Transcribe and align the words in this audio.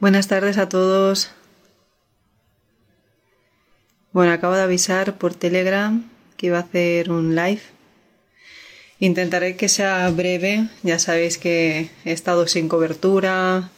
Buenas 0.00 0.28
tardes 0.28 0.56
a 0.56 0.66
todos. 0.66 1.30
Bueno, 4.12 4.32
acabo 4.32 4.54
de 4.54 4.62
avisar 4.62 5.18
por 5.18 5.34
Telegram 5.34 6.10
que 6.38 6.46
iba 6.46 6.56
a 6.56 6.62
hacer 6.62 7.10
un 7.10 7.36
live. 7.36 7.60
Intentaré 8.98 9.56
que 9.56 9.68
sea 9.68 10.08
breve. 10.08 10.70
Ya 10.82 10.98
sabéis 10.98 11.36
que 11.36 11.90
he 12.06 12.12
estado 12.12 12.46
sin 12.46 12.70
cobertura. 12.70 13.72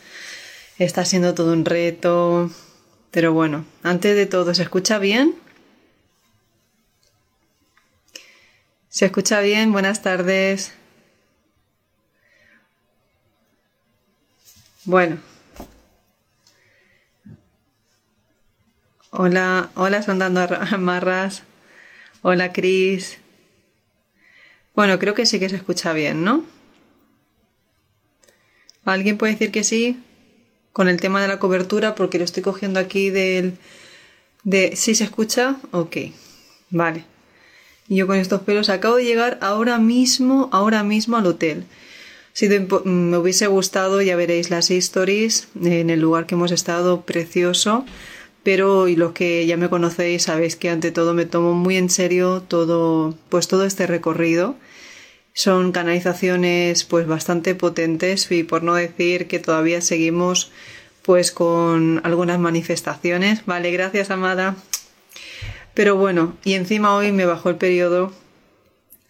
Está 0.79 1.05
siendo 1.05 1.35
todo 1.35 1.53
un 1.53 1.65
reto. 1.65 2.53
Pero 3.11 3.33
bueno, 3.33 3.65
antes 3.83 4.15
de 4.15 4.27
todo, 4.27 4.55
¿se 4.55 4.62
escucha 4.62 5.01
bien? 5.01 5.34
¿Se 8.89 9.07
escucha 9.07 9.41
bien? 9.41 9.73
Buenas 9.73 10.03
tardes. 10.03 10.73
Bueno, 14.84 15.19
Hola, 19.14 19.68
hola 19.74 20.02
Sondando 20.02 20.41
Amarras. 20.70 21.42
Hola 22.22 22.55
Cris. 22.55 23.18
Bueno, 24.74 24.98
creo 24.98 25.12
que 25.12 25.27
sí 25.27 25.38
que 25.38 25.50
se 25.50 25.56
escucha 25.56 25.92
bien, 25.92 26.24
¿no? 26.24 26.46
¿Alguien 28.86 29.18
puede 29.18 29.34
decir 29.34 29.50
que 29.50 29.64
sí? 29.64 30.02
Con 30.72 30.88
el 30.88 30.98
tema 30.98 31.20
de 31.20 31.28
la 31.28 31.38
cobertura, 31.38 31.94
porque 31.94 32.16
lo 32.16 32.24
estoy 32.24 32.42
cogiendo 32.42 32.80
aquí 32.80 33.10
del... 33.10 33.58
De, 34.44 34.77
¿Sí 34.77 34.94
se 34.94 35.05
escucha? 35.05 35.56
Ok, 35.72 35.96
vale. 36.70 37.05
Y 37.88 37.96
yo 37.96 38.06
con 38.06 38.16
estos 38.16 38.40
pelos 38.40 38.70
acabo 38.70 38.96
de 38.96 39.05
llegar 39.05 39.36
ahora 39.42 39.78
mismo, 39.78 40.48
ahora 40.52 40.84
mismo 40.84 41.18
al 41.18 41.27
hotel. 41.27 41.66
Si 42.33 42.48
me 42.48 43.18
hubiese 43.18 43.46
gustado, 43.46 44.00
ya 44.00 44.16
veréis 44.16 44.48
las 44.48 44.70
stories 44.70 45.48
en 45.62 45.90
el 45.90 46.00
lugar 46.00 46.24
que 46.24 46.34
hemos 46.34 46.50
estado, 46.50 47.02
precioso 47.02 47.84
pero 48.43 48.89
y 48.89 48.97
los 48.97 49.12
que 49.12 49.47
ya 49.47 49.57
me 49.57 49.69
conocéis 49.69 50.25
sabéis 50.25 50.57
que 50.57 50.71
ante 50.71 50.91
todo 50.91 51.15
me 51.15 51.27
tomo 51.27 51.55
muy 51.55 51.77
en 51.77 51.91
serio 51.91 52.43
todo 52.43 53.15
pues 53.29 53.48
todo 53.48 53.65
este 53.65 53.87
recorrido. 53.87 54.57
Son 55.35 55.73
canalizaciones 55.73 56.85
pues 56.85 57.07
bastante 57.07 57.55
potentes 57.55 58.31
y 58.31 58.43
por 58.43 58.63
no 58.63 58.75
decir 58.75 59.29
que 59.29 59.39
todavía 59.39 59.81
seguimos 59.81 60.51
pues 61.03 61.33
con 61.33 62.01
algunas 62.05 62.39
manifestaciones. 62.39 63.47
Vale 63.47 63.70
gracias 63.70 64.11
amada. 64.11 64.57
Pero 65.75 65.97
bueno 65.97 66.37
y 66.45 66.55
encima 66.55 66.95
hoy 66.95 67.13
me 67.13 67.27
bajó 67.27 67.48
el 67.51 67.57
periodo 67.57 68.13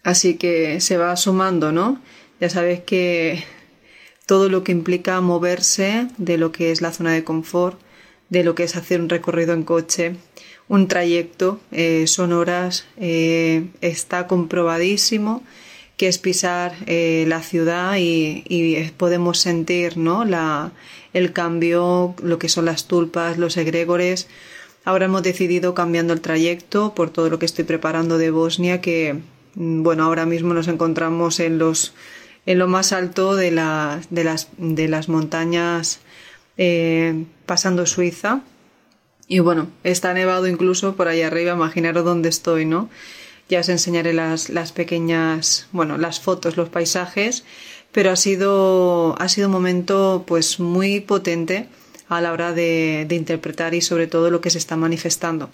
así 0.03 0.35
que 0.35 0.79
se 0.81 0.97
va 0.97 1.15
sumando 1.15 1.71
no 1.71 2.01
ya 2.39 2.49
sabéis 2.49 2.81
que 2.81 3.43
todo 4.25 4.49
lo 4.49 4.63
que 4.63 4.71
implica 4.71 5.19
moverse 5.21 6.07
de 6.17 6.37
lo 6.37 6.51
que 6.51 6.71
es 6.71 6.81
la 6.81 6.91
zona 6.91 7.13
de 7.13 7.23
confort 7.23 7.79
de 8.29 8.43
lo 8.43 8.55
que 8.55 8.63
es 8.63 8.75
hacer 8.75 9.01
un 9.01 9.09
recorrido 9.09 9.53
en 9.53 9.63
coche, 9.63 10.15
un 10.67 10.87
trayecto, 10.87 11.59
eh, 11.71 12.07
son 12.07 12.33
horas, 12.33 12.85
eh, 12.97 13.67
está 13.81 14.27
comprobadísimo 14.27 15.43
que 15.97 16.07
es 16.07 16.17
pisar 16.17 16.73
eh, 16.87 17.25
la 17.27 17.41
ciudad 17.41 17.95
y, 17.97 18.91
podemos 18.97 19.39
sentir 19.39 19.97
¿no? 19.97 20.25
la, 20.25 20.71
el 21.13 21.33
cambio, 21.33 22.15
lo 22.21 22.39
que 22.39 22.49
son 22.49 22.65
las 22.65 22.87
tulpas, 22.87 23.37
los 23.37 23.57
egregores. 23.57 24.27
Ahora 24.85 25.05
hemos 25.05 25.23
decidido 25.23 25.73
cambiando 25.73 26.13
el 26.13 26.21
trayecto 26.21 26.93
por 26.95 27.09
todo 27.09 27.29
lo 27.29 27.39
que 27.39 27.45
estoy 27.45 27.63
preparando 27.63 28.17
de 28.17 28.31
Bosnia, 28.31 28.81
que 28.81 29.19
mm, 29.55 29.83
bueno, 29.83 30.03
ahora 30.03 30.25
mismo 30.25 30.53
nos 30.53 30.67
encontramos 30.67 31.39
en 31.39 31.57
los 31.57 31.93
en 32.45 32.59
lo 32.59 32.67
más 32.67 32.91
alto 32.91 33.35
de, 33.37 33.51
de, 34.09 34.23
las, 34.23 34.49
de 34.57 34.87
las 34.89 35.07
montañas 35.07 36.01
eh, 36.57 37.25
pasando 37.45 37.85
Suiza. 37.85 38.41
Y 39.27 39.39
bueno, 39.39 39.69
está 39.83 40.13
nevado 40.13 40.47
incluso 40.47 40.95
por 40.95 41.07
ahí 41.07 41.21
arriba, 41.21 41.53
imaginaros 41.53 42.03
dónde 42.03 42.29
estoy, 42.29 42.65
¿no? 42.65 42.89
Ya 43.49 43.59
os 43.59 43.69
enseñaré 43.69 44.13
las, 44.13 44.71
pequeñas, 44.73 45.67
bueno, 45.71 45.97
las 45.97 46.19
fotos, 46.19 46.57
los 46.57 46.69
paisajes, 46.69 47.43
pero 47.91 48.11
ha 48.11 48.15
sido, 48.15 49.15
ha 49.19 49.29
sido 49.29 49.47
un 49.47 49.53
momento 49.53 50.23
pues 50.27 50.59
muy 50.59 50.99
potente 50.99 51.67
a 52.09 52.21
la 52.21 52.31
hora 52.31 52.53
de, 52.53 53.07
interpretar 53.09 53.73
y 53.73 53.81
sobre 53.81 54.07
todo 54.07 54.29
lo 54.29 54.41
que 54.41 54.49
se 54.49 54.57
está 54.57 54.75
manifestando. 54.75 55.49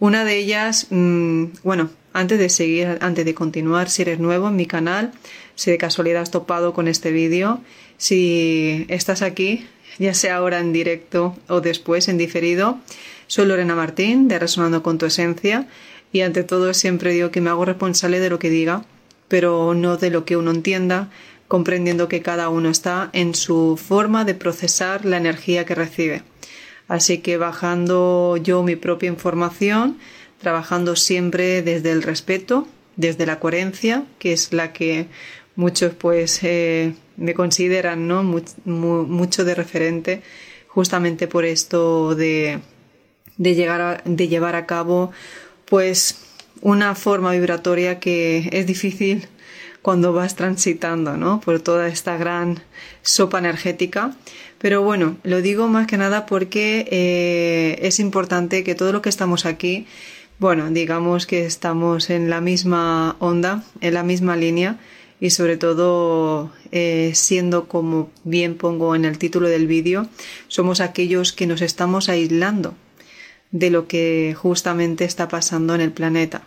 Una 0.00 0.24
de 0.24 0.36
ellas, 0.36 0.88
mm, 0.90 1.44
bueno, 1.62 1.90
antes 2.12 2.38
de 2.38 2.48
seguir, 2.48 2.98
antes 3.00 3.24
de 3.24 3.34
continuar, 3.34 3.90
si 3.90 4.02
eres 4.02 4.18
nuevo 4.18 4.48
en 4.48 4.56
mi 4.56 4.66
canal, 4.66 5.12
si 5.54 5.70
de 5.70 5.78
casualidad 5.78 6.22
has 6.22 6.30
topado 6.30 6.72
con 6.72 6.88
este 6.88 7.12
vídeo, 7.12 7.60
si 7.96 8.86
estás 8.88 9.22
aquí, 9.22 9.66
ya 9.98 10.14
sea 10.14 10.36
ahora 10.36 10.60
en 10.60 10.72
directo 10.72 11.36
o 11.48 11.60
después 11.60 12.08
en 12.08 12.18
diferido. 12.18 12.78
Soy 13.26 13.46
Lorena 13.46 13.74
Martín, 13.74 14.28
de 14.28 14.38
Resonando 14.38 14.82
con 14.82 14.98
tu 14.98 15.06
Esencia, 15.06 15.68
y 16.12 16.20
ante 16.20 16.44
todo 16.44 16.74
siempre 16.74 17.12
digo 17.12 17.30
que 17.30 17.40
me 17.40 17.50
hago 17.50 17.64
responsable 17.64 18.20
de 18.20 18.30
lo 18.30 18.38
que 18.38 18.50
diga, 18.50 18.84
pero 19.28 19.74
no 19.74 19.96
de 19.96 20.10
lo 20.10 20.24
que 20.24 20.36
uno 20.36 20.50
entienda, 20.50 21.10
comprendiendo 21.48 22.08
que 22.08 22.22
cada 22.22 22.48
uno 22.48 22.68
está 22.70 23.10
en 23.12 23.34
su 23.34 23.78
forma 23.82 24.24
de 24.24 24.34
procesar 24.34 25.04
la 25.04 25.16
energía 25.16 25.64
que 25.64 25.74
recibe. 25.74 26.22
Así 26.88 27.18
que 27.18 27.36
bajando 27.36 28.36
yo 28.36 28.62
mi 28.62 28.76
propia 28.76 29.08
información, 29.08 29.98
trabajando 30.38 30.96
siempre 30.96 31.62
desde 31.62 31.92
el 31.92 32.02
respeto, 32.02 32.68
desde 32.96 33.26
la 33.26 33.40
coherencia, 33.40 34.04
que 34.18 34.32
es 34.32 34.52
la 34.52 34.72
que 34.72 35.06
muchos 35.56 35.94
pues 35.94 36.40
eh, 36.42 36.94
me 37.16 37.34
consideran 37.34 38.08
¿no? 38.08 38.22
mucho 38.64 39.44
de 39.44 39.54
referente 39.54 40.22
justamente 40.68 41.28
por 41.28 41.44
esto 41.44 42.14
de, 42.14 42.60
de, 43.36 43.54
llegar 43.54 44.02
de 44.04 44.28
llevar 44.28 44.56
a 44.56 44.66
cabo 44.66 45.12
pues 45.66 46.18
una 46.60 46.94
forma 46.94 47.32
vibratoria 47.32 48.00
que 48.00 48.48
es 48.52 48.66
difícil 48.66 49.28
cuando 49.82 50.14
vas 50.14 50.34
transitando 50.34 51.16
¿no? 51.16 51.40
por 51.40 51.60
toda 51.60 51.88
esta 51.88 52.16
gran 52.16 52.62
sopa 53.02 53.38
energética. 53.38 54.16
Pero 54.58 54.82
bueno, 54.82 55.18
lo 55.24 55.42
digo 55.42 55.68
más 55.68 55.86
que 55.86 55.98
nada 55.98 56.24
porque 56.24 56.88
eh, 56.90 57.78
es 57.86 58.00
importante 58.00 58.64
que 58.64 58.74
todo 58.74 58.92
lo 58.92 59.02
que 59.02 59.10
estamos 59.10 59.44
aquí, 59.44 59.86
bueno, 60.38 60.70
digamos 60.70 61.26
que 61.26 61.44
estamos 61.44 62.08
en 62.08 62.30
la 62.30 62.40
misma 62.40 63.16
onda, 63.18 63.62
en 63.82 63.92
la 63.92 64.02
misma 64.02 64.36
línea 64.36 64.78
y 65.24 65.30
sobre 65.30 65.56
todo 65.56 66.50
eh, 66.70 67.12
siendo 67.14 67.66
como 67.66 68.10
bien 68.24 68.58
pongo 68.58 68.94
en 68.94 69.06
el 69.06 69.16
título 69.16 69.48
del 69.48 69.66
vídeo, 69.66 70.06
somos 70.48 70.82
aquellos 70.82 71.32
que 71.32 71.46
nos 71.46 71.62
estamos 71.62 72.10
aislando 72.10 72.74
de 73.50 73.70
lo 73.70 73.88
que 73.88 74.36
justamente 74.36 75.06
está 75.06 75.28
pasando 75.28 75.74
en 75.74 75.80
el 75.80 75.92
planeta. 75.92 76.42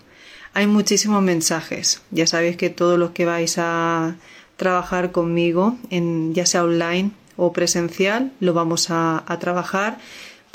Hay 0.54 0.68
muchísimos 0.68 1.24
mensajes. 1.24 2.04
Ya 2.12 2.28
sabéis 2.28 2.56
que 2.56 2.70
todos 2.70 3.00
los 3.00 3.10
que 3.10 3.26
vais 3.26 3.56
a 3.58 4.18
trabajar 4.58 5.12
conmigo, 5.12 5.76
en, 5.90 6.36
ya 6.36 6.46
sea 6.46 6.64
online 6.64 7.10
o 7.36 7.54
presencial, 7.54 8.32
lo 8.40 8.54
vamos 8.54 8.92
a 8.92 9.38
trabajar 9.40 9.98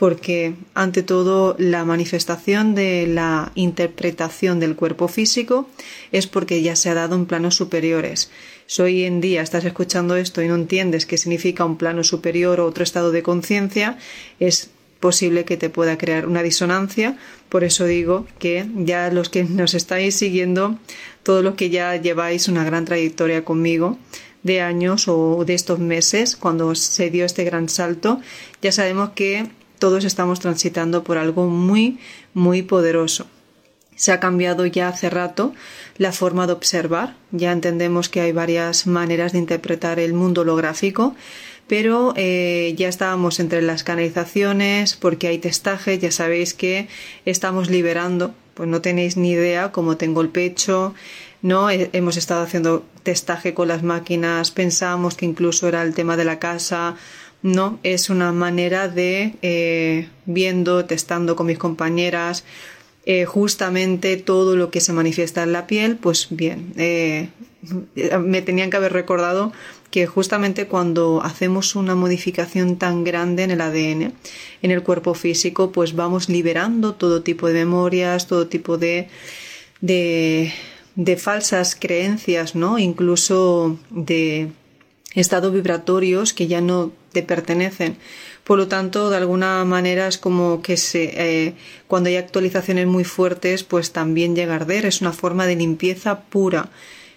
porque 0.02 0.56
ante 0.74 1.04
todo 1.04 1.54
la 1.60 1.84
manifestación 1.84 2.74
de 2.74 3.06
la 3.06 3.52
interpretación 3.54 4.58
del 4.58 4.74
cuerpo 4.74 5.06
físico 5.06 5.68
es 6.10 6.26
porque 6.26 6.60
ya 6.60 6.74
se 6.74 6.90
ha 6.90 6.94
dado 6.94 7.14
en 7.14 7.26
planos 7.26 7.54
superiores. 7.54 8.28
Si 8.66 8.82
hoy 8.82 9.04
en 9.04 9.20
día 9.20 9.42
estás 9.42 9.64
escuchando 9.64 10.16
esto 10.16 10.42
y 10.42 10.48
no 10.48 10.56
entiendes 10.56 11.06
qué 11.06 11.18
significa 11.18 11.64
un 11.64 11.78
plano 11.78 12.02
superior 12.02 12.58
o 12.58 12.66
otro 12.66 12.82
estado 12.82 13.12
de 13.12 13.22
conciencia, 13.22 13.96
es 14.40 14.70
posible 14.98 15.44
que 15.44 15.56
te 15.56 15.70
pueda 15.70 15.96
crear 15.98 16.26
una 16.26 16.42
disonancia. 16.42 17.16
Por 17.48 17.62
eso 17.62 17.84
digo 17.84 18.26
que 18.40 18.66
ya 18.74 19.08
los 19.12 19.28
que 19.28 19.44
nos 19.44 19.72
estáis 19.74 20.16
siguiendo, 20.16 20.80
todos 21.22 21.44
los 21.44 21.54
que 21.54 21.70
ya 21.70 21.94
lleváis 21.94 22.48
una 22.48 22.64
gran 22.64 22.86
trayectoria 22.86 23.44
conmigo, 23.44 23.98
de 24.42 24.62
años 24.62 25.06
o 25.06 25.44
de 25.44 25.54
estos 25.54 25.78
meses, 25.78 26.34
cuando 26.34 26.74
se 26.74 27.08
dio 27.10 27.24
este 27.24 27.44
gran 27.44 27.68
salto, 27.68 28.20
ya 28.60 28.72
sabemos 28.72 29.10
que 29.10 29.48
todos 29.82 30.04
estamos 30.04 30.38
transitando 30.38 31.02
por 31.02 31.18
algo 31.18 31.48
muy, 31.48 31.98
muy 32.34 32.62
poderoso. 32.62 33.26
se 33.96 34.12
ha 34.12 34.20
cambiado 34.20 34.64
ya 34.64 34.86
hace 34.86 35.10
rato 35.10 35.54
la 35.98 36.12
forma 36.12 36.46
de 36.46 36.52
observar. 36.52 37.16
Ya 37.32 37.50
entendemos 37.50 38.08
que 38.08 38.20
hay 38.20 38.30
varias 38.30 38.86
maneras 38.86 39.32
de 39.32 39.40
interpretar 39.40 39.98
el 39.98 40.12
mundo 40.14 40.42
holográfico, 40.42 41.16
pero 41.66 42.14
eh, 42.14 42.74
ya 42.76 42.86
estábamos 42.86 43.40
entre 43.40 43.60
las 43.60 43.82
canalizaciones 43.82 44.94
porque 44.94 45.26
hay 45.26 45.38
testaje, 45.38 45.98
ya 45.98 46.12
sabéis 46.12 46.54
que 46.54 46.86
estamos 47.24 47.68
liberando, 47.68 48.34
pues 48.54 48.68
no 48.68 48.82
tenéis 48.82 49.16
ni 49.16 49.32
idea 49.32 49.72
cómo 49.72 49.96
tengo 49.96 50.20
el 50.20 50.28
pecho, 50.28 50.94
¿no? 51.42 51.70
Hemos 51.70 52.16
estado 52.16 52.42
haciendo 52.44 52.84
testaje 53.02 53.52
con 53.52 53.66
las 53.66 53.82
máquinas, 53.82 54.52
pensamos 54.52 55.16
que 55.16 55.26
incluso 55.26 55.66
era 55.66 55.82
el 55.82 55.92
tema 55.92 56.16
de 56.16 56.24
la 56.24 56.38
casa, 56.38 56.94
no, 57.42 57.78
es 57.82 58.08
una 58.08 58.32
manera 58.32 58.88
de 58.88 59.34
eh, 59.42 60.08
viendo, 60.26 60.84
testando 60.84 61.36
con 61.36 61.46
mis 61.46 61.58
compañeras, 61.58 62.44
eh, 63.04 63.24
justamente 63.24 64.16
todo 64.16 64.54
lo 64.56 64.70
que 64.70 64.80
se 64.80 64.92
manifiesta 64.92 65.42
en 65.42 65.52
la 65.52 65.66
piel, 65.66 65.96
pues 65.96 66.28
bien, 66.30 66.72
eh, 66.76 67.28
me 68.20 68.42
tenían 68.42 68.70
que 68.70 68.76
haber 68.76 68.92
recordado 68.92 69.52
que 69.90 70.06
justamente 70.06 70.66
cuando 70.66 71.20
hacemos 71.22 71.74
una 71.74 71.94
modificación 71.94 72.78
tan 72.78 73.04
grande 73.04 73.42
en 73.42 73.50
el 73.50 73.60
ADN, 73.60 74.12
en 74.62 74.70
el 74.70 74.82
cuerpo 74.82 75.14
físico, 75.14 75.70
pues 75.70 75.94
vamos 75.94 76.28
liberando 76.28 76.94
todo 76.94 77.22
tipo 77.22 77.48
de 77.48 77.54
memorias, 77.54 78.26
todo 78.26 78.46
tipo 78.46 78.78
de, 78.78 79.08
de, 79.80 80.52
de 80.94 81.16
falsas 81.16 81.76
creencias, 81.78 82.54
¿no? 82.54 82.78
Incluso 82.78 83.78
de 83.90 84.48
estados 85.14 85.52
vibratorios 85.52 86.32
que 86.32 86.46
ya 86.46 86.60
no 86.60 86.92
te 87.12 87.22
pertenecen. 87.22 87.96
Por 88.44 88.58
lo 88.58 88.68
tanto, 88.68 89.10
de 89.10 89.16
alguna 89.16 89.64
manera 89.64 90.08
es 90.08 90.18
como 90.18 90.62
que 90.62 90.76
se, 90.76 91.12
eh, 91.46 91.54
cuando 91.86 92.08
hay 92.08 92.16
actualizaciones 92.16 92.86
muy 92.86 93.04
fuertes, 93.04 93.62
pues 93.62 93.92
también 93.92 94.34
llega 94.34 94.54
a 94.54 94.56
arder. 94.56 94.84
Es 94.86 95.00
una 95.00 95.12
forma 95.12 95.46
de 95.46 95.56
limpieza 95.56 96.22
pura. 96.22 96.70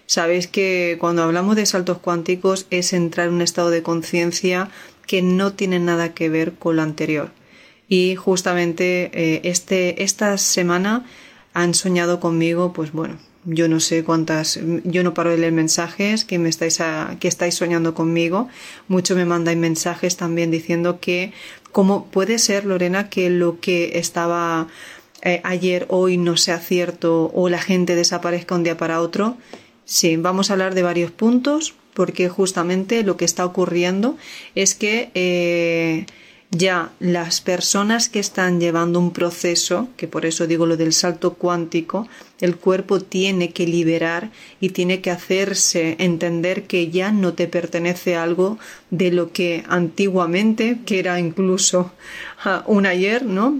Sabéis 0.06 0.46
que 0.46 0.98
cuando 1.00 1.24
hablamos 1.24 1.56
de 1.56 1.66
saltos 1.66 1.98
cuánticos 1.98 2.66
es 2.70 2.92
entrar 2.92 3.26
en 3.26 3.34
un 3.34 3.42
estado 3.42 3.70
de 3.70 3.82
conciencia 3.82 4.70
que 5.06 5.20
no 5.22 5.52
tiene 5.52 5.80
nada 5.80 6.14
que 6.14 6.28
ver 6.28 6.52
con 6.54 6.76
lo 6.76 6.82
anterior. 6.82 7.32
Y 7.88 8.14
justamente 8.14 9.10
eh, 9.12 9.40
este, 9.44 10.04
esta 10.04 10.38
semana 10.38 11.04
han 11.54 11.74
soñado 11.74 12.20
conmigo, 12.20 12.72
pues 12.72 12.92
bueno, 12.92 13.18
yo 13.46 13.68
no 13.68 13.80
sé 13.80 14.04
cuántas, 14.04 14.58
yo 14.84 15.02
no 15.02 15.14
paro 15.14 15.30
de 15.30 15.38
leer 15.38 15.52
mensajes 15.52 16.24
que 16.24 16.38
me 16.38 16.48
estáis 16.48 16.80
que 17.20 17.28
estáis 17.28 17.54
soñando 17.54 17.94
conmigo. 17.94 18.48
Mucho 18.88 19.14
me 19.14 19.24
mandáis 19.24 19.56
mensajes 19.56 20.16
también 20.16 20.50
diciendo 20.50 20.98
que 21.00 21.32
cómo 21.72 22.06
puede 22.06 22.38
ser 22.38 22.64
Lorena 22.64 23.08
que 23.08 23.30
lo 23.30 23.60
que 23.60 23.98
estaba 23.98 24.66
eh, 25.22 25.40
ayer 25.44 25.86
hoy 25.88 26.18
no 26.18 26.36
sea 26.36 26.58
cierto 26.58 27.30
o 27.34 27.48
la 27.48 27.58
gente 27.58 27.94
desaparezca 27.94 28.56
un 28.56 28.64
día 28.64 28.76
para 28.76 29.00
otro. 29.00 29.36
Sí, 29.84 30.16
vamos 30.16 30.50
a 30.50 30.54
hablar 30.54 30.74
de 30.74 30.82
varios 30.82 31.12
puntos 31.12 31.74
porque 31.94 32.28
justamente 32.28 33.04
lo 33.04 33.16
que 33.16 33.24
está 33.24 33.46
ocurriendo 33.46 34.16
es 34.54 34.74
que 34.74 35.10
eh, 35.14 36.06
ya 36.56 36.90
las 37.00 37.40
personas 37.40 38.08
que 38.08 38.18
están 38.18 38.60
llevando 38.60 38.98
un 38.98 39.12
proceso, 39.12 39.88
que 39.96 40.08
por 40.08 40.26
eso 40.26 40.46
digo 40.46 40.66
lo 40.66 40.76
del 40.76 40.92
salto 40.92 41.34
cuántico, 41.34 42.08
el 42.40 42.56
cuerpo 42.56 43.00
tiene 43.00 43.52
que 43.52 43.66
liberar 43.66 44.30
y 44.60 44.70
tiene 44.70 45.00
que 45.00 45.10
hacerse 45.10 45.96
entender 45.98 46.64
que 46.64 46.90
ya 46.90 47.12
no 47.12 47.34
te 47.34 47.48
pertenece 47.48 48.16
algo 48.16 48.58
de 48.90 49.10
lo 49.10 49.32
que 49.32 49.64
antiguamente, 49.68 50.78
que 50.84 50.98
era 50.98 51.18
incluso 51.18 51.92
ah, 52.44 52.62
un 52.66 52.86
ayer, 52.86 53.24
¿no? 53.24 53.56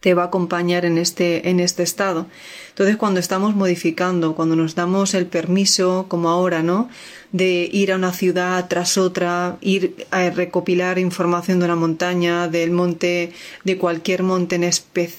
Te 0.00 0.14
va 0.14 0.24
a 0.24 0.26
acompañar 0.26 0.84
en 0.84 0.96
este, 0.96 1.48
en 1.50 1.60
este 1.60 1.82
estado. 1.82 2.26
Entonces, 2.68 2.96
cuando 2.96 3.18
estamos 3.18 3.56
modificando, 3.56 4.36
cuando 4.36 4.54
nos 4.54 4.76
damos 4.76 5.14
el 5.14 5.26
permiso, 5.26 6.06
como 6.08 6.28
ahora, 6.28 6.62
¿no? 6.62 6.88
De 7.32 7.68
ir 7.72 7.90
a 7.90 7.96
una 7.96 8.12
ciudad 8.12 8.68
tras 8.68 8.96
otra, 8.96 9.58
ir 9.60 10.06
a 10.12 10.30
recopilar 10.30 11.00
información 11.00 11.58
de 11.58 11.64
una 11.64 11.74
montaña, 11.74 12.46
del 12.46 12.70
monte, 12.70 13.32
de 13.64 13.78
cualquier 13.78 14.22
monte 14.22 14.54
en, 14.54 14.70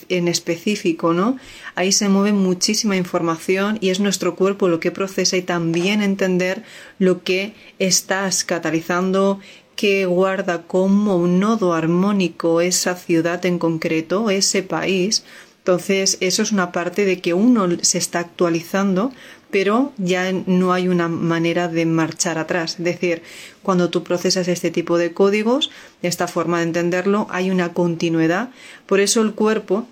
en 0.07 0.27
específico, 0.29 1.13
¿no? 1.13 1.37
Ahí 1.75 1.91
se 1.91 2.07
mueve 2.07 2.31
muchísima 2.31 2.95
información 2.95 3.77
y 3.81 3.89
es 3.89 3.99
nuestro 3.99 4.35
cuerpo 4.35 4.69
lo 4.69 4.79
que 4.79 4.91
procesa 4.91 5.35
y 5.35 5.41
también 5.41 6.01
entender 6.01 6.63
lo 6.97 7.23
que 7.23 7.53
estás 7.77 8.45
catalizando, 8.45 9.39
que 9.79 10.05
guarda 10.05 10.63
como 10.63 11.15
un 11.15 11.39
nodo 11.39 11.73
armónico 11.73 12.59
esa 12.59 12.95
ciudad 12.95 13.45
en 13.45 13.57
concreto, 13.57 14.29
ese 14.29 14.61
país. 14.61 15.23
Entonces, 15.59 16.17
eso 16.19 16.41
es 16.41 16.51
una 16.51 16.73
parte 16.73 17.05
de 17.05 17.21
que 17.21 17.33
uno 17.33 17.65
se 17.81 17.97
está 17.97 18.19
actualizando, 18.19 19.13
pero 19.49 19.93
ya 19.95 20.33
no 20.33 20.73
hay 20.73 20.89
una 20.89 21.07
manera 21.07 21.69
de 21.69 21.85
marchar 21.85 22.37
atrás. 22.37 22.75
Es 22.77 22.83
decir, 22.83 23.21
cuando 23.63 23.89
tú 23.89 24.03
procesas 24.03 24.49
este 24.49 24.69
tipo 24.69 24.97
de 24.97 25.13
códigos, 25.13 25.71
esta 26.01 26.27
forma 26.27 26.57
de 26.57 26.63
entenderlo, 26.63 27.27
hay 27.29 27.49
una 27.49 27.71
continuidad. 27.71 28.49
Por 28.85 28.99
eso 28.99 29.21
el 29.21 29.33
cuerpo 29.33 29.87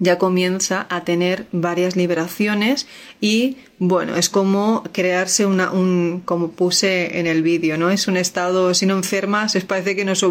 ya 0.00 0.18
comienza 0.18 0.86
a 0.90 1.04
tener 1.04 1.46
varias 1.50 1.96
liberaciones 1.96 2.86
y 3.22 3.56
bueno, 3.80 4.14
es 4.14 4.28
como 4.28 4.84
crearse 4.92 5.46
una, 5.46 5.72
un, 5.72 6.22
como 6.24 6.52
puse 6.52 7.18
en 7.18 7.26
el 7.26 7.42
vídeo, 7.42 7.76
¿no? 7.76 7.90
Es 7.90 8.06
un 8.06 8.16
estado, 8.16 8.72
si 8.72 8.86
no 8.86 8.94
enfermas, 8.94 9.56
es, 9.56 9.64
parece 9.64 9.96
que 9.96 10.04
nos 10.04 10.24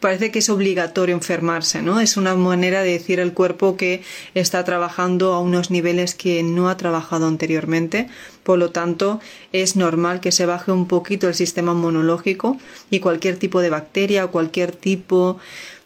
parece 0.00 0.30
que 0.30 0.40
es 0.40 0.50
obligatorio 0.50 1.14
enfermarse, 1.14 1.80
¿no? 1.80 1.98
Es 2.00 2.18
una 2.18 2.34
manera 2.34 2.82
de 2.82 2.92
decir 2.92 3.22
al 3.22 3.32
cuerpo 3.32 3.76
que 3.78 4.02
está 4.34 4.64
trabajando 4.64 5.32
a 5.32 5.40
unos 5.40 5.70
niveles 5.70 6.14
que 6.14 6.42
no 6.42 6.68
ha 6.68 6.76
trabajado 6.76 7.26
anteriormente. 7.26 8.08
Por 8.42 8.58
lo 8.58 8.70
tanto, 8.70 9.18
es 9.52 9.76
normal 9.76 10.20
que 10.20 10.30
se 10.30 10.44
baje 10.44 10.70
un 10.70 10.86
poquito 10.86 11.26
el 11.28 11.34
sistema 11.34 11.72
inmunológico 11.72 12.58
y 12.90 13.00
cualquier 13.00 13.38
tipo 13.38 13.62
de 13.62 13.70
bacteria 13.70 14.26
o 14.26 14.30
cualquier 14.30 14.72
tipo 14.72 15.38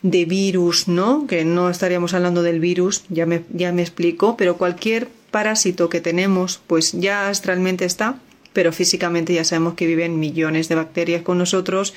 de 0.03 0.25
virus, 0.25 0.89
¿no? 0.89 1.29
Que 1.29 1.45
no 1.45 1.71
estaríamos 1.71 2.13
hablando 2.15 2.43
del 2.43 2.59
virus, 2.59 3.05
ya 3.09 3.27
me, 3.27 3.45
ya 3.51 3.73
me 3.73 3.83
explico, 3.83 4.37
pero 4.37 4.57
cualquier 4.57 5.09
parásito 5.31 5.89
que 5.89 6.01
tenemos, 6.01 6.61
pues 6.67 6.93
ya 6.93 7.29
astralmente 7.29 7.85
está, 7.85 8.19
pero 8.53 8.73
físicamente 8.73 9.35
ya 9.35 9.45
sabemos 9.45 9.75
que 9.75 9.87
viven 9.87 10.19
millones 10.19 10.69
de 10.69 10.75
bacterias 10.75 11.23
con 11.23 11.39
nosotros 11.39 11.95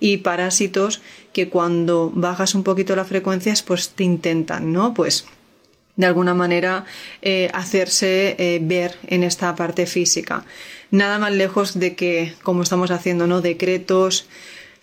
y 0.00 0.18
parásitos 0.18 1.00
que 1.32 1.48
cuando 1.48 2.12
bajas 2.14 2.54
un 2.54 2.62
poquito 2.62 2.94
la 2.94 3.04
frecuencia, 3.04 3.54
pues 3.66 3.90
te 3.90 4.04
intentan, 4.04 4.72
¿no? 4.72 4.94
Pues 4.94 5.26
de 5.96 6.06
alguna 6.06 6.34
manera 6.34 6.84
eh, 7.22 7.50
hacerse 7.54 8.36
eh, 8.38 8.60
ver 8.62 8.96
en 9.06 9.22
esta 9.22 9.54
parte 9.54 9.86
física. 9.86 10.44
Nada 10.90 11.18
más 11.18 11.32
lejos 11.32 11.78
de 11.78 11.94
que, 11.96 12.34
como 12.42 12.62
estamos 12.62 12.90
haciendo, 12.90 13.26
¿no? 13.26 13.40
Decretos, 13.40 14.28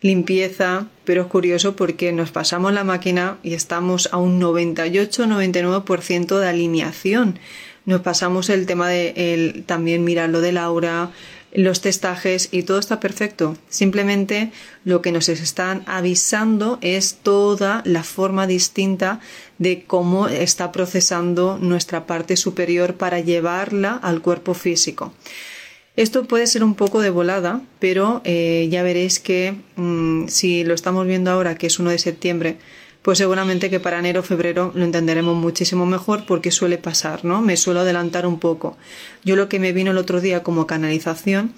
limpieza, 0.01 0.87
pero 1.05 1.21
es 1.21 1.27
curioso 1.27 1.75
porque 1.75 2.11
nos 2.11 2.31
pasamos 2.31 2.73
la 2.73 2.83
máquina 2.83 3.37
y 3.43 3.53
estamos 3.53 4.09
a 4.11 4.17
un 4.17 4.41
98-99% 4.41 6.39
de 6.39 6.47
alineación. 6.47 7.39
Nos 7.85 8.01
pasamos 8.01 8.49
el 8.49 8.65
tema 8.65 8.89
de 8.89 9.13
el, 9.15 9.63
también 9.63 10.03
mirar 10.03 10.29
lo 10.29 10.41
del 10.41 10.57
aura, 10.57 11.11
los 11.53 11.81
testajes 11.81 12.49
y 12.51 12.63
todo 12.63 12.79
está 12.79 12.99
perfecto. 12.99 13.57
Simplemente 13.69 14.51
lo 14.85 15.01
que 15.01 15.11
nos 15.11 15.29
están 15.29 15.83
avisando 15.85 16.77
es 16.81 17.15
toda 17.15 17.81
la 17.85 18.03
forma 18.03 18.47
distinta 18.47 19.19
de 19.57 19.83
cómo 19.83 20.27
está 20.27 20.71
procesando 20.71 21.57
nuestra 21.59 22.05
parte 22.05 22.37
superior 22.37 22.95
para 22.95 23.19
llevarla 23.19 23.93
al 23.93 24.21
cuerpo 24.21 24.53
físico. 24.53 25.13
Esto 25.97 26.25
puede 26.25 26.47
ser 26.47 26.63
un 26.63 26.75
poco 26.75 27.01
de 27.01 27.09
volada, 27.09 27.61
pero 27.79 28.21
eh, 28.23 28.69
ya 28.71 28.81
veréis 28.81 29.19
que 29.19 29.55
mm, 29.75 30.27
si 30.27 30.63
lo 30.63 30.73
estamos 30.73 31.05
viendo 31.05 31.31
ahora, 31.31 31.55
que 31.55 31.67
es 31.67 31.79
1 31.79 31.89
de 31.89 31.99
septiembre, 31.99 32.57
pues 33.01 33.17
seguramente 33.17 33.69
que 33.69 33.79
para 33.79 33.99
enero 33.99 34.19
o 34.19 34.23
febrero 34.23 34.71
lo 34.75 34.85
entenderemos 34.85 35.35
muchísimo 35.35 35.85
mejor 35.85 36.25
porque 36.25 36.51
suele 36.51 36.77
pasar, 36.77 37.25
¿no? 37.25 37.41
Me 37.41 37.57
suelo 37.57 37.79
adelantar 37.79 38.25
un 38.25 38.39
poco. 38.39 38.77
Yo 39.23 39.35
lo 39.35 39.49
que 39.49 39.59
me 39.59 39.73
vino 39.73 39.91
el 39.91 39.97
otro 39.97 40.21
día 40.21 40.43
como 40.43 40.67
canalización, 40.67 41.53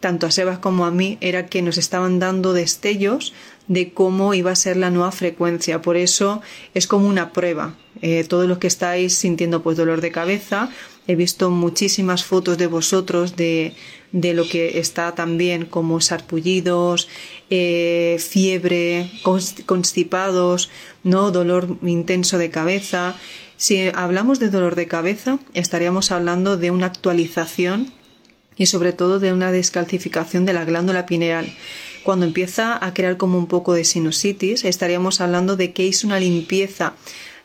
tanto 0.00 0.26
a 0.26 0.30
Sebas 0.30 0.58
como 0.58 0.86
a 0.86 0.90
mí, 0.90 1.18
era 1.20 1.46
que 1.46 1.62
nos 1.62 1.78
estaban 1.78 2.18
dando 2.18 2.52
destellos 2.52 3.32
de 3.68 3.92
cómo 3.92 4.34
iba 4.34 4.50
a 4.50 4.56
ser 4.56 4.76
la 4.76 4.90
nueva 4.90 5.12
frecuencia. 5.12 5.82
Por 5.82 5.96
eso 5.96 6.40
es 6.74 6.86
como 6.86 7.06
una 7.06 7.32
prueba. 7.32 7.74
Eh, 8.00 8.24
todos 8.24 8.48
los 8.48 8.58
que 8.58 8.66
estáis 8.66 9.14
sintiendo 9.14 9.62
pues 9.62 9.76
dolor 9.76 10.00
de 10.00 10.10
cabeza, 10.10 10.70
He 11.08 11.16
visto 11.16 11.48
muchísimas 11.50 12.22
fotos 12.22 12.58
de 12.58 12.66
vosotros 12.66 13.34
de, 13.34 13.72
de 14.12 14.34
lo 14.34 14.46
que 14.46 14.78
está 14.78 15.14
también 15.14 15.64
como 15.64 16.02
sarpullidos, 16.02 17.08
eh, 17.50 18.18
fiebre, 18.20 19.10
constipados, 19.66 20.70
¿no? 21.02 21.30
dolor 21.30 21.78
intenso 21.82 22.38
de 22.38 22.50
cabeza. 22.50 23.14
Si 23.56 23.88
hablamos 23.94 24.38
de 24.38 24.50
dolor 24.50 24.74
de 24.74 24.86
cabeza, 24.86 25.38
estaríamos 25.54 26.12
hablando 26.12 26.56
de 26.56 26.70
una 26.70 26.86
actualización 26.86 27.92
y 28.56 28.66
sobre 28.66 28.92
todo 28.92 29.18
de 29.18 29.32
una 29.32 29.52
descalcificación 29.52 30.44
de 30.44 30.52
la 30.52 30.64
glándula 30.64 31.06
pineal. 31.06 31.52
Cuando 32.04 32.26
empieza 32.26 32.84
a 32.84 32.94
crear 32.94 33.16
como 33.16 33.38
un 33.38 33.46
poco 33.46 33.72
de 33.72 33.84
sinusitis, 33.84 34.64
estaríamos 34.64 35.20
hablando 35.20 35.56
de 35.56 35.72
que 35.72 35.88
es 35.88 36.04
una 36.04 36.20
limpieza 36.20 36.94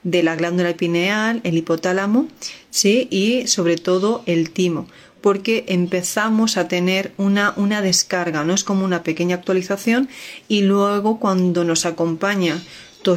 de 0.04 0.22
la 0.22 0.36
glándula 0.36 0.74
pineal, 0.74 1.40
el 1.44 1.58
hipotálamo, 1.58 2.28
¿sí? 2.70 3.08
Y 3.10 3.48
sobre 3.48 3.78
todo 3.78 4.24
el 4.26 4.50
timo 4.52 4.88
porque 5.24 5.64
empezamos 5.70 6.58
a 6.58 6.68
tener 6.68 7.14
una, 7.18 7.54
una 7.56 7.82
descarga, 7.82 8.44
¿no? 8.44 8.54
Es 8.54 8.64
como 8.64 8.84
una 8.84 9.02
pequeña 9.02 9.38
actualización 9.38 10.10
y 10.48 10.62
luego 10.62 11.18
cuando 11.18 11.64
nos 11.64 11.88
acompaña 11.88 12.62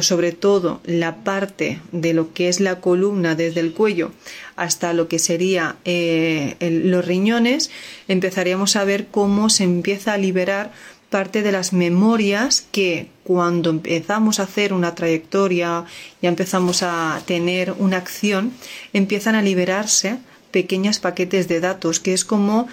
sobre 0.01 0.33
todo 0.33 0.81
la 0.85 1.23
parte 1.23 1.79
de 1.91 2.13
lo 2.13 2.33
que 2.33 2.49
es 2.49 2.59
la 2.59 2.81
columna 2.81 3.35
desde 3.35 3.61
el 3.61 3.73
cuello 3.73 4.11
hasta 4.55 4.93
lo 4.93 5.07
que 5.07 5.17
sería 5.17 5.77
eh, 5.85 6.55
los 6.59 7.05
riñones, 7.05 7.71
empezaríamos 8.07 8.75
a 8.75 8.83
ver 8.83 9.07
cómo 9.07 9.49
se 9.49 9.63
empieza 9.63 10.13
a 10.13 10.17
liberar 10.17 10.71
parte 11.09 11.41
de 11.41 11.53
las 11.53 11.71
memorias 11.71 12.67
que 12.71 13.07
cuando 13.23 13.69
empezamos 13.69 14.39
a 14.39 14.43
hacer 14.43 14.73
una 14.73 14.93
trayectoria, 14.93 15.85
ya 16.21 16.29
empezamos 16.29 16.83
a 16.83 17.21
tener 17.25 17.73
una 17.77 17.97
acción, 17.97 18.51
empiezan 18.91 19.35
a 19.35 19.41
liberarse 19.41 20.17
pequeños 20.51 20.99
paquetes 20.99 21.47
de 21.47 21.59
datos, 21.59 21.99
que 21.99 22.13
es 22.13 22.25
como 22.25 22.67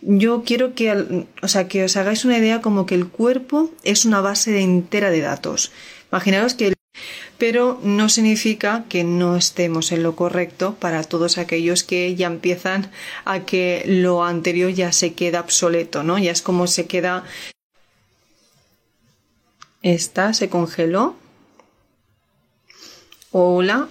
yo 0.00 0.42
quiero 0.44 0.74
que, 0.74 1.26
o 1.42 1.48
sea, 1.48 1.66
que 1.66 1.84
os 1.84 1.96
hagáis 1.96 2.24
una 2.24 2.38
idea 2.38 2.60
como 2.60 2.84
que 2.84 2.94
el 2.94 3.08
cuerpo 3.08 3.70
es 3.84 4.04
una 4.04 4.20
base 4.20 4.60
entera 4.60 5.10
de 5.10 5.22
datos. 5.22 5.72
Imaginaros 6.10 6.54
que 6.54 6.74
pero 7.38 7.80
no 7.82 8.08
significa 8.08 8.84
que 8.88 9.02
no 9.02 9.36
estemos 9.36 9.92
en 9.92 10.02
lo 10.02 10.14
correcto 10.14 10.76
para 10.76 11.02
todos 11.02 11.38
aquellos 11.38 11.82
que 11.82 12.14
ya 12.14 12.28
empiezan 12.28 12.90
a 13.24 13.40
que 13.40 13.82
lo 13.86 14.24
anterior 14.24 14.70
ya 14.70 14.92
se 14.92 15.14
queda 15.14 15.40
obsoleto, 15.40 16.02
¿no? 16.02 16.18
Ya 16.18 16.30
es 16.30 16.42
como 16.42 16.66
se 16.66 16.86
queda. 16.86 17.24
Esta 19.82 20.32
se 20.32 20.48
congeló. 20.48 21.16
Hola, 23.32 23.88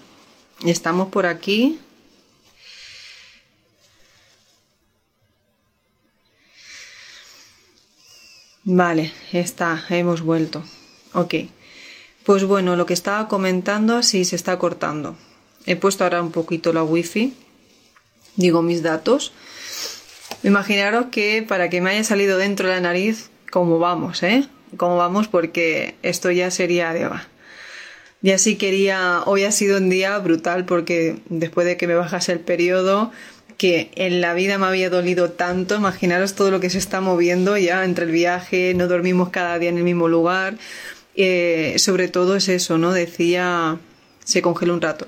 estamos 0.66 1.10
por 1.10 1.26
aquí. 1.26 1.80
Vale, 8.66 9.12
está, 9.34 9.84
hemos 9.90 10.22
vuelto. 10.22 10.64
Ok. 11.14 11.36
Pues 12.24 12.46
bueno, 12.46 12.78
lo 12.78 12.86
que 12.86 12.94
estaba 12.94 13.28
comentando 13.28 14.02
sí 14.04 14.24
se 14.24 14.38
está 14.38 14.58
cortando. 14.58 15.18
He 15.66 15.76
puesto 15.76 16.06
ahora 16.06 16.22
un 16.22 16.32
poquito 16.32 16.72
la 16.72 16.84
wifi, 16.84 17.34
digo 18.38 18.62
mis 18.62 18.82
datos. 18.82 19.34
Imaginaros 20.44 21.08
que 21.12 21.44
para 21.46 21.70
que 21.70 21.82
me 21.82 21.92
haya 21.92 22.04
salido 22.06 22.38
dentro 22.38 22.70
de 22.70 22.76
la 22.76 22.82
nariz, 22.82 23.30
¿cómo 23.52 23.80
vamos, 23.80 24.24
¿eh? 24.24 24.48
¿Cómo 24.78 24.96
vamos? 24.96 25.28
Porque 25.28 25.96
esto 26.02 26.32
ya 26.32 26.50
sería 26.50 26.94
de... 26.94 27.10
Y 28.22 28.32
así 28.32 28.56
quería, 28.56 29.24
hoy 29.26 29.44
ha 29.44 29.52
sido 29.52 29.78
un 29.78 29.90
día 29.90 30.18
brutal 30.20 30.64
porque 30.64 31.18
después 31.28 31.68
de 31.68 31.76
que 31.76 31.88
me 31.88 31.96
bajase 31.96 32.32
el 32.32 32.40
periodo, 32.40 33.12
que 33.64 33.92
en 33.96 34.20
la 34.20 34.34
vida 34.34 34.58
me 34.58 34.66
había 34.66 34.90
dolido 34.90 35.32
tanto, 35.32 35.76
imaginaros 35.76 36.36
todo 36.36 36.52
lo 36.52 36.60
que 36.60 36.70
se 36.70 36.78
está 36.78 37.00
moviendo 37.00 37.58
ya 37.58 37.86
entre 37.86 38.04
el 38.04 38.12
viaje, 38.12 38.74
no 38.76 38.90
dormimos 38.90 39.30
cada 39.30 39.58
día 39.58 39.70
en 39.70 39.78
el 39.78 39.86
mismo 39.86 40.10
lugar, 40.10 40.58
eh, 41.16 41.76
sobre 41.78 42.10
todo 42.10 42.36
es 42.36 42.50
eso, 42.50 42.78
¿no? 42.78 42.92
Decía, 42.92 43.80
se 44.26 44.42
congeló 44.42 44.74
un 44.74 44.82
rato. 44.82 45.08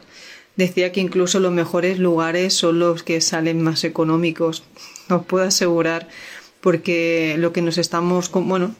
Decía 0.56 0.94
que 0.94 1.02
incluso 1.02 1.42
los 1.42 1.52
mejores 1.52 2.00
lugares 2.00 2.54
son 2.54 2.80
los 2.80 3.04
que 3.04 3.20
salen 3.20 3.62
más 3.62 3.84
económicos, 3.84 4.64
os 5.10 5.26
puedo 5.26 5.44
asegurar, 5.44 6.08
porque 6.62 7.36
lo 7.38 7.52
que 7.52 7.62
nos 7.62 7.78
estamos, 7.78 8.32
bueno, 8.32 8.74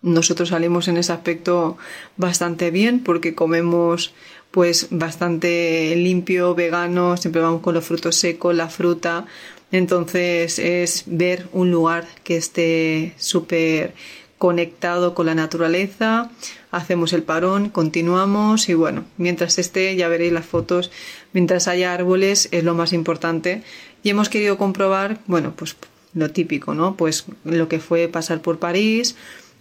nosotros 0.00 0.48
salimos 0.48 0.88
en 0.88 0.96
ese 0.96 1.12
aspecto 1.12 1.76
bastante 2.16 2.70
bien 2.70 3.00
porque 3.00 3.34
comemos 3.34 4.14
pues 4.52 4.88
bastante 4.90 5.96
limpio, 5.96 6.54
vegano, 6.54 7.16
siempre 7.16 7.42
vamos 7.42 7.62
con 7.62 7.74
los 7.74 7.84
frutos 7.84 8.14
secos, 8.16 8.54
la 8.54 8.68
fruta. 8.68 9.26
Entonces 9.72 10.58
es 10.58 11.04
ver 11.06 11.48
un 11.52 11.70
lugar 11.70 12.06
que 12.22 12.36
esté 12.36 13.14
súper 13.16 13.94
conectado 14.36 15.14
con 15.14 15.26
la 15.26 15.34
naturaleza, 15.34 16.30
hacemos 16.70 17.12
el 17.12 17.22
parón, 17.22 17.70
continuamos 17.70 18.68
y 18.68 18.74
bueno, 18.74 19.04
mientras 19.16 19.58
esté, 19.58 19.94
ya 19.96 20.08
veréis 20.08 20.32
las 20.32 20.44
fotos, 20.44 20.90
mientras 21.32 21.68
haya 21.68 21.94
árboles 21.94 22.48
es 22.50 22.64
lo 22.64 22.74
más 22.74 22.92
importante 22.92 23.62
y 24.02 24.10
hemos 24.10 24.28
querido 24.28 24.58
comprobar, 24.58 25.20
bueno, 25.26 25.54
pues 25.56 25.76
lo 26.12 26.30
típico, 26.30 26.74
¿no? 26.74 26.96
Pues 26.96 27.24
lo 27.44 27.68
que 27.68 27.78
fue 27.78 28.08
pasar 28.08 28.42
por 28.42 28.58
París, 28.58 29.14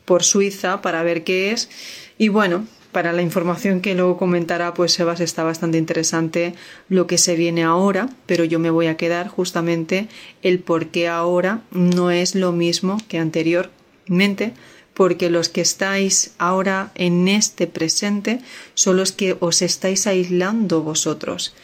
por 0.03 0.23
Suiza 0.23 0.81
para 0.81 1.03
ver 1.03 1.23
qué 1.23 1.51
es 1.51 1.69
y 2.17 2.29
bueno, 2.29 2.65
para 2.91 3.13
la 3.13 3.21
información 3.21 3.81
que 3.81 3.95
luego 3.95 4.17
comentará, 4.17 4.73
pues 4.73 4.93
Sebas 4.93 5.19
está 5.19 5.43
bastante 5.43 5.77
interesante 5.77 6.53
lo 6.89 7.07
que 7.07 7.17
se 7.17 7.35
viene 7.35 7.63
ahora, 7.63 8.09
pero 8.25 8.43
yo 8.43 8.59
me 8.59 8.69
voy 8.69 8.87
a 8.87 8.97
quedar 8.97 9.27
justamente 9.27 10.07
el 10.41 10.59
por 10.59 10.87
qué 10.87 11.07
ahora 11.07 11.61
no 11.71 12.11
es 12.11 12.35
lo 12.35 12.51
mismo 12.51 12.97
que 13.07 13.17
anterior 13.17 13.71
mente, 14.07 14.53
porque 14.93 15.29
los 15.29 15.49
que 15.49 15.61
estáis 15.61 16.33
ahora 16.37 16.91
en 16.95 17.27
este 17.27 17.67
presente 17.67 18.41
son 18.73 18.97
los 18.97 19.11
que 19.11 19.37
os 19.39 19.61
estáis 19.61 20.05
aislando 20.05 20.81
vosotros. 20.81 21.55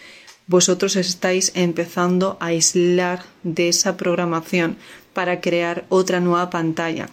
Vosotros 0.48 0.96
estáis 0.96 1.52
empezando 1.56 2.38
a 2.40 2.48
aislar 2.48 3.24
de 3.44 3.68
esa 3.68 3.98
programación 3.98 4.78
para 5.14 5.42
crear 5.42 5.86
otra 5.90 6.22
nueva 6.22 6.50
pantalla. 6.50 7.10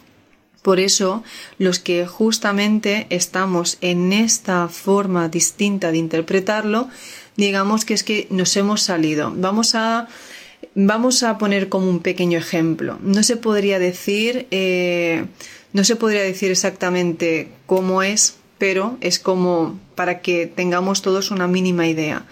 Por 0.64 0.80
eso, 0.80 1.22
los 1.58 1.78
que 1.78 2.06
justamente 2.06 3.06
estamos 3.10 3.76
en 3.82 4.14
esta 4.14 4.66
forma 4.68 5.28
distinta 5.28 5.92
de 5.92 5.98
interpretarlo, 5.98 6.88
digamos 7.36 7.84
que 7.84 7.92
es 7.92 8.02
que 8.02 8.26
nos 8.30 8.56
hemos 8.56 8.80
salido. 8.80 9.30
Vamos 9.36 9.74
a 9.74 10.08
Vamos 10.74 11.22
a 11.22 11.38
poner 11.38 11.68
como 11.68 11.88
un 11.88 12.00
pequeño 12.00 12.38
ejemplo. 12.38 12.98
No 13.02 13.22
se 13.22 13.36
podría 13.36 13.78
decir, 13.78 14.48
eh, 14.50 15.26
no 15.72 15.84
se 15.84 15.94
podría 15.94 16.22
decir 16.22 16.50
exactamente 16.50 17.50
cómo 17.66 18.02
es, 18.02 18.36
pero 18.58 18.96
es 19.00 19.20
como 19.20 19.78
para 19.94 20.20
que 20.20 20.46
tengamos 20.46 21.02
todos 21.02 21.30
una 21.30 21.46
mínima 21.46 21.86
idea. 21.86 22.26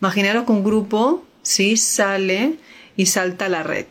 Imaginaros 0.00 0.44
que 0.44 0.52
un 0.52 0.62
grupo 0.62 1.24
sí 1.42 1.76
sale 1.76 2.54
y 2.96 3.06
salta 3.06 3.48
la 3.48 3.62
red, 3.62 3.86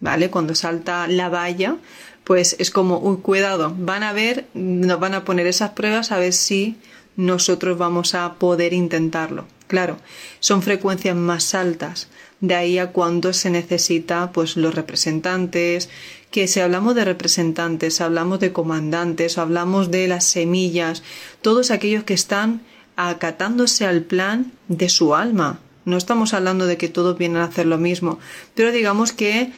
¿vale? 0.00 0.30
Cuando 0.30 0.54
salta 0.54 1.06
la 1.06 1.28
valla, 1.28 1.76
pues 2.24 2.56
es 2.58 2.70
como, 2.70 2.98
uy, 2.98 3.18
cuidado, 3.18 3.74
van 3.76 4.02
a 4.02 4.12
ver, 4.12 4.46
nos 4.54 5.00
van 5.00 5.14
a 5.14 5.24
poner 5.24 5.46
esas 5.46 5.70
pruebas 5.70 6.12
a 6.12 6.18
ver 6.18 6.32
si 6.32 6.76
nosotros 7.16 7.78
vamos 7.78 8.14
a 8.14 8.34
poder 8.34 8.72
intentarlo. 8.72 9.46
Claro, 9.66 9.98
son 10.40 10.62
frecuencias 10.62 11.14
más 11.14 11.54
altas 11.54 12.08
de 12.40 12.54
ahí 12.54 12.78
a 12.78 12.92
cuando 12.92 13.32
se 13.32 13.50
necesita 13.50 14.32
pues 14.32 14.56
los 14.56 14.74
representantes, 14.74 15.88
que 16.30 16.48
si 16.48 16.60
hablamos 16.60 16.94
de 16.94 17.04
representantes, 17.04 18.00
hablamos 18.00 18.40
de 18.40 18.52
comandantes, 18.52 19.38
hablamos 19.38 19.90
de 19.90 20.08
las 20.08 20.24
semillas, 20.24 21.02
todos 21.42 21.70
aquellos 21.70 22.04
que 22.04 22.14
están 22.14 22.62
acatándose 22.96 23.86
al 23.86 24.02
plan 24.02 24.52
de 24.68 24.88
su 24.88 25.14
alma. 25.14 25.60
No 25.84 25.96
estamos 25.96 26.34
hablando 26.34 26.66
de 26.66 26.76
que 26.76 26.88
todos 26.88 27.18
vienen 27.18 27.38
a 27.38 27.44
hacer 27.44 27.66
lo 27.66 27.78
mismo, 27.78 28.18
pero 28.54 28.72
digamos 28.72 29.12
que 29.12 29.52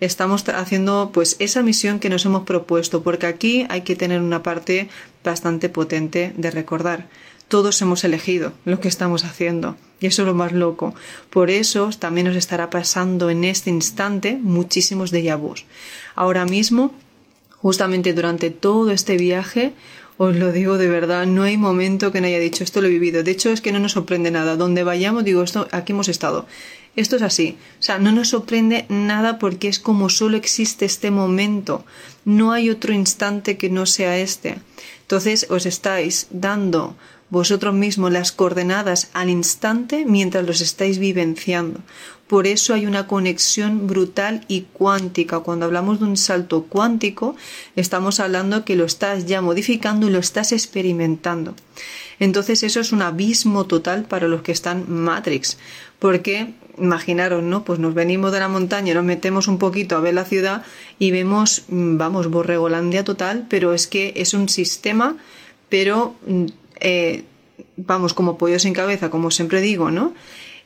estamos 0.00 0.48
haciendo 0.48 1.10
pues 1.12 1.36
esa 1.38 1.62
misión 1.62 1.98
que 1.98 2.08
nos 2.08 2.24
hemos 2.24 2.44
propuesto, 2.44 3.02
porque 3.02 3.26
aquí 3.26 3.66
hay 3.68 3.82
que 3.82 3.96
tener 3.96 4.20
una 4.20 4.42
parte 4.42 4.88
bastante 5.24 5.68
potente 5.68 6.32
de 6.36 6.50
recordar 6.50 7.06
todos 7.48 7.80
hemos 7.80 8.04
elegido 8.04 8.52
lo 8.64 8.80
que 8.80 8.88
estamos 8.88 9.24
haciendo. 9.24 9.76
Y 10.00 10.06
eso 10.06 10.22
es 10.22 10.26
lo 10.26 10.34
más 10.34 10.52
loco. 10.52 10.94
Por 11.30 11.50
eso 11.50 11.90
también 11.98 12.26
nos 12.26 12.36
estará 12.36 12.70
pasando 12.70 13.30
en 13.30 13.44
este 13.44 13.70
instante 13.70 14.38
muchísimos 14.40 15.12
déjà 15.12 15.36
vus. 15.36 15.64
Ahora 16.14 16.44
mismo, 16.44 16.92
justamente 17.56 18.12
durante 18.12 18.50
todo 18.50 18.90
este 18.90 19.16
viaje, 19.16 19.72
os 20.18 20.34
lo 20.34 20.50
digo 20.50 20.76
de 20.76 20.88
verdad, 20.88 21.26
no 21.26 21.44
hay 21.44 21.56
momento 21.56 22.10
que 22.10 22.20
no 22.20 22.26
haya 22.26 22.38
dicho 22.38 22.64
esto 22.64 22.80
lo 22.80 22.88
he 22.88 22.90
vivido. 22.90 23.22
De 23.22 23.30
hecho, 23.30 23.50
es 23.50 23.60
que 23.60 23.72
no 23.72 23.78
nos 23.78 23.92
sorprende 23.92 24.30
nada. 24.30 24.56
Donde 24.56 24.82
vayamos, 24.82 25.24
digo, 25.24 25.42
esto, 25.42 25.68
aquí 25.70 25.92
hemos 25.92 26.08
estado. 26.08 26.46
Esto 26.96 27.16
es 27.16 27.22
así. 27.22 27.58
O 27.78 27.82
sea, 27.82 27.98
no 27.98 28.10
nos 28.10 28.30
sorprende 28.30 28.86
nada 28.88 29.38
porque 29.38 29.68
es 29.68 29.78
como 29.78 30.08
solo 30.08 30.36
existe 30.36 30.86
este 30.86 31.10
momento. 31.10 31.84
No 32.24 32.52
hay 32.52 32.70
otro 32.70 32.94
instante 32.94 33.58
que 33.58 33.68
no 33.68 33.84
sea 33.86 34.18
este. 34.18 34.58
Entonces, 35.02 35.46
os 35.50 35.66
estáis 35.66 36.26
dando 36.30 36.96
vosotros 37.28 37.74
mismos 37.74 38.12
las 38.12 38.32
coordenadas 38.32 39.10
al 39.12 39.28
instante 39.30 40.04
mientras 40.06 40.46
los 40.46 40.60
estáis 40.60 40.98
vivenciando. 40.98 41.80
Por 42.26 42.48
eso 42.48 42.74
hay 42.74 42.86
una 42.86 43.06
conexión 43.06 43.86
brutal 43.86 44.44
y 44.48 44.62
cuántica. 44.72 45.40
Cuando 45.40 45.66
hablamos 45.66 46.00
de 46.00 46.06
un 46.06 46.16
salto 46.16 46.64
cuántico, 46.64 47.36
estamos 47.76 48.18
hablando 48.18 48.64
que 48.64 48.74
lo 48.74 48.84
estás 48.84 49.26
ya 49.26 49.40
modificando 49.40 50.08
y 50.08 50.10
lo 50.10 50.18
estás 50.18 50.50
experimentando. 50.50 51.54
Entonces 52.18 52.64
eso 52.64 52.80
es 52.80 52.92
un 52.92 53.02
abismo 53.02 53.66
total 53.66 54.04
para 54.04 54.26
los 54.26 54.42
que 54.42 54.50
están 54.50 54.90
Matrix. 54.90 55.58
Porque, 56.00 56.54
imaginaros, 56.78 57.44
¿no? 57.44 57.64
Pues 57.64 57.78
nos 57.78 57.94
venimos 57.94 58.32
de 58.32 58.40
la 58.40 58.48
montaña, 58.48 58.92
nos 58.94 59.04
metemos 59.04 59.46
un 59.46 59.58
poquito 59.58 59.96
a 59.96 60.00
ver 60.00 60.14
la 60.14 60.24
ciudad 60.24 60.62
y 60.98 61.12
vemos, 61.12 61.64
mm, 61.68 61.96
vamos, 61.96 62.28
Borregolandia 62.28 63.04
total, 63.04 63.46
pero 63.48 63.72
es 63.72 63.86
que 63.86 64.14
es 64.16 64.34
un 64.34 64.48
sistema, 64.48 65.16
pero 65.68 66.16
mm, 66.26 66.46
eh, 66.80 67.24
vamos, 67.76 68.14
como 68.14 68.36
pollo 68.36 68.58
sin 68.58 68.74
cabeza, 68.74 69.10
como 69.10 69.30
siempre 69.30 69.60
digo, 69.60 69.90
¿no? 69.90 70.12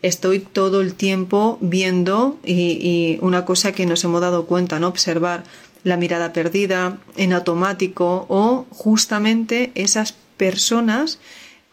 Estoy 0.03 0.41
todo 0.41 0.81
el 0.81 0.95
tiempo 0.95 1.59
viendo 1.61 2.39
y, 2.45 3.19
una 3.21 3.45
cosa 3.45 3.73
que 3.73 3.87
nos 3.87 4.03
hemos 4.05 4.21
dado 4.21 4.47
cuenta, 4.47 4.79
¿no? 4.81 4.89
Observar 4.89 5.45
la 5.85 5.97
mirada 5.97 6.33
perdida 6.33 6.99
en 7.17 7.33
automático 7.33 8.27
o 8.29 8.67
justamente 8.71 9.73
esas 9.75 10.15
personas, 10.37 11.19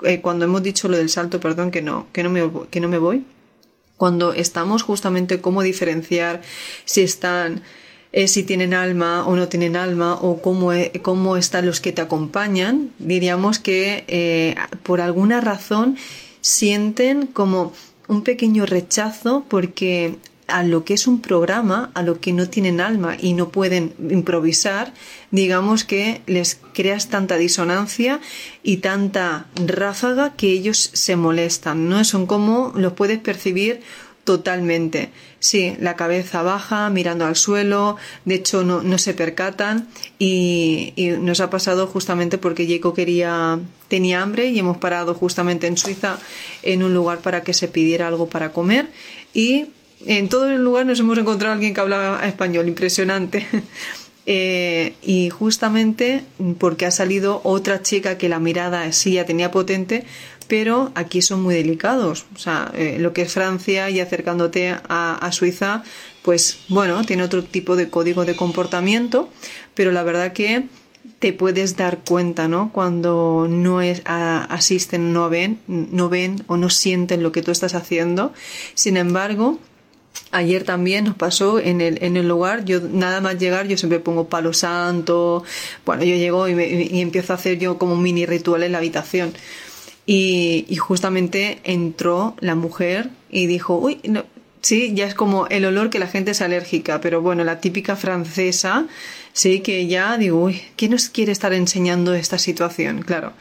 eh, 0.03 0.21
cuando 0.21 0.45
hemos 0.45 0.63
dicho 0.63 0.87
lo 0.87 0.97
del 0.97 1.09
salto, 1.09 1.39
perdón, 1.39 1.71
que 1.71 1.81
no, 1.81 2.07
que 2.11 2.23
no 2.23 2.29
me, 2.29 2.49
que 2.69 2.79
no 2.79 2.87
me 2.87 2.97
voy, 2.97 3.23
cuando 3.97 4.33
estamos 4.33 4.83
justamente 4.83 5.41
cómo 5.41 5.63
diferenciar 5.63 6.41
si 6.85 7.01
están 7.01 7.63
eh, 8.13 8.27
si 8.27 8.43
tienen 8.43 8.73
alma 8.73 9.27
o 9.27 9.35
no 9.35 9.47
tienen 9.49 9.75
alma 9.75 10.15
o 10.15 10.41
cómo, 10.41 10.71
eh, 10.71 10.91
cómo 11.01 11.35
están 11.35 11.65
los 11.65 11.81
que 11.81 11.91
te 11.91 12.01
acompañan, 12.01 12.91
diríamos 12.99 13.59
que 13.59 14.05
eh, 14.07 14.55
por 14.83 15.01
alguna 15.01 15.41
razón 15.41 15.97
sienten 16.39 17.27
como 17.27 17.73
un 18.07 18.23
pequeño 18.23 18.65
rechazo 18.65 19.45
porque 19.47 20.17
a 20.47 20.63
lo 20.63 20.85
que 20.85 20.93
es 20.93 21.07
un 21.07 21.21
programa, 21.21 21.91
a 21.93 22.03
lo 22.03 22.19
que 22.19 22.31
no 22.31 22.49
tienen 22.49 22.79
alma 22.79 23.17
y 23.19 23.33
no 23.33 23.49
pueden 23.49 23.93
improvisar, 24.09 24.93
digamos 25.29 25.83
que 25.83 26.21
les 26.25 26.59
creas 26.73 27.09
tanta 27.09 27.37
disonancia 27.37 28.21
y 28.63 28.77
tanta 28.77 29.47
ráfaga 29.55 30.35
que 30.35 30.51
ellos 30.51 30.89
se 30.93 31.15
molestan, 31.15 31.89
¿no? 31.89 32.03
Son 32.05 32.25
como 32.25 32.71
los 32.75 32.93
puedes 32.93 33.19
percibir 33.19 33.81
totalmente. 34.23 35.09
Sí, 35.39 35.75
la 35.79 35.95
cabeza 35.95 36.41
baja, 36.41 36.89
mirando 36.89 37.25
al 37.25 37.35
suelo, 37.35 37.97
de 38.25 38.35
hecho 38.35 38.63
no, 38.63 38.97
se 38.97 39.13
percatan 39.13 39.87
y, 40.17 40.93
nos 41.19 41.41
ha 41.41 41.51
pasado 41.51 41.85
justamente 41.85 42.39
porque 42.39 42.67
Jaco 42.67 42.95
quería, 42.95 43.59
tenía 43.87 44.23
hambre 44.23 44.47
y 44.47 44.57
hemos 44.57 44.77
parado 44.77 45.13
justamente 45.13 45.67
en 45.67 45.77
Suiza 45.77 46.17
en 46.63 46.81
un 46.81 46.93
lugar 46.95 47.19
para 47.19 47.43
que 47.43 47.53
se 47.53 47.67
pidiera 47.67 48.07
algo 48.07 48.27
para 48.27 48.51
comer 48.51 48.87
y 49.33 49.67
en 50.05 50.27
todo 50.29 50.49
el 50.49 50.63
lugar 50.63 50.85
nos 50.85 50.99
hemos 50.99 51.17
encontrado 51.17 51.51
a 51.51 51.55
alguien 51.55 51.73
que 51.73 51.81
hablaba 51.81 52.25
español, 52.25 52.67
impresionante. 52.67 53.45
Eh, 54.29 54.95
y 55.01 55.29
justamente 55.29 56.21
porque 56.59 56.85
ha 56.85 56.91
salido 56.91 57.39
otra 57.45 57.81
chica 57.81 58.17
que 58.17 58.27
la 58.27 58.39
mirada 58.39 58.91
sí 58.91 59.13
ya 59.13 59.25
tenía 59.25 59.51
potente, 59.51 60.03
pero 60.47 60.91
aquí 60.95 61.21
son 61.21 61.41
muy 61.41 61.55
delicados. 61.55 62.25
O 62.35 62.39
sea, 62.39 62.71
eh, 62.75 62.97
lo 62.99 63.13
que 63.13 63.23
es 63.23 63.33
Francia 63.33 63.89
y 63.89 63.99
acercándote 63.99 64.75
a, 64.87 65.29
Suiza, 65.31 65.83
pues 66.23 66.59
bueno, 66.69 67.03
tiene 67.03 67.23
otro 67.23 67.43
tipo 67.43 67.75
de 67.75 67.89
código 67.89 68.25
de 68.25 68.35
comportamiento, 68.35 69.29
pero 69.73 69.91
la 69.91 70.03
verdad 70.03 70.33
que 70.33 70.65
te 71.19 71.33
puedes 71.33 71.77
dar 71.77 71.99
cuenta, 72.07 72.47
¿no? 72.47 72.71
Cuando 72.71 73.47
no 73.49 73.81
es, 73.81 74.01
asisten, 74.05 75.13
no 75.13 75.29
ven, 75.29 75.59
no 75.67 76.09
ven 76.09 76.43
o 76.47 76.57
no 76.57 76.69
sienten 76.69 77.23
lo 77.23 77.31
que 77.31 77.41
tú 77.41 77.51
estás 77.51 77.75
haciendo. 77.75 78.33
Sin 78.73 78.97
embargo, 78.97 79.59
Ayer 80.31 80.63
también 80.63 81.05
nos 81.05 81.15
pasó 81.15 81.59
en 81.59 81.79
el, 81.79 82.03
en 82.03 82.17
el 82.17 82.27
lugar, 82.27 82.65
yo 82.65 82.81
nada 82.81 83.21
más 83.21 83.39
llegar, 83.39 83.67
yo 83.67 83.77
siempre 83.77 83.99
pongo 83.99 84.27
palo 84.27 84.51
santo, 84.51 85.43
bueno, 85.85 86.03
yo 86.03 86.15
llego 86.15 86.49
y, 86.49 86.89
y 86.91 87.01
empiezo 87.01 87.31
a 87.31 87.37
hacer 87.37 87.59
yo 87.59 87.77
como 87.77 87.93
un 87.93 88.01
mini 88.01 88.25
ritual 88.25 88.63
en 88.63 88.73
la 88.73 88.79
habitación. 88.79 89.33
Y, 90.09 90.65
justamente 90.77 91.59
entró 91.65 92.35
la 92.39 92.55
mujer 92.55 93.09
y 93.29 93.45
dijo, 93.45 93.77
uy, 93.77 93.99
no, 94.05 94.23
sí, 94.61 94.93
ya 94.95 95.05
es 95.05 95.13
como 95.13 95.47
el 95.47 95.65
olor 95.65 95.89
que 95.89 95.99
la 95.99 96.07
gente 96.07 96.31
es 96.31 96.41
alérgica, 96.41 97.01
pero 97.01 97.21
bueno, 97.21 97.43
la 97.43 97.59
típica 97.59 97.97
francesa, 97.97 98.87
sí, 99.33 99.59
que 99.59 99.85
ya 99.87 100.17
digo, 100.17 100.41
uy, 100.41 100.61
¿quién 100.77 100.91
nos 100.91 101.09
quiere 101.09 101.33
estar 101.33 101.51
enseñando 101.51 102.13
esta 102.13 102.37
situación? 102.37 103.01
Claro, 103.01 103.33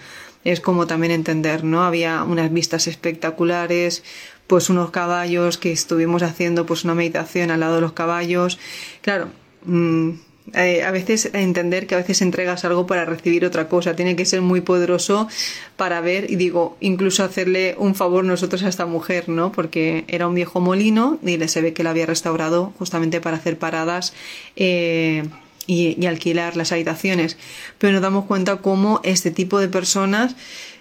es 0.42 0.61
como 0.61 0.88
también 0.88 1.12
entender, 1.12 1.62
¿no? 1.62 1.85
Había 1.85 2.25
unas 2.25 2.52
vistas 2.52 2.88
espectaculares, 2.88 4.02
pues 4.49 4.68
unos 4.68 4.90
caballos 4.90 5.58
que 5.58 5.70
estuvimos 5.70 6.25
haciendo 6.25 6.66
pues 6.66 6.82
una 6.82 6.96
meditación 6.96 7.52
al 7.52 7.61
lado 7.61 7.76
de 7.76 7.80
los 7.80 7.92
caballos, 7.92 8.58
claro, 9.02 9.28
mmm, 9.64 10.14
eh, 10.55 10.85
a 10.85 10.91
veces 10.91 11.31
entender 11.33 11.87
que 11.87 11.95
a 11.95 11.99
veces 11.99 12.23
entregas 12.23 12.65
algo 12.65 12.87
para 12.87 13.05
recibir 13.05 13.45
otra 13.45 13.69
cosa. 13.69 13.97
Tiene 13.97 14.17
que 14.17 14.25
ser 14.25 14.43
muy 14.43 14.61
poderoso 14.61 15.28
para 15.76 16.00
ver, 16.00 16.30
y 16.30 16.37
digo, 16.37 16.76
incluso 16.80 17.25
hacerle 17.25 17.75
un 17.78 17.95
favor 17.95 18.25
nosotros 18.25 18.63
a 18.63 18.69
esta 18.69 18.87
mujer, 18.87 19.28
¿no? 19.28 19.52
Porque 19.52 20.04
era 20.09 20.28
un 20.28 20.35
viejo 20.35 20.61
molino 20.61 21.19
y 21.25 21.37
se 21.49 21.61
ve 21.61 21.73
que 21.73 21.82
la 21.82 21.91
había 21.91 22.06
restaurado 22.06 22.73
justamente 22.78 23.21
para 23.21 23.37
hacer 23.37 23.59
paradas. 23.59 24.13
Eh, 24.56 25.25
y, 25.69 26.00
y 26.00 26.06
alquilar 26.06 26.56
las 26.56 26.71
habitaciones. 26.71 27.37
Pero 27.78 27.93
nos 27.93 28.00
damos 28.00 28.26
cuenta 28.26 28.59
cómo 28.59 29.00
este 29.02 29.32
tipo 29.32 29.59
de 29.59 29.67
personas 29.67 30.37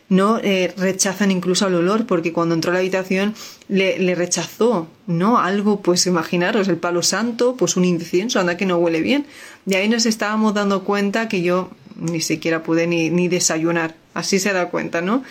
no 0.08 0.40
eh, 0.40 0.74
rechazan 0.78 1.32
incluso 1.32 1.66
al 1.66 1.76
olor, 1.76 2.06
porque 2.06 2.32
cuando 2.32 2.56
entró 2.56 2.72
a 2.72 2.74
la 2.76 2.80
habitación 2.80 3.34
le, 3.68 4.16
rechazó, 4.16 4.88
¿no? 5.08 5.40
Algo, 5.40 5.82
pues 5.82 6.06
imaginaros, 6.06 6.68
el 6.68 6.78
palo 6.78 7.02
santo, 7.02 7.56
pues 7.56 7.76
un 7.76 7.86
incienso, 7.86 8.40
anda 8.40 8.58
que 8.58 8.66
no 8.66 8.78
huele 8.78 9.02
bien. 9.02 9.26
De 9.66 9.78
ahí 9.78 9.90
nos 9.90 10.06
estábamos 10.06 10.54
dando 10.54 10.84
cuenta 10.84 11.28
que 11.28 11.42
yo 11.42 11.70
ni 11.96 12.22
siquiera 12.22 12.62
pude 12.62 12.88
ni, 12.88 13.10
ni 13.10 13.28
desayunar, 13.28 13.96
así 14.14 14.40
se 14.40 14.54
da 14.54 14.70
cuenta, 14.70 15.02
¿no? 15.02 15.24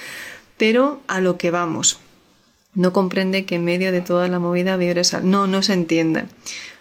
Pero 0.56 1.00
a 1.06 1.20
lo 1.20 1.37
que 1.38 1.50
vamos. 1.50 2.00
No 2.74 2.92
comprende 2.92 3.44
que 3.44 3.54
en 3.54 3.64
medio 3.64 3.92
de 3.92 4.00
toda 4.00 4.26
la 4.26 4.40
movida 4.40 4.76
vibra 4.76 5.04
sal. 5.04 5.30
No, 5.30 5.46
no 5.46 5.62
se 5.62 5.74
entiende. 5.74 6.24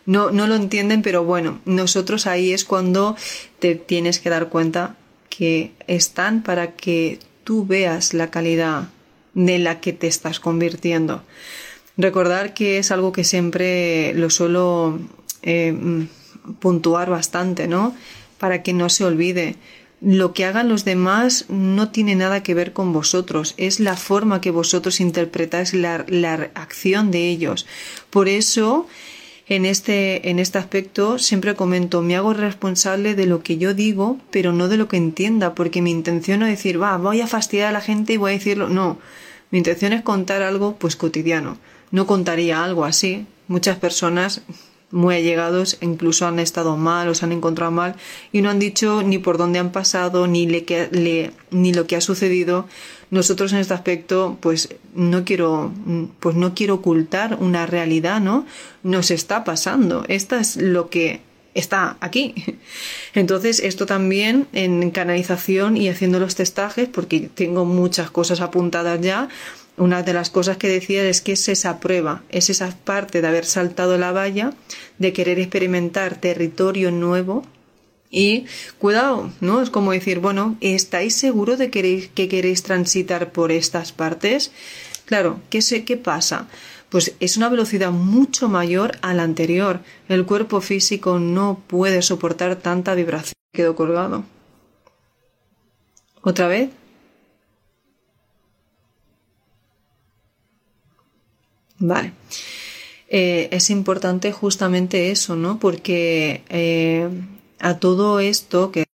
No, 0.06 0.32
no 0.32 0.48
lo 0.48 0.56
entienden, 0.56 1.04
pero 1.04 1.24
bueno, 1.24 1.60
nosotros 1.66 2.26
ahí 2.26 2.52
es 2.52 2.66
cuando 2.66 3.16
te 3.60 3.76
tienes 3.76 4.20
que 4.20 4.30
dar 4.30 4.50
cuenta 4.50 4.96
que 5.30 5.72
están 5.88 6.44
para 6.44 6.72
que 6.76 7.20
tú 7.44 7.66
veas 7.66 8.14
la 8.14 8.30
calidad 8.30 8.90
de 9.34 9.60
la 9.60 9.80
que 9.80 9.94
te 9.94 10.08
estás 10.08 10.40
convirtiendo. 10.40 11.24
Recordar 11.98 12.54
que 12.54 12.78
es 12.78 12.92
algo 12.92 13.12
que 13.12 13.24
siempre 13.24 14.14
lo 14.16 14.30
suelo 14.30 15.00
eh, 15.42 16.08
puntuar 16.60 17.10
bastante, 17.10 17.68
¿no? 17.68 17.96
Para 18.40 18.64
que 18.64 18.74
no 18.74 18.90
se 18.90 19.06
olvide. 19.06 19.56
Lo 20.02 20.34
que 20.34 20.44
hagan 20.46 20.68
los 20.68 20.84
demás 20.84 21.46
no 21.48 21.90
tiene 21.90 22.16
nada 22.16 22.44
que 22.44 22.54
ver 22.54 22.74
con 22.74 22.92
vosotros, 22.92 23.54
es 23.58 23.80
la 23.80 23.96
forma 23.96 24.42
que 24.42 24.52
vosotros 24.52 25.00
interpretáis 25.00 25.74
la, 25.74 26.04
la 26.10 26.52
acción 26.56 27.10
de 27.10 27.30
ellos. 27.30 27.66
Por 28.10 28.28
eso 28.28 28.88
en 29.48 29.66
este, 29.66 30.30
en 30.30 30.40
este 30.40 30.58
aspecto 30.58 31.20
siempre 31.20 31.56
comento, 31.56 32.02
me 32.02 32.16
hago 32.16 32.34
responsable 32.34 33.16
de 33.16 33.26
lo 33.26 33.44
que 33.44 33.58
yo 33.58 33.74
digo, 33.74 34.18
pero 34.32 34.54
no 34.54 34.70
de 34.70 34.78
lo 34.78 34.88
que 34.88 34.98
entienda, 34.98 35.54
porque 35.54 35.82
mi 35.82 35.92
intención 35.92 36.40
no 36.40 36.46
es 36.46 36.54
decir, 36.54 36.82
va, 36.82 36.98
voy 36.98 37.22
a 37.22 37.28
fastidiar 37.28 37.68
a 37.68 37.74
la 37.74 37.82
gente 37.82 38.14
y 38.14 38.18
voy 38.18 38.32
a 38.32 38.36
decirlo. 38.36 38.70
No, 38.70 39.00
mi 39.52 39.58
intención 39.58 39.94
es 39.94 40.02
contar 40.02 40.42
algo 40.42 40.76
pues 40.78 40.96
cotidiano. 40.96 41.58
No 41.92 42.08
contaría 42.08 42.64
algo 42.64 42.86
así. 42.86 43.28
Muchas 43.48 43.78
personas 43.78 44.42
muy 44.94 45.16
allegados 45.16 45.78
incluso 45.82 46.28
han 46.28 46.40
estado 46.40 46.78
mal 46.78 47.10
o 47.10 47.16
se 47.16 47.26
han 47.26 47.32
encontrado 47.32 47.72
mal 47.72 47.96
y 48.32 48.42
no 48.42 48.50
han 48.50 48.60
dicho 48.60 49.02
ni 49.02 49.18
por 49.18 49.38
dónde 49.38 49.60
han 49.60 49.72
pasado 49.72 50.28
ni, 50.28 50.46
le, 50.46 51.32
ni 51.52 51.74
lo 51.74 51.88
que 51.88 51.96
ha 51.96 52.02
sucedido. 52.02 52.68
Nosotros 53.10 53.52
en 53.54 53.60
este 53.60 53.74
aspecto 53.74 54.38
pues 54.40 54.70
no 54.94 55.26
quiero 55.26 55.72
pues 56.20 56.36
no 56.36 56.54
quiero 56.54 56.76
ocultar 56.76 57.38
una 57.40 57.66
realidad 57.66 58.22
no 58.22 58.46
nos 58.84 59.12
está 59.12 59.44
pasando. 59.44 60.06
Esta 60.08 60.40
es 60.40 60.58
lo 60.58 60.90
que 60.90 61.22
está 61.56 61.98
aquí. 62.00 62.36
Entonces 63.16 63.60
esto 63.62 63.88
también 63.88 64.48
en 64.54 64.92
canalización 64.92 65.76
y 65.76 65.90
haciendo 65.90 66.20
los 66.20 66.36
testajes 66.36 66.88
porque 66.88 67.32
tengo 67.34 67.66
muchas 67.66 68.12
cosas 68.12 68.42
apuntadas 68.42 69.02
ya 69.02 69.28
una 69.78 70.04
de 70.04 70.14
las 70.14 70.30
cosas 70.30 70.58
que 70.58 70.68
decía 70.68 71.04
es 71.08 71.22
que 71.22 71.34
es 71.34 71.50
esa 71.50 71.80
prueba, 71.80 72.24
es 72.30 72.50
esa 72.50 72.76
parte 72.84 73.22
de 73.22 73.28
haber 73.28 73.46
saltado 73.46 73.98
la 73.98 74.12
valla, 74.12 74.54
de 75.00 75.14
querer 75.14 75.40
experimentar 75.40 76.16
territorio 76.16 76.92
nuevo 76.92 77.44
y 78.12 78.46
cuidado, 78.78 79.32
¿no? 79.42 79.62
Es 79.62 79.72
como 79.72 79.92
decir, 79.92 80.20
bueno, 80.20 80.56
¿estáis 80.62 81.16
seguros 81.16 81.58
de 81.58 81.72
que 81.72 82.30
queréis, 82.30 82.64
transitar 82.64 83.32
por 83.32 83.52
estas 83.52 83.92
partes? 83.92 84.52
Claro, 85.06 85.42
¿qué, 85.50 85.64
sé, 85.64 85.84
¿qué 85.84 85.98
pasa? 85.98 86.48
Pues 86.90 87.16
es 87.20 87.38
una 87.38 87.50
velocidad 87.50 87.90
mucho 87.90 88.50
mayor 88.50 89.00
a 89.02 89.16
la 89.16 89.24
anterior. 89.24 89.80
El 90.08 90.26
cuerpo 90.26 90.62
físico 90.62 91.18
no 91.18 91.64
puede 91.66 92.04
soportar 92.04 92.56
tanta 92.58 92.94
vibración. 92.94 93.34
Quedó 93.52 93.76
colgado. 93.76 94.24
¿Otra 96.22 96.48
vez? 96.48 96.70
Vale. 101.84 102.14
Eh, 103.10 103.50
es 103.52 103.70
importante 103.70 104.32
justamente 104.32 105.12
eso, 105.12 105.36
¿no? 105.36 105.60
Porque 105.60 106.42
eh, 106.48 107.10
a 107.60 107.78
todo 107.78 108.22
esto 108.22 108.72
que 108.72 108.86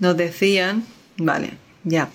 nos 0.00 0.16
decían, 0.16 0.84
vale, 1.16 1.52
ya, 1.84 2.10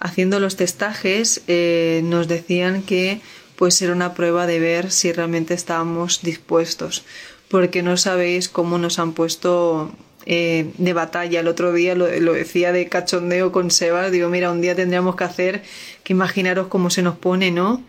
haciendo 0.00 0.40
los 0.40 0.56
testajes 0.56 1.42
eh, 1.46 2.00
nos 2.04 2.26
decían 2.26 2.82
que 2.82 3.20
pues 3.56 3.82
era 3.82 3.92
una 3.92 4.14
prueba 4.14 4.46
de 4.46 4.58
ver 4.60 4.90
si 4.90 5.12
realmente 5.12 5.52
estábamos 5.52 6.22
dispuestos, 6.22 7.04
porque 7.48 7.82
no 7.82 7.98
sabéis 7.98 8.48
cómo 8.48 8.78
nos 8.78 8.98
han 8.98 9.12
puesto 9.12 9.92
eh, 10.24 10.72
de 10.78 10.92
batalla. 10.94 11.40
El 11.40 11.48
otro 11.48 11.74
día 11.74 11.94
lo, 11.94 12.08
lo, 12.18 12.32
decía 12.32 12.72
de 12.72 12.88
cachondeo 12.88 13.52
con 13.52 13.70
Sebas, 13.70 14.10
digo, 14.10 14.30
mira, 14.30 14.50
un 14.50 14.62
día 14.62 14.74
tendríamos 14.74 15.16
que 15.16 15.24
hacer, 15.24 15.62
que 16.02 16.14
imaginaros 16.14 16.68
cómo 16.68 16.88
se 16.88 17.02
nos 17.02 17.18
pone, 17.18 17.50
¿no? 17.50 17.82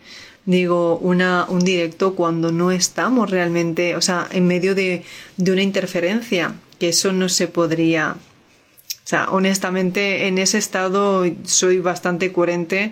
Digo, 0.46 0.98
una, 0.98 1.46
un 1.48 1.64
directo 1.64 2.16
cuando 2.16 2.52
no 2.52 2.72
estamos 2.72 3.30
realmente, 3.30 3.96
o 3.96 4.02
sea, 4.02 4.28
en 4.32 4.46
medio 4.46 4.76
de, 4.76 5.04
de 5.38 5.52
una 5.52 5.62
interferencia, 5.62 6.56
que 6.80 6.90
eso 6.90 7.14
no 7.14 7.30
se 7.30 7.48
podría. 7.48 8.16
O 8.16 9.08
sea, 9.08 9.30
honestamente, 9.30 10.28
en 10.28 10.38
ese 10.38 10.58
estado 10.58 11.26
soy 11.46 11.80
bastante 11.80 12.32
coherente 12.32 12.92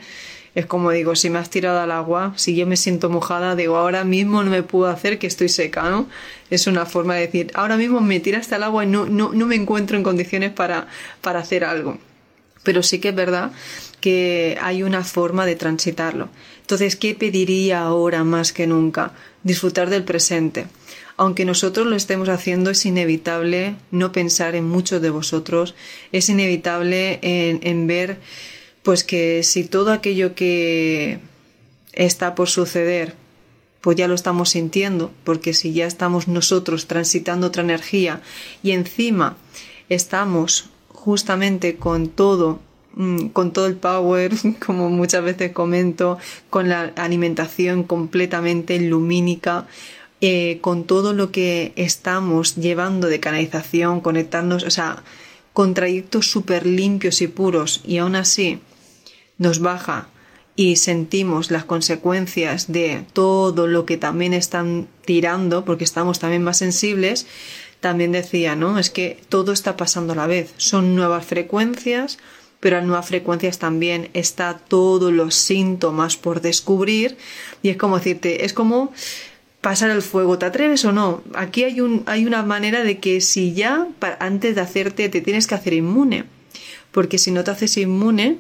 es 0.54 0.66
como 0.66 0.92
digo, 0.92 1.16
si 1.16 1.30
me 1.30 1.40
has 1.40 1.50
tirado 1.50 1.80
al 1.80 1.92
agua, 1.92 2.34
si 2.36 2.56
yo 2.56 2.68
me 2.68 2.76
siento 2.76 3.10
mojada, 3.10 3.56
digo, 3.56 3.78
ahora 3.78 4.04
mismo 4.04 4.44
no 4.44 4.52
me 4.52 4.64
puedo 4.64 4.92
hacer 4.92 5.18
que 5.18 5.28
estoy 5.28 5.48
seca, 5.48 5.90
¿no? 5.90 6.10
Es 6.50 6.68
una 6.68 6.86
forma 6.86 7.16
de 7.16 7.22
decir, 7.22 7.52
ahora 7.54 7.78
mismo 7.78 8.02
me 8.02 8.20
tiraste 8.20 8.56
al 8.56 8.64
agua 8.64 8.84
y 8.84 8.88
no, 8.88 9.06
no, 9.06 9.32
no 9.34 9.46
me 9.46 9.56
encuentro 9.56 9.96
en 9.96 10.04
condiciones 10.04 10.52
para, 10.52 10.88
para 11.22 11.40
hacer 11.40 11.64
algo. 11.64 11.98
Pero 12.64 12.84
sí 12.84 13.00
que 13.00 13.10
es 13.10 13.16
verdad 13.16 13.52
que 14.02 14.58
hay 14.62 14.84
una 14.84 15.06
forma 15.06 15.46
de 15.46 15.56
transitarlo. 15.56 16.28
Entonces, 16.72 16.96
¿qué 16.96 17.16
pediría 17.16 17.82
ahora 17.82 18.24
más 18.24 18.54
que 18.54 18.66
nunca? 18.66 19.12
Disfrutar 19.44 19.90
del 19.90 20.06
presente. 20.06 20.68
Aunque 21.18 21.44
nosotros 21.44 21.86
lo 21.86 21.98
estemos 21.98 22.30
haciendo, 22.30 22.70
es 22.70 22.86
inevitable 22.86 23.76
no 23.92 24.14
pensar 24.14 24.56
en 24.56 24.70
muchos 24.70 25.02
de 25.02 25.10
vosotros, 25.10 25.76
es 26.14 26.30
inevitable 26.30 27.20
en, 27.24 27.60
en 27.64 27.88
ver 27.88 28.20
pues 28.84 29.04
que 29.04 29.44
si 29.44 29.66
todo 29.66 29.92
aquello 29.92 30.34
que 30.34 31.20
está 31.92 32.36
por 32.36 32.48
suceder, 32.48 33.16
pues 33.82 33.98
ya 33.98 34.08
lo 34.08 34.16
estamos 34.16 34.52
sintiendo, 34.52 35.12
porque 35.26 35.54
si 35.54 35.74
ya 35.74 35.88
estamos 35.88 36.30
nosotros 36.30 36.88
transitando 36.88 37.48
otra 37.48 37.64
energía 37.64 38.22
y 38.64 38.72
encima 38.72 39.36
estamos 39.90 40.70
justamente 40.88 41.76
con 41.76 42.08
todo 42.08 42.62
con 43.34 43.54
todo 43.54 43.68
el 43.68 43.76
power, 43.76 44.34
como 44.66 44.90
muchas 44.90 45.24
veces 45.24 45.52
comento, 45.52 46.18
con 46.50 46.70
la 46.70 46.92
alimentación 46.96 47.84
completamente 47.84 48.80
lumínica, 48.80 49.68
eh, 50.20 50.60
con 50.62 50.84
todo 50.84 51.14
lo 51.14 51.32
que 51.32 51.74
estamos 51.76 52.56
llevando 52.56 53.08
de 53.08 53.20
canalización, 53.20 54.02
conectarnos, 54.02 54.64
o 54.64 54.70
sea, 54.70 55.04
con 55.54 55.74
trayectos 55.74 56.30
súper 56.30 56.66
limpios 56.66 57.22
y 57.22 57.28
puros, 57.28 57.82
y 57.86 57.98
aún 57.98 58.16
así 58.16 58.60
nos 59.38 59.60
baja 59.60 60.08
y 60.56 60.76
sentimos 60.76 61.50
las 61.50 61.66
consecuencias 61.66 62.72
de 62.72 63.04
todo 63.14 63.68
lo 63.68 63.86
que 63.86 63.98
también 63.98 64.34
están 64.34 64.88
tirando, 65.06 65.66
porque 65.66 65.84
estamos 65.84 66.20
también 66.20 66.44
más 66.44 66.58
sensibles, 66.58 67.26
también 67.80 68.12
decía, 68.12 68.56
¿no? 68.56 68.78
Es 68.78 68.90
que 68.92 69.20
todo 69.30 69.54
está 69.54 69.76
pasando 69.76 70.14
a 70.14 70.16
la 70.16 70.28
vez. 70.28 70.54
Son 70.58 70.96
nuevas 70.96 71.26
frecuencias, 71.26 72.20
pero 72.62 72.78
a 72.78 72.82
nuevas 72.82 73.08
frecuencias 73.08 73.60
también 73.60 74.10
está 74.14 74.58
todos 74.58 75.12
los 75.12 75.36
síntomas 75.36 76.16
por 76.16 76.40
descubrir. 76.40 77.18
Y 77.62 77.70
es 77.70 77.78
como 77.78 77.98
decirte, 77.98 78.46
es 78.46 78.54
como 78.54 78.94
pasar 79.60 79.90
el 79.90 80.02
fuego, 80.02 80.38
¿te 80.38 80.46
atreves 80.46 80.86
o 80.86 80.92
no? 80.92 81.24
Aquí 81.34 81.64
hay, 81.64 81.82
un, 81.82 82.04
hay 82.06 82.26
una 82.26 82.44
manera 82.44 82.84
de 82.84 83.00
que 83.00 83.20
si 83.20 83.54
ya 83.54 83.88
antes 84.20 84.56
de 84.56 84.62
hacerte 84.62 85.10
te 85.10 85.22
tienes 85.22 85.48
que 85.48 85.56
hacer 85.56 85.74
inmune, 85.74 86.26
porque 86.92 87.18
si 87.18 87.32
no 87.32 87.44
te 87.44 87.52
haces 87.52 87.78
inmune, 87.78 88.38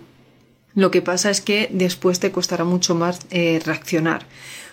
lo 0.75 0.91
que 0.91 1.01
pasa 1.01 1.31
es 1.31 1.41
que 1.41 1.69
después 1.71 2.19
te 2.19 2.31
costará 2.31 2.63
mucho 2.63 2.95
más 2.95 3.19
eh, 3.31 3.59
reaccionar. 3.65 4.25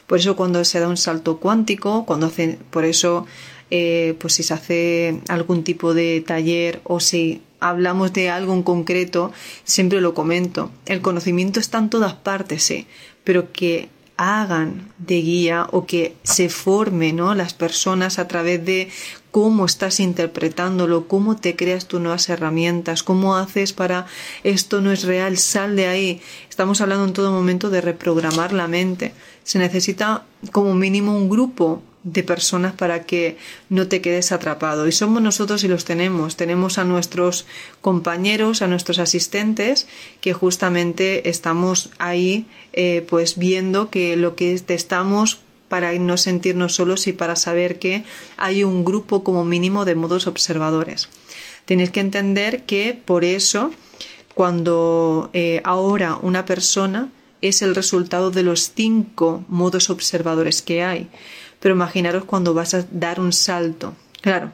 Por 0.07 0.19
eso 0.19 0.37
cuando 0.37 0.65
se 0.65 0.79
da 0.79 0.89
un 0.89 0.97
salto 0.97 1.39
cuántico, 1.39 2.05
cuando 2.05 2.27
hace, 2.27 2.59
por 2.71 2.85
eso, 2.85 3.27
eh, 3.71 4.15
pues 4.19 4.35
si 4.35 4.43
se 4.43 4.55
hace 4.55 5.21
algún 5.29 5.65
tipo 5.65 5.93
de 5.93 6.23
taller 6.27 6.81
o 6.85 7.01
si 7.01 7.43
hablamos 7.61 8.13
de 8.13 8.31
algo 8.31 8.55
en 8.55 8.63
concreto, 8.63 9.33
siempre 9.65 10.01
lo 10.01 10.15
comento. 10.15 10.71
El 10.87 11.01
conocimiento 11.01 11.61
está 11.61 11.79
en 11.79 11.91
todas 11.91 12.15
partes, 12.15 12.63
sí, 12.63 12.87
pero 13.25 13.53
que 13.53 13.89
hagan 14.19 14.93
de 14.99 15.23
guía 15.23 15.69
o 15.71 15.87
que 15.87 16.17
se 16.25 16.49
formen 16.49 17.17
¿no? 17.17 17.35
las 17.37 17.55
personas 17.55 18.19
a 18.19 18.27
través 18.27 18.65
de 18.65 18.91
cómo 19.31 19.65
estás 19.65 20.01
interpretándolo, 20.01 21.07
cómo 21.07 21.37
te 21.37 21.55
creas 21.55 21.87
tus 21.87 22.01
nuevas 22.01 22.29
herramientas, 22.29 23.05
cómo 23.05 23.37
haces 23.37 23.73
para 23.73 24.07
esto 24.43 24.81
no 24.81 24.91
es 24.91 25.05
real, 25.05 25.39
sal 25.39 25.77
de 25.77 25.87
ahí. 25.87 26.21
Estamos 26.51 26.81
hablando 26.81 27.05
en 27.05 27.13
todo 27.13 27.31
momento 27.31 27.71
de 27.71 27.81
reprogramar 27.81 28.53
la 28.53 28.67
mente. 28.67 29.15
Se 29.45 29.61
necesita 29.61 30.25
como 30.51 30.75
mínimo 30.75 31.17
un 31.17 31.29
grupo 31.29 31.83
de 32.05 32.23
personas 32.23 32.73
para 32.75 33.05
que 33.05 33.37
no 33.69 33.89
te 33.89 34.01
quedes 34.01 34.33
atrapado. 34.33 34.87
Y 34.87 34.93
somos 34.93 35.23
nosotros 35.23 35.65
y 35.65 35.69
los 35.69 35.85
tenemos. 35.85 36.37
Tenemos 36.37 36.79
a 36.79 36.85
nuestros 36.85 37.47
compañeros, 37.81 38.63
a 38.63 38.67
nuestros 38.69 38.99
asistentes, 38.99 39.89
que 40.21 40.33
justamente 40.33 41.29
estamos 41.29 41.91
ahí 41.99 42.47
eh, 42.73 43.05
pues 43.09 43.37
viendo 43.37 43.91
que 43.91 44.17
lo 44.17 44.37
que 44.37 44.53
estamos 44.69 45.41
para 45.69 45.93
no 45.93 46.17
sentirnos 46.17 46.75
solos 46.75 47.07
y 47.07 47.13
para 47.13 47.37
saber 47.37 47.79
que 47.79 48.05
hay 48.37 48.65
un 48.65 48.85
grupo 48.85 49.23
como 49.23 49.45
mínimo 49.45 49.85
de 49.85 49.95
modos 49.95 50.27
observadores. 50.27 51.09
Tenéis 51.67 51.91
que 51.91 52.01
entender 52.01 52.63
que 52.65 52.99
por 53.05 53.25
eso 53.25 53.71
cuando 54.35 55.31
eh, 55.35 55.61
ahora 55.65 56.19
una 56.23 56.47
persona 56.47 57.11
es 57.43 57.63
el 57.63 57.75
resultado 57.75 58.31
de 58.31 58.43
los 58.43 58.73
cinco 58.75 59.45
modos 59.49 59.91
observadores 59.91 60.63
que 60.63 60.83
hay. 60.83 61.09
Pero 61.61 61.75
imaginaros 61.75 62.25
cuando 62.25 62.55
vas 62.55 62.75
a 62.75 62.87
dar 62.91 63.21
un 63.21 63.33
salto. 63.33 63.95
Claro, 64.21 64.53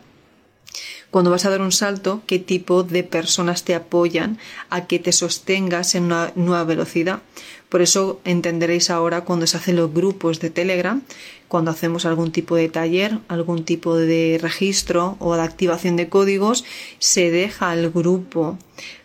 cuando 1.15 1.31
vas 1.31 1.45
a 1.45 1.51
dar 1.51 1.61
un 1.61 1.71
salto, 1.71 2.23
qué 2.27 2.41
tipo 2.41 2.83
de 2.83 3.05
personas 3.05 3.63
te 3.63 3.77
apoyan 3.77 4.37
a 4.69 4.87
que 4.87 4.99
te 4.99 5.13
sostengas 5.13 5.95
en 5.95 6.07
una 6.07 6.33
nueva 6.35 6.65
velocidad. 6.65 7.23
Por 7.69 7.83
eso 7.83 8.21
entenderéis 8.25 8.91
ahora 8.91 9.21
cuando 9.21 9.47
se 9.47 9.57
hacen 9.57 9.77
los 9.77 9.95
grupos 9.95 10.41
de 10.41 10.51
Telegram, 10.51 11.03
cuando 11.47 11.71
hacemos 11.71 12.05
algún 12.05 12.33
tipo 12.33 12.57
de 12.57 12.69
taller, 12.69 13.21
algún 13.29 13.65
tipo 13.65 13.97
de 13.97 14.41
registro 14.43 15.17
o 15.21 15.37
de 15.37 15.43
activación 15.43 15.95
de 15.95 16.09
códigos, 16.09 16.65
se 16.99 17.31
deja 17.31 17.71
al 17.71 17.91
grupo 17.91 18.59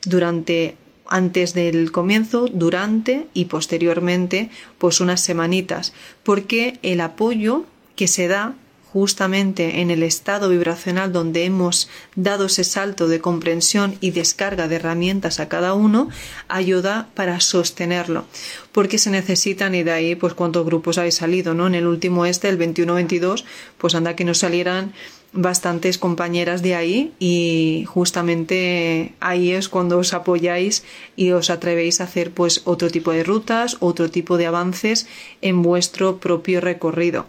durante 0.04 0.78
antes 1.06 1.54
del 1.54 1.92
comienzo, 1.92 2.48
durante 2.52 3.28
y 3.36 3.46
posteriormente, 3.46 4.50
pues 4.80 5.00
unas 5.00 5.22
semanitas, 5.22 5.94
porque 6.24 6.80
el 6.82 7.02
apoyo 7.02 7.66
que 8.00 8.08
se 8.08 8.30
da 8.30 8.56
justamente 8.94 9.82
en 9.82 9.92
el 9.92 10.04
estado 10.04 10.48
vibracional 10.48 11.12
donde 11.12 11.44
hemos 11.44 11.90
dado 12.16 12.46
ese 12.46 12.64
salto 12.64 13.10
de 13.10 13.20
comprensión 13.20 13.98
y 14.00 14.12
descarga 14.12 14.70
de 14.70 14.78
herramientas 14.78 15.42
a 15.42 15.50
cada 15.50 15.74
uno, 15.74 16.08
ayuda 16.48 17.10
para 17.14 17.42
sostenerlo. 17.42 18.24
Porque 18.72 18.98
se 18.98 19.10
necesitan, 19.10 19.76
y 19.76 19.84
de 19.84 19.92
ahí, 19.92 20.16
pues 20.16 20.34
cuántos 20.34 20.66
grupos 20.66 20.98
habéis 20.98 21.16
salido, 21.16 21.54
¿no? 21.54 21.68
En 21.68 21.76
el 21.76 21.88
último 21.88 22.26
este, 22.26 22.48
el 22.48 22.58
21-22, 22.58 23.44
pues 23.78 23.96
anda 23.96 24.16
que 24.16 24.24
nos 24.24 24.38
salieran 24.38 24.94
bastantes 25.32 25.98
compañeras 25.98 26.62
de 26.62 26.76
ahí 26.76 27.14
y 27.20 27.86
justamente 27.88 29.14
ahí 29.20 29.52
es 29.52 29.70
cuando 29.70 30.00
os 30.00 30.14
apoyáis 30.14 30.84
y 31.16 31.32
os 31.32 31.50
atrevéis 31.50 32.02
a 32.02 32.06
hacer 32.06 32.32
pues 32.32 32.62
otro 32.66 32.90
tipo 32.90 33.12
de 33.12 33.24
rutas, 33.24 33.78
otro 33.80 34.10
tipo 34.10 34.38
de 34.38 34.48
avances 34.48 35.08
en 35.42 35.62
vuestro 35.62 36.18
propio 36.18 36.62
recorrido 36.62 37.28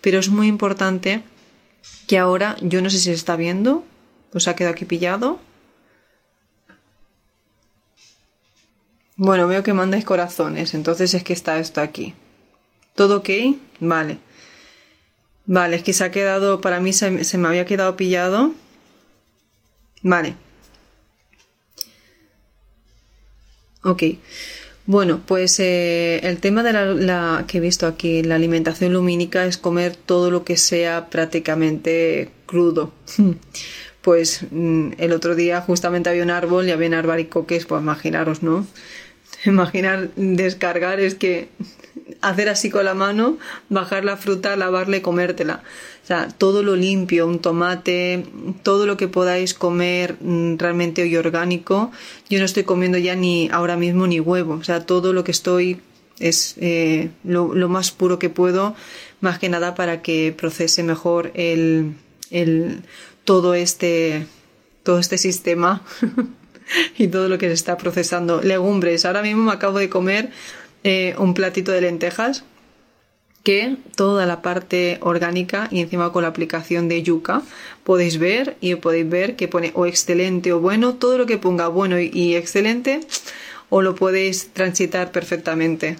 pero 0.00 0.18
es 0.18 0.28
muy 0.28 0.46
importante 0.46 1.22
que 2.06 2.18
ahora, 2.18 2.56
yo 2.60 2.80
no 2.82 2.90
sé 2.90 2.98
si 2.98 3.04
se 3.04 3.12
está 3.12 3.36
viendo, 3.36 3.84
os 4.32 4.48
ha 4.48 4.56
quedado 4.56 4.74
aquí 4.74 4.84
pillado. 4.84 5.40
Bueno, 9.16 9.48
veo 9.48 9.62
que 9.62 9.72
mandáis 9.72 10.04
corazones, 10.04 10.74
entonces 10.74 11.12
es 11.14 11.24
que 11.24 11.32
está 11.32 11.58
esto 11.58 11.80
aquí. 11.80 12.14
¿Todo 12.94 13.18
ok? 13.18 13.30
Vale. 13.80 14.18
Vale, 15.46 15.76
es 15.76 15.82
que 15.82 15.92
se 15.92 16.04
ha 16.04 16.10
quedado, 16.10 16.60
para 16.60 16.78
mí 16.78 16.92
se, 16.92 17.24
se 17.24 17.38
me 17.38 17.48
había 17.48 17.64
quedado 17.64 17.96
pillado. 17.96 18.52
Vale. 20.02 20.36
Ok. 23.82 24.02
Bueno, 24.88 25.20
pues 25.26 25.60
eh, 25.60 26.18
el 26.22 26.38
tema 26.38 26.62
de 26.62 26.72
la, 26.72 27.44
que 27.46 27.58
he 27.58 27.60
visto 27.60 27.86
aquí, 27.86 28.22
la 28.22 28.36
alimentación 28.36 28.94
lumínica, 28.94 29.44
es 29.44 29.58
comer 29.58 29.94
todo 29.94 30.30
lo 30.30 30.44
que 30.44 30.56
sea 30.56 31.10
prácticamente 31.10 32.30
crudo. 32.46 32.90
pues 34.00 34.46
mm, 34.50 34.92
el 34.96 35.12
otro 35.12 35.34
día 35.34 35.60
justamente 35.60 36.08
había 36.08 36.22
un 36.22 36.30
árbol 36.30 36.68
y 36.68 36.70
había 36.70 36.98
arbaricoques, 36.98 37.66
pues 37.66 37.82
imaginaros, 37.82 38.42
¿no? 38.42 38.66
Imaginar 39.44 40.10
descargar 40.16 41.00
es 41.00 41.14
que 41.14 41.48
hacer 42.20 42.48
así 42.48 42.70
con 42.70 42.84
la 42.84 42.94
mano, 42.94 43.38
bajar 43.68 44.04
la 44.04 44.16
fruta, 44.16 44.56
lavarla 44.56 44.96
y 44.96 45.00
comértela. 45.00 45.62
O 46.02 46.06
sea, 46.06 46.28
todo 46.28 46.62
lo 46.62 46.74
limpio, 46.74 47.26
un 47.26 47.38
tomate, 47.38 48.24
todo 48.62 48.86
lo 48.86 48.96
que 48.96 49.08
podáis 49.08 49.54
comer 49.54 50.16
mm, 50.20 50.56
realmente 50.56 51.02
hoy 51.02 51.16
orgánico. 51.16 51.92
Yo 52.30 52.38
no 52.38 52.44
estoy 52.44 52.64
comiendo 52.64 52.98
ya 52.98 53.14
ni 53.14 53.48
ahora 53.52 53.76
mismo 53.76 54.06
ni 54.06 54.18
huevo. 54.20 54.54
O 54.54 54.64
sea, 54.64 54.86
todo 54.86 55.12
lo 55.12 55.22
que 55.22 55.32
estoy 55.32 55.80
es 56.18 56.54
eh, 56.58 57.10
lo, 57.24 57.68
más 57.68 57.90
puro 57.90 58.18
que 58.18 58.30
puedo, 58.30 58.74
más 59.20 59.38
que 59.38 59.48
nada 59.48 59.74
para 59.74 60.02
que 60.02 60.34
procese 60.36 60.82
mejor 60.82 61.30
el, 61.34 61.94
el 62.30 62.82
todo 63.24 63.54
este 63.54 64.26
todo 64.82 64.98
este 64.98 65.18
sistema 65.18 65.82
y 66.98 67.08
todo 67.08 67.28
lo 67.28 67.38
que 67.38 67.48
se 67.48 67.54
está 67.54 67.76
procesando. 67.76 68.40
Legumbres. 68.42 69.04
Ahora 69.04 69.22
mismo 69.22 69.44
me 69.44 69.52
acabo 69.52 69.78
de 69.78 69.88
comer 69.88 70.30
eh, 70.84 71.14
un 71.18 71.34
platito 71.34 71.72
de 71.72 71.80
lentejas 71.80 72.44
que 73.44 73.76
toda 73.96 74.26
la 74.26 74.42
parte 74.42 74.98
orgánica 75.00 75.68
y 75.70 75.80
encima 75.80 76.12
con 76.12 76.22
la 76.22 76.28
aplicación 76.28 76.88
de 76.88 77.02
yuca 77.02 77.42
podéis 77.84 78.18
ver 78.18 78.56
y 78.60 78.74
podéis 78.74 79.08
ver 79.08 79.36
que 79.36 79.48
pone 79.48 79.70
o 79.74 79.86
excelente 79.86 80.52
o 80.52 80.60
bueno, 80.60 80.94
todo 80.94 81.16
lo 81.16 81.26
que 81.26 81.38
ponga 81.38 81.68
bueno 81.68 81.98
y 81.98 82.34
excelente 82.34 83.00
o 83.70 83.80
lo 83.80 83.94
podéis 83.94 84.48
transitar 84.52 85.12
perfectamente 85.12 85.96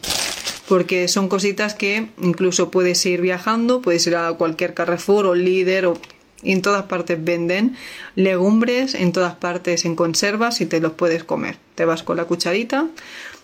porque 0.69 1.09
son 1.09 1.29
cositas 1.29 1.75
que 1.75 2.09
incluso 2.21 2.71
puedes 2.71 3.05
ir 3.07 3.23
viajando, 3.23 3.81
puedes 3.81 4.07
ir 4.07 4.17
a 4.17 4.33
cualquier 4.35 4.75
Carrefour 4.75 5.27
o 5.27 5.35
líder 5.35 5.87
o 5.87 5.99
en 6.43 6.63
todas 6.63 6.85
partes 6.85 7.23
venden 7.23 7.77
legumbres, 8.15 8.95
en 8.95 9.13
todas 9.13 9.35
partes 9.35 9.85
en 9.85 9.97
conservas 9.97 10.61
y 10.61 10.67
te 10.67 10.81
los 10.81 10.93
puedes 10.93 11.25
comer. 11.25 11.57
Te 11.75 11.85
vas 11.85 12.03
con 12.03 12.17
la 12.17 12.25
cucharita, 12.25 12.87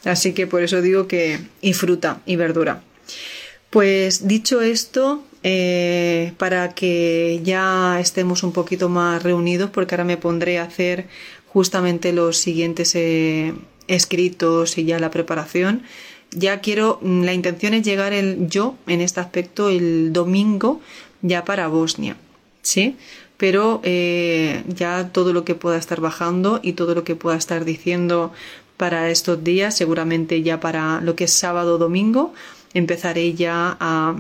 así 0.05 0.33
que 0.33 0.47
por 0.47 0.63
eso 0.63 0.81
digo 0.81 1.07
que 1.09 1.41
y 1.61 1.73
fruta 1.73 2.21
y 2.27 2.37
verdura. 2.37 2.83
Pues 3.71 4.29
dicho 4.29 4.61
esto, 4.61 5.25
eh, 5.43 6.33
para 6.39 6.75
que 6.75 7.41
ya 7.43 7.99
estemos 8.01 8.45
un 8.45 8.53
poquito 8.53 8.89
más 8.89 9.23
reunidos, 9.23 9.71
porque 9.71 9.95
ahora 9.95 10.05
me 10.05 10.17
pondré 10.17 10.59
a 10.59 10.63
hacer 10.63 11.07
justamente 11.49 12.13
los 12.13 12.39
siguientes 12.39 12.95
eh, 12.95 13.53
escritos 13.89 14.79
y 14.79 14.85
ya 14.85 14.99
la 14.99 15.11
preparación. 15.11 15.83
Ya 16.31 16.61
quiero, 16.61 16.99
la 17.03 17.35
intención 17.35 17.75
es 17.75 17.83
llegar 17.85 18.13
el, 18.13 18.49
yo 18.49 18.77
en 18.87 19.01
este 19.01 19.21
aspecto 19.21 19.69
el 19.69 20.13
domingo 20.13 20.81
ya 21.23 21.45
para 21.45 21.69
Bosnia. 21.69 22.17
¿Sí? 22.65 22.97
Pero 23.37 23.81
eh, 23.85 24.65
ya 24.69 25.11
todo 25.13 25.33
lo 25.33 25.45
que 25.45 25.55
pueda 25.55 25.77
estar 25.77 26.01
bajando 26.01 26.61
y 26.63 26.73
todo 26.73 26.95
lo 26.95 27.05
que 27.05 27.15
pueda 27.15 27.37
estar 27.37 27.65
diciendo 27.65 28.33
para 28.77 29.11
estos 29.11 29.45
días, 29.45 29.77
seguramente 29.77 30.43
ya 30.43 30.59
para 30.59 31.01
lo 31.01 31.15
que 31.15 31.25
es 31.25 31.33
sábado 31.33 31.77
o 31.77 31.79
domingo, 31.79 32.35
empezaré 32.75 33.35
ya 33.35 33.77
a, 33.79 34.17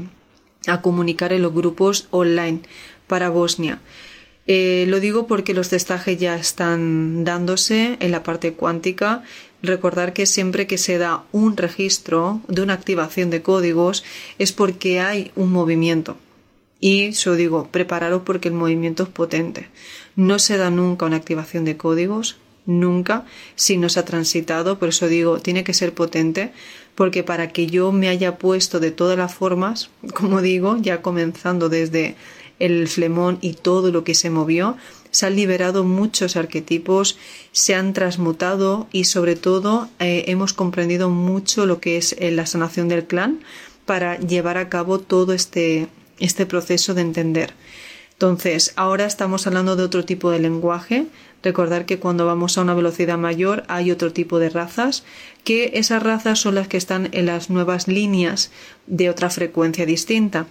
comunicar 0.80 1.32
en 1.32 1.42
los 1.42 1.52
grupos 1.52 2.06
online 2.10 2.60
para 3.06 3.28
Bosnia. 3.28 3.80
Eh, 4.46 4.84
lo 4.88 5.00
digo 5.00 5.26
porque 5.26 5.52
los 5.52 5.68
testajes 5.68 6.18
ya 6.18 6.36
están 6.36 7.24
dándose 7.24 7.96
en 8.00 8.10
la 8.10 8.22
parte 8.22 8.54
cuántica. 8.54 9.22
Recordar 9.62 10.12
que 10.12 10.26
siempre 10.26 10.66
que 10.66 10.78
se 10.78 10.96
da 10.98 11.24
un 11.32 11.56
registro 11.56 12.40
de 12.48 12.62
una 12.62 12.74
activación 12.74 13.30
de 13.30 13.42
códigos 13.42 14.04
es 14.38 14.52
porque 14.52 15.00
hay 15.00 15.32
un 15.36 15.52
movimiento. 15.52 16.16
Y 16.86 17.12
yo 17.12 17.34
digo, 17.34 17.68
prepararos 17.70 18.24
porque 18.26 18.48
el 18.48 18.54
movimiento 18.54 19.04
es 19.04 19.08
potente. 19.08 19.70
No 20.16 20.38
se 20.38 20.58
da 20.58 20.68
nunca 20.68 21.06
una 21.06 21.16
activación 21.16 21.64
de 21.64 21.78
códigos, 21.78 22.36
nunca, 22.66 23.24
si 23.56 23.78
no 23.78 23.88
se 23.88 24.00
ha 24.00 24.04
transitado. 24.04 24.78
Por 24.78 24.90
eso 24.90 25.08
digo, 25.08 25.40
tiene 25.40 25.64
que 25.64 25.72
ser 25.72 25.94
potente, 25.94 26.52
porque 26.94 27.22
para 27.22 27.48
que 27.48 27.68
yo 27.68 27.90
me 27.90 28.08
haya 28.08 28.36
puesto 28.36 28.80
de 28.80 28.90
todas 28.90 29.16
las 29.16 29.32
formas, 29.32 29.88
como 30.14 30.42
digo, 30.42 30.76
ya 30.78 31.00
comenzando 31.00 31.70
desde 31.70 32.16
el 32.58 32.86
flemón 32.86 33.38
y 33.40 33.54
todo 33.54 33.90
lo 33.90 34.04
que 34.04 34.12
se 34.12 34.28
movió, 34.28 34.76
se 35.10 35.24
han 35.24 35.36
liberado 35.36 35.84
muchos 35.84 36.36
arquetipos, 36.36 37.16
se 37.52 37.74
han 37.74 37.94
transmutado 37.94 38.88
y 38.92 39.04
sobre 39.04 39.36
todo 39.36 39.88
eh, 40.00 40.24
hemos 40.26 40.52
comprendido 40.52 41.08
mucho 41.08 41.64
lo 41.64 41.80
que 41.80 41.96
es 41.96 42.14
eh, 42.18 42.30
la 42.30 42.44
sanación 42.44 42.88
del 42.88 43.06
clan 43.06 43.40
para 43.86 44.18
llevar 44.18 44.58
a 44.58 44.68
cabo 44.68 44.98
todo 44.98 45.32
este 45.32 45.88
este 46.18 46.46
proceso 46.46 46.94
de 46.94 47.02
entender. 47.02 47.54
Entonces, 48.14 48.72
ahora 48.76 49.06
estamos 49.06 49.46
hablando 49.46 49.76
de 49.76 49.82
otro 49.82 50.04
tipo 50.04 50.30
de 50.30 50.38
lenguaje. 50.38 51.06
Recordar 51.42 51.84
que 51.84 51.98
cuando 51.98 52.24
vamos 52.26 52.56
a 52.56 52.62
una 52.62 52.72
velocidad 52.72 53.18
mayor 53.18 53.64
hay 53.68 53.90
otro 53.90 54.12
tipo 54.12 54.38
de 54.38 54.48
razas, 54.48 55.04
que 55.42 55.72
esas 55.74 56.02
razas 56.02 56.38
son 56.38 56.54
las 56.54 56.68
que 56.68 56.76
están 56.76 57.08
en 57.12 57.26
las 57.26 57.50
nuevas 57.50 57.88
líneas 57.88 58.50
de 58.86 59.10
otra 59.10 59.30
frecuencia 59.30 59.84
distinta. 59.84 60.46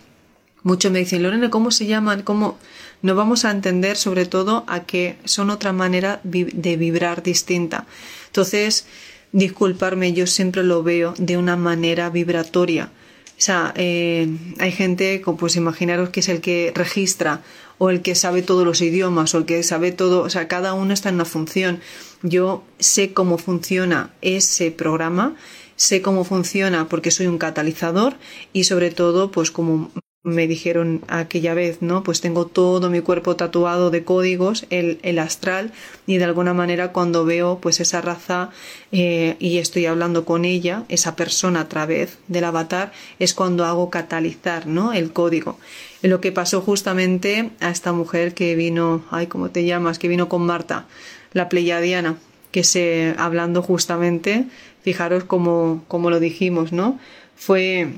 Muchos 0.62 0.92
me 0.92 1.00
dicen, 1.00 1.24
Lorena, 1.24 1.50
¿cómo 1.50 1.72
se 1.72 1.88
llaman? 1.88 2.22
¿Cómo? 2.22 2.58
No 3.02 3.16
vamos 3.16 3.44
a 3.44 3.52
entender 3.52 3.98
sobre 3.98 4.26
todo 4.26 4.66
a 4.68 4.84
que 4.84 5.18
son 5.26 5.50
otra 5.50 5.74
manera 5.74 6.22
de 6.24 6.78
vibrar 6.78 7.24
distinta. 7.24 7.86
Entonces, 8.28 8.86
disculparme, 9.32 10.14
yo 10.14 10.28
siempre 10.28 10.64
lo 10.64 10.84
veo 10.84 11.14
de 11.18 11.38
una 11.38 11.58
manera 11.58 12.10
vibratoria 12.10 12.92
o 13.38 13.42
sea, 13.46 13.74
eh, 13.76 14.28
hay 14.60 14.72
gente, 14.72 15.22
pues 15.38 15.56
imaginaros 15.56 16.10
que 16.10 16.22
es 16.22 16.30
el 16.30 16.40
que 16.40 16.72
registra 16.76 17.42
o 17.78 17.90
el 17.90 18.02
que 18.02 18.16
sabe 18.16 18.42
todos 18.42 18.66
los 18.66 18.82
idiomas 18.82 19.34
o 19.34 19.40
el 19.40 19.46
que 19.46 19.64
sabe 19.64 19.92
todo, 19.92 20.22
o 20.22 20.30
sea, 20.30 20.48
cada 20.48 20.74
uno 20.74 20.94
está 20.94 21.10
en 21.10 21.16
una 21.16 21.26
función. 21.26 21.82
Yo 22.22 22.64
sé 22.80 23.14
cómo 23.14 23.38
funciona 23.38 24.14
ese 24.22 24.72
programa, 24.72 25.36
sé 25.76 26.02
cómo 26.02 26.24
funciona 26.24 26.88
porque 26.88 27.12
soy 27.12 27.28
un 27.28 27.38
catalizador 27.38 28.16
y 28.54 28.64
sobre 28.66 28.92
todo, 28.92 29.32
pues 29.32 29.52
como 29.52 29.92
me 30.24 30.48
dijeron 30.48 31.02
aquella 31.10 31.54
vez, 31.54 31.82
¿no? 31.82 32.04
Pues 32.04 32.22
tengo 32.22 32.46
todo 32.46 32.90
mi 32.90 33.02
cuerpo 33.02 33.36
tatuado 33.36 33.92
de 33.92 34.06
códigos, 34.06 34.66
el, 34.70 35.00
el 35.04 35.20
astral, 35.20 35.74
y 36.08 36.18
de 36.18 36.24
alguna 36.24 36.54
manera 36.54 36.94
cuando 36.94 37.26
veo 37.26 37.60
pues 37.60 37.82
esa 37.82 38.00
raza 38.00 38.50
eh, 38.94 39.36
y 39.40 39.58
estoy 39.58 39.86
hablando 39.86 40.24
con 40.24 40.46
ella, 40.46 40.86
esa 40.88 41.18
persona 41.18 41.62
a 41.62 41.68
través 41.68 42.20
del 42.30 42.46
avatar, 42.46 42.94
es 43.20 43.34
cuando 43.34 43.66
hago 43.66 43.90
catalizar, 43.90 44.66
¿no? 44.66 44.94
El 44.94 45.12
código. 45.12 45.60
Lo 46.02 46.22
que 46.22 46.32
pasó 46.32 46.62
justamente 46.62 47.52
a 47.60 47.70
esta 47.70 47.92
mujer 47.92 48.34
que 48.34 48.56
vino, 48.56 49.04
ay, 49.12 49.28
¿cómo 49.28 49.50
te 49.50 49.66
llamas? 49.66 50.00
Que 50.00 50.08
vino 50.08 50.30
con 50.30 50.46
Marta, 50.46 50.86
la 51.34 51.50
pleyadiana, 51.50 52.16
que 52.52 52.64
se, 52.64 53.14
hablando 53.18 53.62
justamente, 53.62 54.46
fijaros 54.84 55.26
como, 55.26 55.84
como 55.90 56.10
lo 56.10 56.22
dijimos, 56.22 56.72
¿no? 56.72 56.98
Fue 57.36 57.90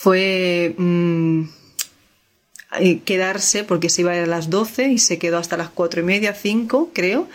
fue 0.00 0.76
mm, 0.78 1.42
eh, 2.78 3.00
quedarse 3.04 3.64
porque 3.64 3.88
se 3.88 4.02
iba 4.02 4.12
a 4.12 4.26
las 4.26 4.48
12 4.48 4.92
y 4.92 4.98
se 4.98 5.18
quedó 5.18 5.38
hasta 5.38 5.56
las 5.56 5.70
cuatro 5.70 6.02
y 6.02 6.04
media, 6.04 6.34
5 6.34 6.90
creo, 6.94 7.28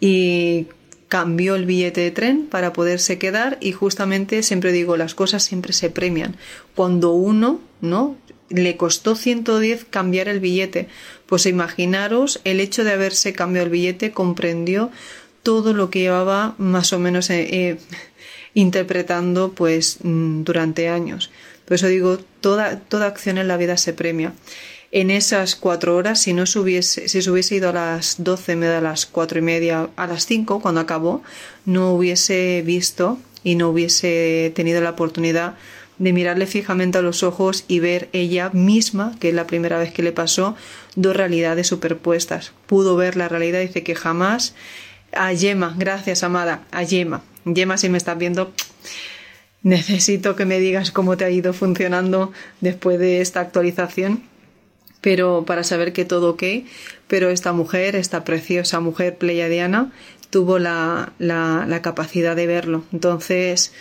y 0.00 0.66
cambió 1.06 1.54
el 1.54 1.66
billete 1.66 2.00
de 2.00 2.10
tren 2.10 2.46
para 2.46 2.72
poderse 2.72 3.16
quedar 3.18 3.58
y 3.60 3.70
justamente 3.70 4.42
siempre 4.42 4.72
digo, 4.72 4.96
las 4.96 5.14
cosas 5.14 5.44
siempre 5.44 5.72
se 5.72 5.88
premian. 5.88 6.34
Cuando 6.74 7.12
uno, 7.12 7.60
¿no? 7.80 8.16
Le 8.48 8.76
costó 8.76 9.14
110 9.14 9.84
cambiar 9.84 10.26
el 10.26 10.40
billete. 10.40 10.88
Pues 11.26 11.46
imaginaros 11.46 12.40
el 12.42 12.58
hecho 12.58 12.82
de 12.82 12.90
haberse 12.90 13.34
cambiado 13.34 13.66
el 13.66 13.72
billete, 13.72 14.10
comprendió 14.10 14.90
todo 15.44 15.74
lo 15.74 15.90
que 15.90 16.00
llevaba 16.00 16.56
más 16.58 16.92
o 16.92 16.98
menos 16.98 17.30
eh, 17.30 17.46
eh, 17.52 17.78
interpretando 18.54 19.52
pues 19.52 19.98
mm, 20.02 20.42
durante 20.42 20.88
años. 20.88 21.30
Por 21.70 21.76
eso 21.76 21.86
digo, 21.86 22.18
toda, 22.40 22.80
toda 22.80 23.06
acción 23.06 23.38
en 23.38 23.46
la 23.46 23.56
vida 23.56 23.76
se 23.76 23.92
premia. 23.92 24.32
En 24.90 25.08
esas 25.12 25.54
cuatro 25.54 25.94
horas, 25.94 26.20
si 26.20 26.32
no 26.32 26.44
se 26.44 26.58
hubiese, 26.58 27.08
si 27.08 27.22
se 27.22 27.54
ido 27.54 27.68
a 27.68 27.72
las 27.72 28.16
doce, 28.24 28.56
me 28.56 28.66
da 28.66 28.80
las 28.80 29.06
cuatro 29.06 29.38
y 29.38 29.42
media, 29.42 29.88
a 29.94 30.08
las 30.08 30.26
cinco, 30.26 30.58
cuando 30.58 30.80
acabó, 30.80 31.22
no 31.66 31.94
hubiese 31.94 32.64
visto 32.66 33.20
y 33.44 33.54
no 33.54 33.68
hubiese 33.68 34.50
tenido 34.56 34.80
la 34.80 34.90
oportunidad 34.90 35.54
de 35.98 36.12
mirarle 36.12 36.48
fijamente 36.48 36.98
a 36.98 37.02
los 37.02 37.22
ojos 37.22 37.64
y 37.68 37.78
ver 37.78 38.08
ella 38.12 38.50
misma, 38.52 39.14
que 39.20 39.28
es 39.28 39.34
la 39.36 39.46
primera 39.46 39.78
vez 39.78 39.92
que 39.92 40.02
le 40.02 40.10
pasó, 40.10 40.56
dos 40.96 41.14
realidades 41.14 41.68
superpuestas. 41.68 42.50
Pudo 42.66 42.96
ver 42.96 43.14
la 43.14 43.28
realidad, 43.28 43.60
dice 43.60 43.84
que 43.84 43.94
jamás. 43.94 44.56
A 45.12 45.32
Yema, 45.32 45.76
gracias 45.78 46.24
amada, 46.24 46.64
a 46.72 46.82
Yema. 46.82 47.22
Yema, 47.44 47.78
si 47.78 47.88
me 47.88 47.98
estás 47.98 48.18
viendo, 48.18 48.52
necesito 49.62 50.36
que 50.36 50.46
me 50.46 50.58
digas 50.58 50.90
cómo 50.90 51.16
te 51.16 51.24
ha 51.24 51.30
ido 51.30 51.52
funcionando 51.52 52.32
después 52.60 52.98
de 52.98 53.20
esta 53.20 53.40
actualización, 53.40 54.22
pero 55.00 55.44
para 55.46 55.64
saber 55.64 55.92
que 55.92 56.04
todo 56.04 56.30
ok, 56.30 56.42
pero 57.08 57.30
esta 57.30 57.52
mujer, 57.52 57.96
esta 57.96 58.24
preciosa 58.24 58.80
mujer 58.80 59.16
pleiadiana, 59.16 59.92
tuvo 60.30 60.58
la, 60.58 61.12
la, 61.18 61.82
capacidad 61.82 62.36
de 62.36 62.46
verlo. 62.46 62.84
Entonces, 62.92 63.72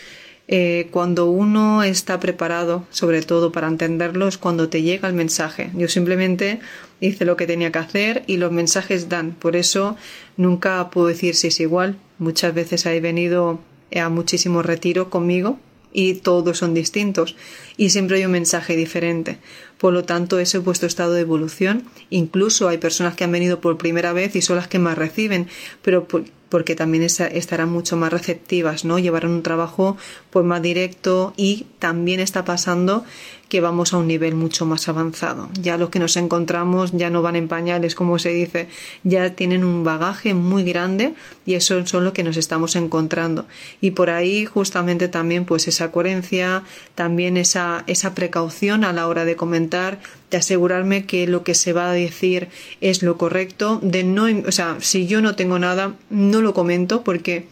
eh, 0.48 0.88
cuando 0.92 1.30
uno 1.30 1.84
está 1.84 2.20
preparado, 2.20 2.86
sobre 2.90 3.22
todo 3.22 3.52
para 3.52 3.68
entenderlo, 3.68 4.28
es 4.28 4.38
cuando 4.38 4.70
te 4.70 4.82
llega 4.82 5.08
el 5.08 5.14
mensaje. 5.14 5.70
Yo 5.76 5.88
simplemente 5.88 6.60
hice 7.02 7.26
lo 7.26 7.38
que 7.38 7.46
tenía 7.46 7.72
que 7.72 7.80
hacer 7.80 8.24
y 8.26 8.38
los 8.38 8.52
mensajes 8.52 9.10
dan. 9.10 9.34
Por 9.34 9.56
eso 9.56 9.96
nunca 10.38 10.90
puedo 10.90 11.08
decir 11.08 11.36
si 11.36 11.48
es 11.48 11.60
igual. 11.60 11.98
Muchas 12.18 12.54
veces 12.54 12.86
he 12.86 13.00
venido 13.00 13.60
a 13.96 14.10
muchísimo 14.10 14.64
retiro 14.64 15.10
conmigo 15.12 15.60
y 15.92 16.16
todos 16.16 16.58
son 16.58 16.74
distintos 16.74 17.36
y 17.78 17.90
siempre 17.90 18.18
hay 18.18 18.26
un 18.26 18.32
mensaje 18.32 18.76
diferente. 18.76 19.40
Por 19.78 19.94
lo 19.94 20.04
tanto, 20.04 20.40
ese 20.40 20.58
es 20.58 20.64
vuestro 20.64 20.88
estado 20.88 21.14
de 21.14 21.22
evolución. 21.22 21.86
Incluso 22.10 22.68
hay 22.68 22.78
personas 22.78 23.16
que 23.16 23.24
han 23.24 23.32
venido 23.32 23.62
por 23.62 23.78
primera 23.78 24.14
vez 24.14 24.36
y 24.36 24.42
son 24.42 24.58
las 24.58 24.68
que 24.68 24.80
más 24.80 24.98
reciben, 24.98 25.48
pero 25.82 26.06
porque 26.50 26.76
también 26.76 27.04
estarán 27.04 27.70
mucho 27.70 27.96
más 27.96 28.12
receptivas, 28.12 28.86
¿no? 28.86 29.00
Llevarán 29.00 29.32
un 29.32 29.44
trabajo 29.44 29.98
pues 30.30 30.46
más 30.46 30.62
directo 30.62 31.34
y 31.38 31.68
también 31.80 32.20
está 32.20 32.44
pasando 32.44 33.06
que 33.50 33.62
vamos 33.62 33.94
a 33.94 33.98
un 33.98 34.08
nivel 34.08 34.36
mucho 34.36 34.66
más 34.66 34.88
avanzado. 34.88 35.50
Ya 35.60 35.78
los 35.78 35.90
que 35.90 36.00
nos 36.00 36.16
encontramos 36.18 36.92
ya 36.92 37.10
no 37.10 37.22
van 37.22 37.36
en 37.36 37.48
pañales, 37.48 37.96
como 37.96 38.20
se 38.20 38.30
dice, 38.30 38.70
ya 39.04 39.32
tienen 39.36 39.64
un 39.64 39.84
bagaje 39.84 40.36
muy 40.36 40.64
grande 40.64 41.14
y 41.46 41.56
eso 41.56 41.86
son 41.86 42.06
lo 42.06 42.14
que 42.14 42.24
nos 42.24 42.38
estamos 42.38 42.76
encontrando. 42.76 43.48
Y 43.82 43.92
por 43.92 44.12
ahí 44.12 44.46
justamente 44.46 45.08
también 45.08 45.46
pues 45.46 45.68
esa 45.68 45.92
coherencia, 45.92 46.64
también 46.94 47.38
esa, 47.38 47.84
esa 47.88 48.14
precaución 48.14 48.84
a 48.84 48.94
la 48.94 49.08
hora 49.08 49.26
de 49.26 49.36
comentar, 49.36 50.00
de 50.30 50.38
asegurarme 50.38 51.06
que 51.06 51.28
lo 51.28 51.44
que 51.44 51.56
se 51.56 51.74
va 51.74 51.90
a 51.90 51.94
decir 51.94 52.50
es 52.82 53.04
lo 53.04 53.18
correcto, 53.18 53.80
de 53.82 54.04
no, 54.04 54.28
o 54.48 54.52
sea, 54.52 54.78
si 54.80 55.08
yo 55.08 55.22
no 55.22 55.36
tengo 55.36 55.60
nada, 55.60 55.96
no 56.10 56.42
lo 56.42 56.54
comento 56.54 57.04
porque 57.04 57.48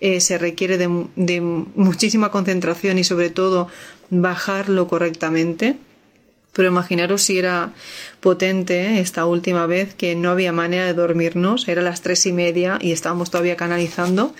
eh, 0.00 0.20
se 0.20 0.38
requiere 0.38 0.78
de, 0.78 0.88
muchísima 1.38 2.30
concentración 2.30 2.98
y 2.98 3.04
sobre 3.04 3.30
todo 3.30 3.68
bajarlo 4.10 4.88
correctamente. 4.88 5.76
Pero 6.52 6.68
imaginaros 6.68 7.22
si 7.22 7.38
era 7.38 7.72
potente 8.20 8.80
¿eh? 8.80 9.00
esta 9.00 9.24
última 9.24 9.66
vez 9.66 9.94
que 9.94 10.16
no 10.16 10.30
había 10.30 10.52
manera 10.52 10.86
de 10.86 10.94
dormirnos, 10.94 11.68
era 11.68 11.80
las 11.80 12.02
tres 12.02 12.26
y 12.26 12.32
media 12.32 12.78
y 12.80 12.92
estábamos 12.92 13.30
todavía 13.30 13.56
canalizando 13.56 14.34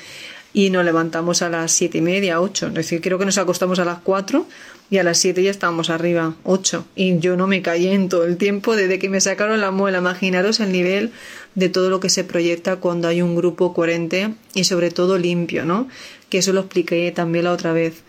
y 0.52 0.70
nos 0.70 0.84
levantamos 0.84 1.42
a 1.42 1.48
las 1.48 1.72
siete 1.72 1.98
y 1.98 2.00
media, 2.00 2.40
ocho. 2.40 2.68
Es 2.68 2.74
decir, 2.74 3.00
creo 3.00 3.18
que 3.18 3.24
nos 3.24 3.38
acostamos 3.38 3.78
a 3.78 3.84
las 3.84 3.98
cuatro 4.00 4.46
y 4.90 4.98
a 4.98 5.04
las 5.04 5.18
siete 5.18 5.42
ya 5.42 5.50
estábamos 5.50 5.90
arriba, 5.90 6.34
ocho. 6.42 6.84
Y 6.96 7.18
yo 7.18 7.36
no 7.36 7.46
me 7.46 7.62
callé 7.62 7.92
en 7.92 8.08
todo 8.08 8.24
el 8.24 8.36
tiempo 8.36 8.74
desde 8.74 8.98
que 8.98 9.08
me 9.08 9.20
sacaron 9.20 9.60
la 9.60 9.70
muela. 9.70 9.98
Imaginaros 9.98 10.58
el 10.60 10.72
nivel 10.72 11.12
de 11.54 11.68
todo 11.68 11.90
lo 11.90 12.00
que 12.00 12.08
se 12.08 12.24
proyecta 12.24 12.76
cuando 12.76 13.06
hay 13.06 13.22
un 13.22 13.36
grupo 13.36 13.72
coherente 13.72 14.34
y 14.54 14.64
sobre 14.64 14.90
todo 14.90 15.18
limpio, 15.18 15.64
¿no? 15.64 15.88
Que 16.28 16.38
eso 16.38 16.52
lo 16.52 16.60
expliqué 16.60 17.12
también 17.12 17.44
la 17.44 17.52
otra 17.52 17.72
vez. 17.72 18.02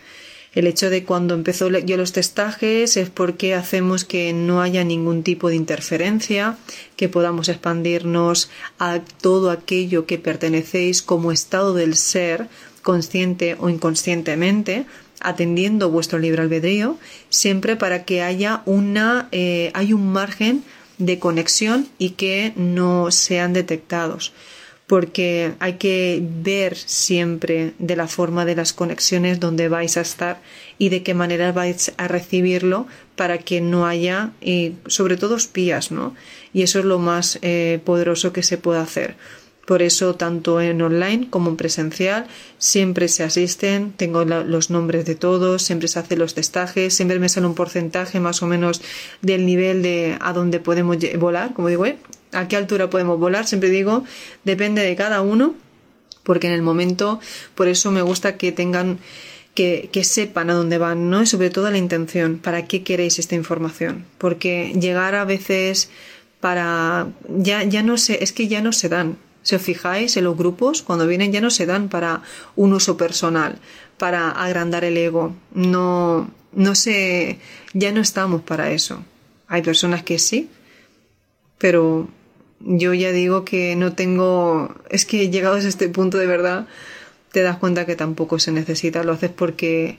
El 0.54 0.66
hecho 0.66 0.90
de 0.90 1.04
cuando 1.04 1.34
empezó 1.34 1.70
yo 1.70 1.96
los 1.96 2.12
testajes 2.12 2.98
es 2.98 3.08
porque 3.08 3.54
hacemos 3.54 4.04
que 4.04 4.34
no 4.34 4.60
haya 4.60 4.84
ningún 4.84 5.22
tipo 5.22 5.48
de 5.48 5.56
interferencia, 5.56 6.58
que 6.96 7.08
podamos 7.08 7.48
expandirnos 7.48 8.50
a 8.78 9.00
todo 9.22 9.50
aquello 9.50 10.04
que 10.04 10.18
pertenecéis 10.18 11.00
como 11.00 11.32
estado 11.32 11.72
del 11.72 11.96
ser, 11.96 12.48
consciente 12.82 13.56
o 13.60 13.70
inconscientemente, 13.70 14.84
atendiendo 15.20 15.88
vuestro 15.88 16.18
libre 16.18 16.42
albedrío, 16.42 16.98
siempre 17.30 17.76
para 17.76 18.04
que 18.04 18.22
haya 18.22 18.62
una, 18.66 19.28
eh, 19.32 19.70
hay 19.72 19.94
un 19.94 20.12
margen 20.12 20.64
de 20.98 21.18
conexión 21.18 21.88
y 21.98 22.10
que 22.10 22.52
no 22.56 23.10
sean 23.10 23.54
detectados 23.54 24.32
porque 24.92 25.54
hay 25.58 25.78
que 25.78 26.22
ver 26.22 26.76
siempre 26.76 27.72
de 27.78 27.96
la 27.96 28.08
forma 28.08 28.44
de 28.44 28.54
las 28.54 28.74
conexiones 28.74 29.40
donde 29.40 29.70
vais 29.70 29.96
a 29.96 30.02
estar 30.02 30.42
y 30.76 30.90
de 30.90 31.02
qué 31.02 31.14
manera 31.14 31.50
vais 31.50 31.94
a 31.96 32.08
recibirlo 32.08 32.86
para 33.16 33.38
que 33.38 33.62
no 33.62 33.86
haya, 33.86 34.32
y 34.42 34.74
sobre 34.88 35.16
todo 35.16 35.36
espías, 35.36 35.92
¿no? 35.92 36.14
Y 36.52 36.60
eso 36.60 36.78
es 36.78 36.84
lo 36.84 36.98
más 36.98 37.38
eh, 37.40 37.80
poderoso 37.86 38.34
que 38.34 38.42
se 38.42 38.58
puede 38.58 38.80
hacer. 38.80 39.14
Por 39.66 39.80
eso, 39.80 40.14
tanto 40.14 40.60
en 40.60 40.82
online 40.82 41.26
como 41.30 41.48
en 41.48 41.56
presencial, 41.56 42.26
siempre 42.58 43.08
se 43.08 43.24
asisten, 43.24 43.92
tengo 43.92 44.26
los 44.26 44.68
nombres 44.68 45.06
de 45.06 45.14
todos, 45.14 45.62
siempre 45.62 45.88
se 45.88 46.00
hacen 46.00 46.18
los 46.18 46.34
testajes, 46.34 46.92
siempre 46.92 47.18
me 47.18 47.30
sale 47.30 47.46
un 47.46 47.54
porcentaje 47.54 48.20
más 48.20 48.42
o 48.42 48.46
menos 48.46 48.82
del 49.22 49.46
nivel 49.46 49.82
de 49.82 50.18
a 50.20 50.34
donde 50.34 50.60
podemos 50.60 50.98
volar, 51.18 51.54
como 51.54 51.68
digo, 51.68 51.86
¿eh? 51.86 51.96
A 52.32 52.48
qué 52.48 52.56
altura 52.56 52.90
podemos 52.90 53.18
volar, 53.18 53.46
siempre 53.46 53.70
digo, 53.70 54.04
depende 54.44 54.82
de 54.82 54.96
cada 54.96 55.22
uno, 55.22 55.54
porque 56.22 56.46
en 56.46 56.52
el 56.52 56.62
momento, 56.62 57.20
por 57.54 57.68
eso 57.68 57.90
me 57.90 58.02
gusta 58.02 58.36
que 58.36 58.52
tengan, 58.52 58.98
que, 59.54 59.90
que 59.92 60.04
sepan 60.04 60.50
a 60.50 60.54
dónde 60.54 60.78
van, 60.78 61.10
¿no? 61.10 61.22
Y 61.22 61.26
sobre 61.26 61.50
todo 61.50 61.70
la 61.70 61.78
intención, 61.78 62.38
para 62.38 62.66
qué 62.66 62.82
queréis 62.82 63.18
esta 63.18 63.34
información, 63.34 64.06
porque 64.18 64.72
llegar 64.80 65.14
a 65.14 65.24
veces 65.24 65.90
para, 66.40 67.08
ya, 67.28 67.62
ya 67.62 67.82
no 67.82 67.96
sé, 67.98 68.22
es 68.22 68.32
que 68.32 68.48
ya 68.48 68.60
no 68.60 68.72
se 68.72 68.88
dan. 68.88 69.16
Si 69.42 69.56
os 69.56 69.62
fijáis 69.62 70.16
en 70.16 70.24
los 70.24 70.36
grupos, 70.36 70.82
cuando 70.82 71.06
vienen 71.06 71.32
ya 71.32 71.40
no 71.40 71.50
se 71.50 71.66
dan 71.66 71.88
para 71.88 72.22
un 72.54 72.72
uso 72.72 72.96
personal, 72.96 73.58
para 73.98 74.30
agrandar 74.30 74.84
el 74.84 74.96
ego. 74.96 75.34
No, 75.52 76.30
no 76.52 76.74
sé, 76.74 77.38
ya 77.72 77.92
no 77.92 78.00
estamos 78.00 78.42
para 78.42 78.70
eso. 78.70 79.04
Hay 79.48 79.62
personas 79.62 80.02
que 80.02 80.18
sí, 80.18 80.48
pero 81.58 82.08
yo 82.64 82.94
ya 82.94 83.12
digo 83.12 83.44
que 83.44 83.76
no 83.76 83.94
tengo, 83.94 84.74
es 84.90 85.04
que 85.04 85.30
llegados 85.30 85.64
a 85.64 85.68
este 85.68 85.88
punto 85.88 86.18
de 86.18 86.26
verdad, 86.26 86.66
te 87.32 87.42
das 87.42 87.56
cuenta 87.56 87.86
que 87.86 87.96
tampoco 87.96 88.38
se 88.38 88.52
necesita, 88.52 89.04
lo 89.04 89.12
haces 89.12 89.30
porque 89.30 89.98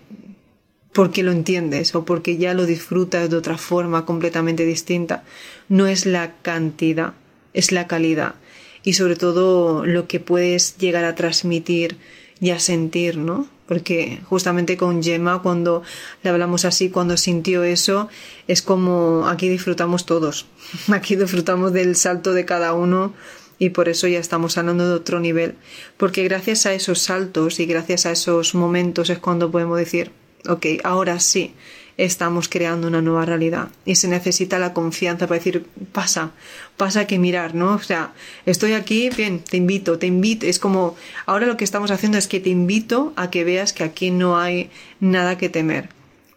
porque 0.93 1.23
lo 1.23 1.31
entiendes 1.31 1.95
o 1.95 2.05
porque 2.05 2.37
ya 2.37 2.53
lo 2.53 2.65
disfrutas 2.67 3.29
de 3.29 3.35
otra 3.35 3.57
forma 3.57 4.05
completamente 4.05 4.63
distinta. 4.63 5.23
No 5.67 5.87
es 5.87 6.05
la 6.05 6.35
cantidad, 6.43 7.13
es 7.53 7.71
la 7.71 7.87
calidad 7.87 8.35
y 8.83 8.93
sobre 8.93 9.15
todo 9.15 9.85
lo 9.85 10.07
que 10.07 10.19
puedes 10.19 10.77
llegar 10.77 11.05
a 11.05 11.15
transmitir 11.15 11.97
y 12.39 12.51
a 12.51 12.59
sentir, 12.59 13.17
¿no? 13.17 13.47
Porque 13.73 14.19
justamente 14.29 14.77
con 14.77 15.01
Gemma 15.01 15.41
cuando 15.41 15.81
le 16.21 16.29
hablamos 16.29 16.63
así, 16.63 16.91
cuando 16.91 17.17
sintió 17.17 17.63
eso, 17.63 18.07
es 18.47 18.61
como 18.61 19.27
aquí 19.27 19.49
disfrutamos 19.49 20.05
todos, 20.05 20.45
aquí 20.93 21.15
disfrutamos 21.15 21.73
del 21.73 21.95
salto 21.95 22.33
de 22.33 22.45
cada 22.45 22.73
uno 22.73 23.15
y 23.57 23.71
por 23.71 23.89
eso 23.89 24.07
ya 24.07 24.19
estamos 24.19 24.59
hablando 24.59 24.87
de 24.87 24.93
otro 24.93 25.19
nivel, 25.19 25.55
porque 25.97 26.23
gracias 26.23 26.67
a 26.67 26.73
esos 26.75 26.99
saltos 26.99 27.59
y 27.59 27.65
gracias 27.65 28.05
a 28.05 28.11
esos 28.11 28.53
momentos 28.53 29.09
es 29.09 29.17
cuando 29.17 29.49
podemos 29.49 29.79
decir, 29.79 30.11
ok, 30.47 30.67
ahora 30.83 31.19
sí, 31.19 31.55
estamos 31.97 32.49
creando 32.49 32.87
una 32.87 33.01
nueva 33.01 33.25
realidad 33.25 33.69
y 33.85 33.95
se 33.95 34.07
necesita 34.07 34.59
la 34.59 34.73
confianza 34.73 35.27
para 35.27 35.37
decir 35.37 35.65
pasa, 35.91 36.31
pasa 36.77 37.07
que 37.07 37.19
mirar, 37.19 37.53
¿no? 37.55 37.73
O 37.73 37.79
sea, 37.79 38.13
estoy 38.45 38.73
aquí, 38.73 39.09
bien, 39.15 39.39
te 39.39 39.57
invito, 39.57 39.99
te 39.99 40.07
invito, 40.07 40.45
es 40.45 40.59
como 40.59 40.95
ahora 41.25 41.45
lo 41.45 41.57
que 41.57 41.63
estamos 41.63 41.91
haciendo 41.91 42.17
es 42.17 42.27
que 42.27 42.39
te 42.39 42.49
invito 42.49 43.13
a 43.15 43.29
que 43.29 43.43
veas 43.43 43.73
que 43.73 43.83
aquí 43.83 44.11
no 44.11 44.37
hay 44.37 44.69
nada 44.99 45.37
que 45.37 45.49
temer, 45.49 45.89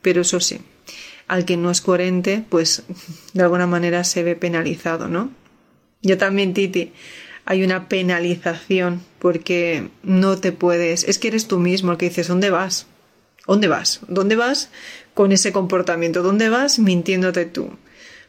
pero 0.02 0.22
eso 0.22 0.40
sí, 0.40 0.60
al 1.26 1.44
que 1.44 1.56
no 1.56 1.70
es 1.70 1.80
coherente, 1.80 2.44
pues 2.48 2.82
de 3.32 3.42
alguna 3.42 3.66
manera 3.66 4.04
se 4.04 4.22
ve 4.22 4.36
penalizado, 4.36 5.08
¿no? 5.08 5.30
Yo 6.02 6.18
también, 6.18 6.54
Titi, 6.54 6.92
hay 7.46 7.64
una 7.64 7.88
penalización 7.88 9.02
porque 9.18 9.88
no 10.02 10.36
te 10.38 10.52
puedes, 10.52 11.04
es 11.04 11.18
que 11.18 11.28
eres 11.28 11.48
tú 11.48 11.58
mismo 11.58 11.92
el 11.92 11.98
que 11.98 12.08
dices, 12.08 12.28
¿dónde 12.28 12.50
vas? 12.50 12.86
¿Dónde 13.46 13.68
vas? 13.68 14.00
¿Dónde 14.08 14.36
vas 14.36 14.70
con 15.16 15.32
ese 15.32 15.50
comportamiento? 15.50 16.22
¿Dónde 16.22 16.50
vas 16.50 16.78
mintiéndote 16.78 17.46
tú? 17.46 17.70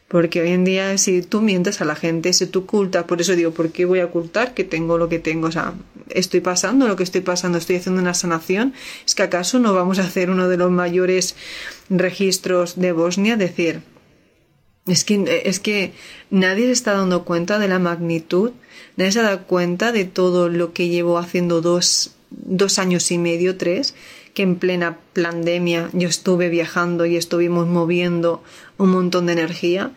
Porque 0.08 0.40
hoy 0.40 0.52
en 0.52 0.64
día, 0.64 0.96
si 0.96 1.20
tú 1.20 1.42
mientes 1.42 1.82
a 1.82 1.84
la 1.84 1.94
gente, 1.94 2.32
si 2.32 2.46
tú 2.46 2.60
ocultas, 2.60 3.04
por 3.04 3.20
eso 3.20 3.36
digo, 3.36 3.50
¿por 3.50 3.70
qué 3.72 3.84
voy 3.84 4.00
a 4.00 4.06
ocultar 4.06 4.54
que 4.54 4.64
tengo 4.64 4.96
lo 4.96 5.10
que 5.10 5.18
tengo? 5.18 5.48
O 5.48 5.52
sea, 5.52 5.74
estoy 6.08 6.40
pasando 6.40 6.88
lo 6.88 6.96
que 6.96 7.02
estoy 7.02 7.20
pasando, 7.20 7.58
estoy 7.58 7.76
haciendo 7.76 8.00
una 8.00 8.14
sanación. 8.14 8.72
¿Es 9.06 9.14
que 9.14 9.22
acaso 9.22 9.58
no 9.58 9.74
vamos 9.74 9.98
a 9.98 10.04
hacer 10.04 10.30
uno 10.30 10.48
de 10.48 10.56
los 10.56 10.70
mayores 10.70 11.36
registros 11.90 12.80
de 12.80 12.92
Bosnia? 12.92 13.36
Decir, 13.36 13.82
es 14.86 15.04
que, 15.04 15.42
es 15.44 15.60
que 15.60 15.92
nadie 16.30 16.64
se 16.64 16.72
está 16.72 16.94
dando 16.94 17.26
cuenta 17.26 17.58
de 17.58 17.68
la 17.68 17.78
magnitud, 17.78 18.52
nadie 18.96 19.12
se 19.12 19.20
da 19.20 19.42
cuenta 19.42 19.92
de 19.92 20.06
todo 20.06 20.48
lo 20.48 20.72
que 20.72 20.88
llevo 20.88 21.18
haciendo 21.18 21.60
dos, 21.60 22.14
dos 22.30 22.78
años 22.78 23.10
y 23.10 23.18
medio, 23.18 23.58
tres, 23.58 23.94
que 24.38 24.44
en 24.44 24.54
plena 24.54 24.98
pandemia 25.14 25.90
yo 25.92 26.06
estuve 26.06 26.48
viajando 26.48 27.06
y 27.06 27.16
estuvimos 27.16 27.66
moviendo 27.66 28.40
un 28.76 28.90
montón 28.90 29.26
de 29.26 29.32
energía, 29.32 29.90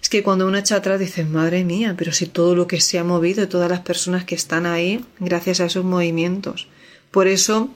es 0.00 0.08
que 0.08 0.22
cuando 0.22 0.46
uno 0.46 0.56
echa 0.56 0.76
atrás 0.76 1.00
dice, 1.00 1.24
madre 1.24 1.64
mía, 1.64 1.96
pero 1.98 2.12
si 2.12 2.26
todo 2.26 2.54
lo 2.54 2.68
que 2.68 2.80
se 2.80 3.00
ha 3.00 3.02
movido, 3.02 3.48
todas 3.48 3.68
las 3.68 3.80
personas 3.80 4.24
que 4.24 4.36
están 4.36 4.66
ahí, 4.66 5.04
gracias 5.18 5.58
a 5.58 5.64
esos 5.64 5.84
movimientos. 5.84 6.68
Por 7.10 7.26
eso, 7.26 7.70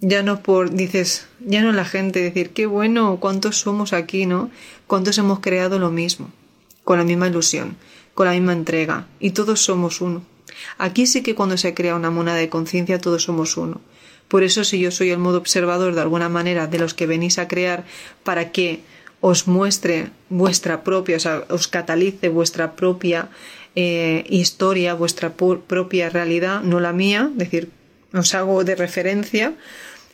ya 0.00 0.22
no 0.22 0.42
por, 0.42 0.70
dices, 0.70 1.28
ya 1.40 1.62
no 1.62 1.72
la 1.72 1.86
gente 1.86 2.20
decir, 2.20 2.50
qué 2.50 2.66
bueno, 2.66 3.16
cuántos 3.18 3.56
somos 3.56 3.94
aquí, 3.94 4.26
¿no? 4.26 4.50
Cuántos 4.86 5.16
hemos 5.16 5.40
creado 5.40 5.78
lo 5.78 5.90
mismo, 5.90 6.30
con 6.84 6.98
la 6.98 7.04
misma 7.04 7.28
ilusión, 7.28 7.78
con 8.12 8.26
la 8.26 8.34
misma 8.34 8.52
entrega, 8.52 9.06
y 9.18 9.30
todos 9.30 9.62
somos 9.62 10.02
uno. 10.02 10.20
Aquí 10.76 11.06
sí 11.06 11.22
que 11.22 11.34
cuando 11.34 11.56
se 11.56 11.72
crea 11.72 11.96
una 11.96 12.10
monada 12.10 12.36
de 12.36 12.50
conciencia, 12.50 13.00
todos 13.00 13.22
somos 13.22 13.56
uno. 13.56 13.80
Por 14.28 14.42
eso 14.42 14.64
si 14.64 14.78
yo 14.78 14.90
soy 14.90 15.10
el 15.10 15.18
modo 15.18 15.38
observador 15.38 15.94
de 15.94 16.02
alguna 16.02 16.28
manera 16.28 16.66
de 16.66 16.78
los 16.78 16.94
que 16.94 17.06
venís 17.06 17.38
a 17.38 17.48
crear 17.48 17.84
para 18.24 18.52
que 18.52 18.80
os 19.20 19.48
muestre 19.48 20.10
vuestra 20.28 20.84
propia, 20.84 21.16
o 21.16 21.20
sea, 21.20 21.44
os 21.48 21.66
catalice 21.66 22.28
vuestra 22.28 22.76
propia 22.76 23.30
eh, 23.74 24.24
historia, 24.28 24.94
vuestra 24.94 25.34
propia 25.34 26.10
realidad, 26.10 26.62
no 26.62 26.78
la 26.78 26.92
mía, 26.92 27.30
es 27.32 27.38
decir, 27.38 27.70
os 28.12 28.34
hago 28.34 28.62
de 28.64 28.76
referencia, 28.76 29.54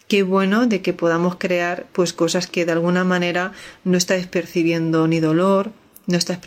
qué 0.08 0.22
bueno 0.22 0.66
de 0.66 0.80
que 0.80 0.92
podamos 0.92 1.36
crear 1.36 1.86
pues 1.92 2.12
cosas 2.12 2.46
que 2.46 2.64
de 2.64 2.72
alguna 2.72 3.04
manera 3.04 3.52
no 3.84 3.98
estáis 3.98 4.26
percibiendo 4.26 5.06
ni 5.06 5.20
dolor, 5.20 5.72
no 6.06 6.16
estáis 6.16 6.38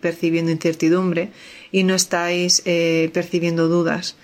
percibiendo 0.00 0.52
incertidumbre 0.52 1.30
y 1.72 1.82
no 1.84 1.94
estáis 1.94 2.62
eh, 2.66 3.10
percibiendo 3.12 3.68
dudas 3.68 4.16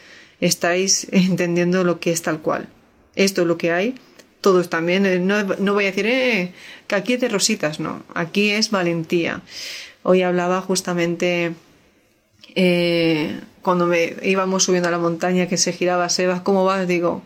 estáis 0.43 1.07
entendiendo 1.13 1.85
lo 1.85 2.01
que 2.01 2.13
es 2.13 2.21
tal 2.21 2.41
cual. 2.43 2.69
Esto 3.15 3.43
es 3.43 3.47
lo 3.47 3.59
que 3.59 3.73
hay, 3.73 3.95
todos 4.41 4.69
también. 4.69 5.07
Eh, 5.07 5.19
no, 5.19 5.43
no 5.43 5.75
voy 5.75 5.85
a 5.85 5.89
decir 5.89 6.07
eh, 6.07 6.53
que 6.87 6.95
aquí 6.95 7.15
es 7.15 7.21
de 7.21 7.29
rositas, 7.29 7.81
no. 7.81 8.03
Aquí 8.15 8.51
es 8.51 8.71
valentía. 8.71 9.43
Hoy 10.03 10.23
hablaba 10.23 10.61
justamente 10.61 11.53
eh, 12.55 13.41
cuando 13.63 13.87
me 13.87 14.17
íbamos 14.23 14.65
subiendo 14.65 14.89
a 14.89 14.93
la 14.93 14.99
montaña 14.99 15.47
que 15.47 15.57
se 15.57 15.73
giraba 15.73 16.09
Sebas, 16.09 16.43
¿cómo 16.43 16.65
vas? 16.65 16.87
Digo, 16.89 17.23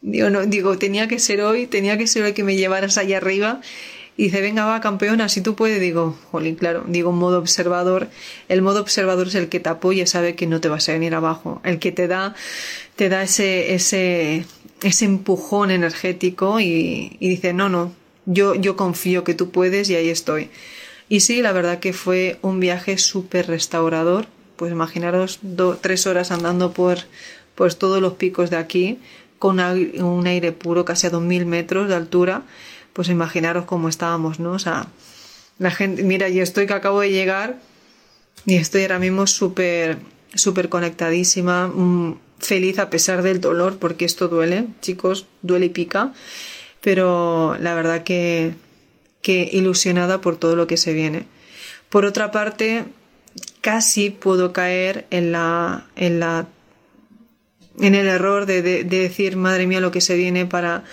digo, 0.00 0.30
no, 0.30 0.44
digo, 0.44 0.78
tenía 0.78 1.08
que 1.08 1.18
ser 1.18 1.42
hoy, 1.42 1.66
tenía 1.66 1.96
que 1.96 2.06
ser 2.06 2.24
hoy 2.24 2.32
que 2.32 2.44
me 2.44 2.56
llevaras 2.56 2.98
allá 2.98 3.18
arriba 3.18 3.60
y 4.16 4.24
dice, 4.24 4.42
venga, 4.42 4.66
va, 4.66 4.80
campeona, 4.80 5.28
si 5.30 5.40
tú 5.40 5.54
puedes, 5.54 5.80
digo, 5.80 6.18
jolín, 6.30 6.54
claro, 6.54 6.84
digo, 6.86 7.12
modo 7.12 7.38
observador. 7.38 8.08
El 8.48 8.60
modo 8.60 8.80
observador 8.80 9.28
es 9.28 9.34
el 9.34 9.48
que 9.48 9.58
te 9.58 9.70
apoya, 9.70 10.06
sabe 10.06 10.34
que 10.34 10.46
no 10.46 10.60
te 10.60 10.68
vas 10.68 10.88
a 10.88 10.92
venir 10.92 11.14
abajo. 11.14 11.62
El 11.64 11.78
que 11.78 11.92
te 11.92 12.08
da, 12.08 12.34
te 12.96 13.08
da 13.08 13.22
ese, 13.22 13.74
ese, 13.74 14.44
ese 14.82 15.04
empujón 15.06 15.70
energético 15.70 16.60
y, 16.60 17.16
dice, 17.20 17.54
no, 17.54 17.70
no, 17.70 17.92
yo, 18.26 18.54
yo 18.54 18.76
confío 18.76 19.24
que 19.24 19.32
tú 19.32 19.50
puedes 19.50 19.88
y 19.88 19.94
ahí 19.94 20.10
estoy. 20.10 20.50
Y 21.08 21.20
sí, 21.20 21.40
la 21.40 21.52
verdad 21.52 21.78
que 21.78 21.94
fue 21.94 22.38
un 22.42 22.60
viaje 22.60 22.98
súper 22.98 23.46
restaurador. 23.46 24.26
Pues 24.56 24.72
imaginaros 24.72 25.40
tres 25.80 26.06
horas 26.06 26.30
andando 26.30 26.72
por 26.72 26.98
todos 27.78 28.02
los 28.02 28.14
picos 28.14 28.50
de 28.50 28.56
aquí, 28.56 28.98
con 29.38 29.58
un 29.58 30.26
aire 30.26 30.52
puro 30.52 30.84
casi 30.84 31.06
a 31.06 31.10
2.000 31.10 31.46
metros 31.46 31.88
de 31.88 31.94
altura 31.94 32.42
pues 32.92 33.08
imaginaros 33.08 33.64
cómo 33.64 33.88
estábamos, 33.88 34.40
¿no? 34.40 34.52
O 34.52 34.58
sea, 34.58 34.86
la 35.58 35.70
gente, 35.70 36.02
mira, 36.02 36.28
yo 36.28 36.42
estoy 36.42 36.66
que 36.66 36.74
acabo 36.74 37.00
de 37.00 37.10
llegar 37.10 37.58
y 38.46 38.56
estoy 38.56 38.82
ahora 38.82 38.98
mismo 38.98 39.26
súper, 39.26 39.98
súper 40.34 40.68
conectadísima, 40.68 41.68
mm, 41.68 42.18
feliz 42.38 42.78
a 42.78 42.90
pesar 42.90 43.22
del 43.22 43.40
dolor, 43.40 43.78
porque 43.78 44.04
esto 44.04 44.28
duele, 44.28 44.66
chicos, 44.80 45.26
duele 45.42 45.66
y 45.66 45.70
pica, 45.70 46.12
pero 46.80 47.56
la 47.60 47.74
verdad 47.74 48.02
que, 48.02 48.54
que 49.22 49.48
ilusionada 49.52 50.20
por 50.20 50.36
todo 50.36 50.56
lo 50.56 50.66
que 50.66 50.76
se 50.76 50.92
viene. 50.92 51.26
Por 51.88 52.04
otra 52.04 52.30
parte, 52.32 52.84
casi 53.60 54.10
puedo 54.10 54.52
caer 54.52 55.06
en 55.10 55.30
la, 55.30 55.86
en 55.94 56.18
la, 56.18 56.48
en 57.78 57.94
el 57.94 58.08
error 58.08 58.46
de, 58.46 58.62
de 58.62 58.84
decir, 58.84 59.36
madre 59.36 59.66
mía, 59.66 59.80
lo 59.80 59.92
que 59.92 60.00
se 60.00 60.16
viene 60.16 60.46
para 60.46 60.84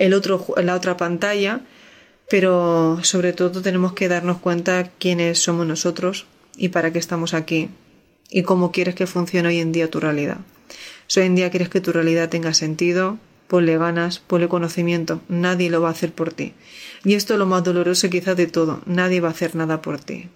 el 0.00 0.14
otro, 0.14 0.46
la 0.56 0.74
otra 0.74 0.96
pantalla, 0.96 1.60
pero 2.30 3.00
sobre 3.02 3.34
todo 3.34 3.60
tenemos 3.60 3.92
que 3.92 4.08
darnos 4.08 4.38
cuenta 4.38 4.90
quiénes 4.98 5.38
somos 5.38 5.66
nosotros 5.66 6.26
y 6.56 6.70
para 6.70 6.90
qué 6.90 6.98
estamos 6.98 7.34
aquí 7.34 7.68
y 8.30 8.42
cómo 8.42 8.72
quieres 8.72 8.94
que 8.94 9.06
funcione 9.06 9.48
hoy 9.48 9.58
en 9.58 9.72
día 9.72 9.90
tu 9.90 10.00
realidad. 10.00 10.38
Si 11.06 11.20
hoy 11.20 11.26
en 11.26 11.34
día 11.34 11.50
quieres 11.50 11.68
que 11.68 11.82
tu 11.82 11.92
realidad 11.92 12.30
tenga 12.30 12.54
sentido, 12.54 13.18
ponle 13.46 13.76
ganas, 13.76 14.20
ponle 14.20 14.48
conocimiento, 14.48 15.20
nadie 15.28 15.68
lo 15.68 15.82
va 15.82 15.88
a 15.88 15.92
hacer 15.92 16.12
por 16.12 16.32
ti. 16.32 16.54
Y 17.04 17.12
esto 17.12 17.34
es 17.34 17.38
lo 17.38 17.44
más 17.44 17.62
doloroso 17.62 18.08
quizás 18.08 18.38
de 18.38 18.46
todo, 18.46 18.80
nadie 18.86 19.20
va 19.20 19.28
a 19.28 19.32
hacer 19.32 19.54
nada 19.54 19.82
por 19.82 20.00
ti. 20.00 20.30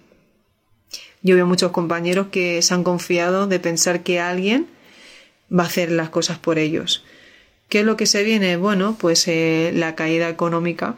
Yo 1.23 1.33
veo 1.33 1.47
muchos 1.47 1.71
compañeros 1.71 2.27
que 2.31 2.61
se 2.61 2.71
han 2.75 2.83
confiado 2.83 3.47
de 3.47 3.59
pensar 3.59 4.03
que 4.03 4.19
alguien 4.19 4.67
va 5.51 5.63
a 5.63 5.67
hacer 5.67 5.91
las 5.91 6.09
cosas 6.09 6.37
por 6.37 6.59
ellos. 6.59 7.03
¿Qué 7.69 7.79
es 7.79 7.85
lo 7.85 7.97
que 7.97 8.05
se 8.05 8.23
viene? 8.23 8.57
Bueno, 8.57 8.95
pues 8.99 9.27
eh, 9.27 9.71
la 9.73 9.95
caída 9.95 10.29
económica, 10.29 10.95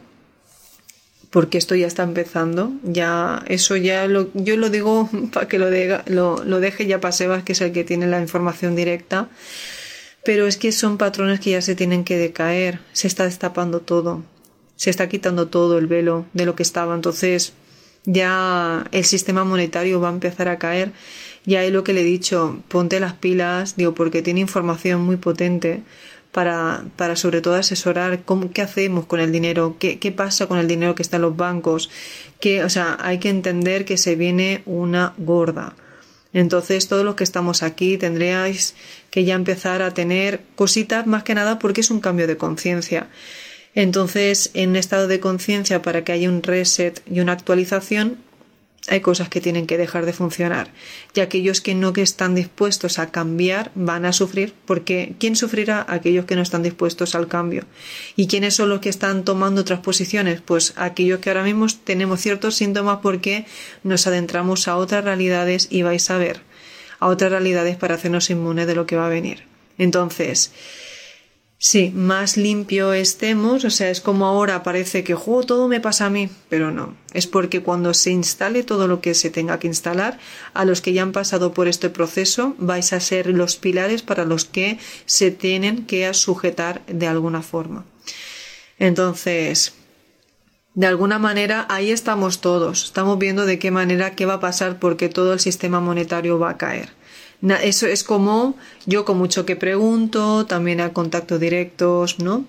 porque 1.30 1.58
esto 1.58 1.74
ya 1.74 1.86
está 1.86 2.02
empezando. 2.02 2.72
Ya, 2.82 3.42
eso 3.48 3.76
ya 3.76 4.06
lo, 4.06 4.30
yo 4.34 4.56
lo 4.56 4.70
digo 4.70 5.08
para 5.32 5.48
que 5.48 5.58
lo, 5.58 6.44
lo, 6.44 6.60
deje 6.60 6.86
ya 6.86 7.00
para 7.00 7.12
Sebas, 7.12 7.42
que 7.42 7.52
es 7.52 7.60
el 7.60 7.72
que 7.72 7.84
tiene 7.84 8.06
la 8.06 8.20
información 8.20 8.76
directa. 8.76 9.28
Pero 10.24 10.46
es 10.46 10.56
que 10.56 10.72
son 10.72 10.98
patrones 10.98 11.40
que 11.40 11.50
ya 11.50 11.62
se 11.62 11.74
tienen 11.74 12.04
que 12.04 12.18
decaer. 12.18 12.80
Se 12.92 13.06
está 13.06 13.24
destapando 13.24 13.80
todo. 13.80 14.22
Se 14.76 14.90
está 14.90 15.08
quitando 15.08 15.48
todo 15.48 15.78
el 15.78 15.86
velo 15.86 16.26
de 16.34 16.44
lo 16.44 16.54
que 16.54 16.62
estaba. 16.62 16.94
Entonces, 16.94 17.54
ya 18.04 18.86
el 18.92 19.04
sistema 19.04 19.44
monetario 19.44 20.00
va 20.00 20.08
a 20.08 20.12
empezar 20.12 20.48
a 20.48 20.58
caer. 20.58 20.92
Ya 21.46 21.64
es 21.64 21.72
lo 21.72 21.82
que 21.82 21.94
le 21.94 22.02
he 22.02 22.04
dicho, 22.04 22.62
ponte 22.68 23.00
las 23.00 23.14
pilas, 23.14 23.76
digo, 23.76 23.94
porque 23.94 24.20
tiene 24.20 24.40
información 24.40 25.00
muy 25.00 25.16
potente 25.16 25.82
para, 26.32 26.84
para 26.96 27.16
sobre 27.16 27.40
todo 27.40 27.54
asesorar 27.54 28.22
cómo, 28.24 28.50
qué 28.52 28.62
hacemos 28.62 29.06
con 29.06 29.20
el 29.20 29.32
dinero, 29.32 29.76
qué, 29.78 29.98
qué 29.98 30.12
pasa 30.12 30.46
con 30.46 30.58
el 30.58 30.68
dinero 30.68 30.94
que 30.94 31.02
está 31.02 31.16
en 31.16 31.22
los 31.22 31.36
bancos, 31.36 31.90
que, 32.40 32.64
o 32.64 32.70
sea, 32.70 32.96
hay 33.00 33.18
que 33.18 33.28
entender 33.28 33.84
que 33.84 33.96
se 33.96 34.14
viene 34.14 34.62
una 34.66 35.14
gorda. 35.16 35.74
Entonces, 36.32 36.88
todos 36.88 37.04
los 37.04 37.14
que 37.14 37.24
estamos 37.24 37.62
aquí 37.62 37.96
tendríais 37.96 38.74
que 39.10 39.24
ya 39.24 39.34
empezar 39.34 39.82
a 39.82 39.94
tener 39.94 40.42
cositas 40.56 41.06
más 41.06 41.22
que 41.22 41.34
nada 41.34 41.58
porque 41.58 41.80
es 41.80 41.90
un 41.90 42.00
cambio 42.00 42.26
de 42.26 42.36
conciencia. 42.36 43.08
Entonces, 43.74 44.50
en 44.54 44.76
estado 44.76 45.08
de 45.08 45.20
conciencia, 45.20 45.82
para 45.82 46.04
que 46.04 46.12
haya 46.12 46.28
un 46.28 46.42
reset 46.42 47.02
y 47.10 47.20
una 47.20 47.32
actualización, 47.32 48.18
hay 48.88 49.00
cosas 49.00 49.28
que 49.28 49.40
tienen 49.40 49.66
que 49.66 49.78
dejar 49.78 50.06
de 50.06 50.12
funcionar 50.12 50.70
y 51.14 51.20
aquellos 51.20 51.60
que 51.60 51.74
no 51.74 51.92
que 51.92 52.02
están 52.02 52.34
dispuestos 52.34 52.98
a 52.98 53.10
cambiar 53.10 53.70
van 53.74 54.04
a 54.04 54.12
sufrir 54.12 54.54
porque 54.66 55.14
¿quién 55.18 55.36
sufrirá? 55.36 55.84
Aquellos 55.88 56.24
que 56.24 56.36
no 56.36 56.42
están 56.42 56.62
dispuestos 56.62 57.14
al 57.14 57.28
cambio. 57.28 57.64
¿Y 58.16 58.26
quiénes 58.26 58.54
son 58.54 58.68
los 58.68 58.80
que 58.80 58.88
están 58.88 59.24
tomando 59.24 59.60
otras 59.60 59.80
posiciones? 59.80 60.40
Pues 60.40 60.74
aquellos 60.76 61.20
que 61.20 61.30
ahora 61.30 61.44
mismo 61.44 61.66
tenemos 61.84 62.20
ciertos 62.20 62.56
síntomas 62.56 62.98
porque 63.02 63.46
nos 63.82 64.06
adentramos 64.06 64.68
a 64.68 64.76
otras 64.76 65.04
realidades 65.04 65.68
y 65.70 65.82
vais 65.82 66.10
a 66.10 66.18
ver 66.18 66.40
a 67.00 67.06
otras 67.06 67.30
realidades 67.30 67.76
para 67.76 67.94
hacernos 67.94 68.30
inmunes 68.30 68.66
de 68.66 68.74
lo 68.74 68.86
que 68.86 68.96
va 68.96 69.06
a 69.06 69.10
venir. 69.10 69.44
Entonces, 69.78 70.52
Sí, 71.60 71.90
más 71.92 72.36
limpio 72.36 72.92
estemos, 72.92 73.64
o 73.64 73.70
sea, 73.70 73.90
es 73.90 74.00
como 74.00 74.26
ahora 74.26 74.62
parece 74.62 75.02
que 75.02 75.16
juego 75.16 75.42
todo 75.42 75.66
me 75.66 75.80
pasa 75.80 76.06
a 76.06 76.10
mí, 76.10 76.30
pero 76.48 76.70
no, 76.70 76.94
es 77.12 77.26
porque 77.26 77.64
cuando 77.64 77.94
se 77.94 78.12
instale 78.12 78.62
todo 78.62 78.86
lo 78.86 79.00
que 79.00 79.12
se 79.12 79.28
tenga 79.28 79.58
que 79.58 79.66
instalar, 79.66 80.20
a 80.54 80.64
los 80.64 80.80
que 80.80 80.92
ya 80.92 81.02
han 81.02 81.10
pasado 81.10 81.52
por 81.52 81.66
este 81.66 81.90
proceso 81.90 82.54
vais 82.58 82.92
a 82.92 83.00
ser 83.00 83.26
los 83.26 83.56
pilares 83.56 84.02
para 84.02 84.24
los 84.24 84.44
que 84.44 84.78
se 85.04 85.32
tienen 85.32 85.84
que 85.84 86.14
sujetar 86.14 86.86
de 86.86 87.08
alguna 87.08 87.42
forma. 87.42 87.84
Entonces, 88.78 89.74
de 90.74 90.86
alguna 90.86 91.18
manera 91.18 91.66
ahí 91.68 91.90
estamos 91.90 92.40
todos, 92.40 92.84
estamos 92.84 93.18
viendo 93.18 93.46
de 93.46 93.58
qué 93.58 93.72
manera 93.72 94.14
qué 94.14 94.26
va 94.26 94.34
a 94.34 94.40
pasar 94.40 94.78
porque 94.78 95.08
todo 95.08 95.32
el 95.32 95.40
sistema 95.40 95.80
monetario 95.80 96.38
va 96.38 96.50
a 96.50 96.56
caer. 96.56 96.97
Eso 97.40 97.86
es 97.86 98.02
como 98.02 98.56
yo 98.86 99.04
con 99.04 99.18
mucho 99.18 99.46
que 99.46 99.54
pregunto, 99.54 100.46
también 100.46 100.80
a 100.80 100.92
contactos 100.92 101.38
directos, 101.38 102.18
¿no? 102.18 102.44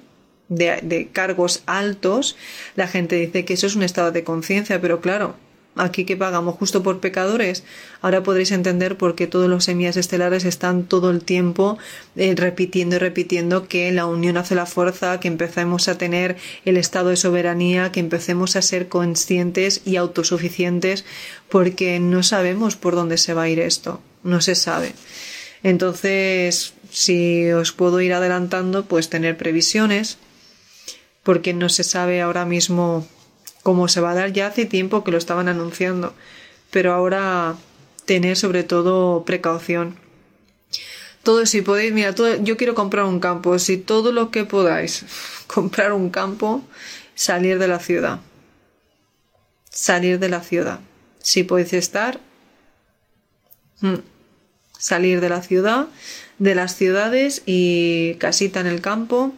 De, 0.48 1.10
cargos 1.14 1.62
altos, 1.68 2.36
la 2.76 2.88
gente 2.88 3.16
dice 3.16 3.46
que 3.46 3.54
eso 3.54 3.68
es 3.68 3.76
un 3.76 3.84
estado 3.84 4.12
de 4.12 4.24
conciencia, 4.24 4.82
pero 4.82 5.00
claro, 5.00 5.36
aquí 5.76 6.06
que 6.06 6.18
pagamos 6.18 6.56
justo 6.56 6.84
por 6.84 7.00
pecadores, 7.00 7.64
ahora 8.02 8.24
podréis 8.24 8.52
entender 8.52 8.98
por 8.98 9.16
qué 9.16 9.28
todos 9.28 9.50
los 9.50 9.66
semillas 9.66 9.98
estelares 9.98 10.46
están 10.46 10.84
todo 10.84 11.10
el 11.10 11.24
tiempo 11.24 11.78
eh, 12.16 12.34
repitiendo 12.36 12.98
y 12.98 13.00
repitiendo 13.00 13.68
que 13.68 13.92
la 13.92 14.06
unión 14.06 14.38
hace 14.38 14.56
la 14.56 14.66
fuerza, 14.66 15.20
que 15.20 15.28
empecemos 15.28 15.88
a 15.88 15.98
tener 15.98 16.38
el 16.66 16.78
estado 16.78 17.10
de 17.10 17.18
soberanía, 17.18 17.92
que 17.92 18.00
empecemos 18.00 18.56
a 18.56 18.62
ser 18.62 18.90
conscientes 18.90 19.82
y 19.86 19.96
autosuficientes, 19.96 21.06
porque 21.50 22.00
no 22.00 22.24
sabemos 22.24 22.76
por 22.76 22.96
dónde 22.96 23.18
se 23.18 23.34
va 23.34 23.44
a 23.44 23.50
ir 23.50 23.60
esto 23.60 24.02
no 24.24 24.42
se 24.42 24.56
sabe. 24.56 24.94
Entonces, 25.64 26.74
si 26.90 27.52
os 27.52 27.72
puedo 27.72 28.02
ir 28.02 28.14
adelantando, 28.14 28.86
pues 28.86 29.10
tener 29.10 29.38
previsiones, 29.38 30.18
porque 31.24 31.54
no 31.54 31.70
se 31.70 31.84
sabe 31.84 32.22
ahora 32.22 32.46
mismo 32.46 33.08
cómo 33.70 33.88
se 33.88 34.02
va 34.02 34.12
a 34.12 34.16
dar. 34.16 34.34
Ya 34.34 34.48
hace 34.48 34.66
tiempo 34.66 35.04
que 35.04 35.12
lo 35.12 35.20
estaban 35.20 35.48
anunciando, 35.48 36.16
pero 36.72 36.92
ahora 36.92 37.56
tener 38.06 38.36
sobre 38.36 38.64
todo 38.64 39.24
precaución. 39.26 39.96
Todo 41.22 41.46
si 41.46 41.62
podéis, 41.62 41.94
mira, 41.94 42.16
yo 42.42 42.58
quiero 42.58 42.74
comprar 42.74 43.06
un 43.06 43.20
campo, 43.20 43.60
si 43.60 43.78
todo 43.78 44.12
lo 44.12 44.32
que 44.32 44.44
podáis 44.44 45.06
comprar 45.48 45.94
un 45.94 46.10
campo, 46.10 46.64
salir 47.14 47.60
de 47.60 47.68
la 47.68 47.80
ciudad. 47.80 48.22
Salir 49.70 50.18
de 50.18 50.30
la 50.30 50.42
ciudad. 50.42 50.80
Si 51.20 51.44
podéis 51.44 51.74
estar 51.74 52.20
Mm. 53.82 53.96
Salir 54.78 55.22
de 55.22 55.30
la 55.30 55.42
ciudad, 55.42 55.88
de 56.38 56.56
las 56.56 56.76
ciudades 56.76 57.44
y 57.46 58.16
casita 58.16 58.60
en 58.60 58.68
el 58.68 58.82
campo. 58.82 59.34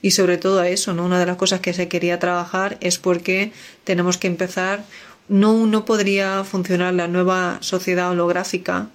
Y 0.00 0.12
sobre 0.12 0.38
todo 0.38 0.60
a 0.60 0.68
eso, 0.68 0.94
¿no? 0.94 1.04
Una 1.04 1.18
de 1.18 1.26
las 1.26 1.36
cosas 1.36 1.60
que 1.60 1.74
se 1.74 1.88
quería 1.88 2.18
trabajar 2.18 2.78
es 2.80 2.98
porque 2.98 3.52
tenemos 3.84 4.16
que 4.18 4.28
empezar. 4.28 4.84
No, 5.28 5.66
no 5.66 5.84
podría 5.84 6.44
funcionar 6.44 6.94
la 6.94 7.08
nueva 7.08 7.58
sociedad 7.60 8.10
holográfica 8.10 8.88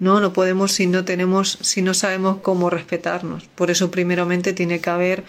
no, 0.00 0.18
no 0.18 0.32
podemos 0.32 0.72
si 0.72 0.86
no 0.86 1.04
tenemos, 1.04 1.58
si 1.60 1.82
no 1.82 1.92
sabemos 1.92 2.38
cómo 2.40 2.70
respetarnos. 2.70 3.44
Por 3.54 3.70
eso, 3.70 3.90
primeramente, 3.90 4.54
tiene 4.54 4.80
que 4.80 4.90
haber 4.90 5.24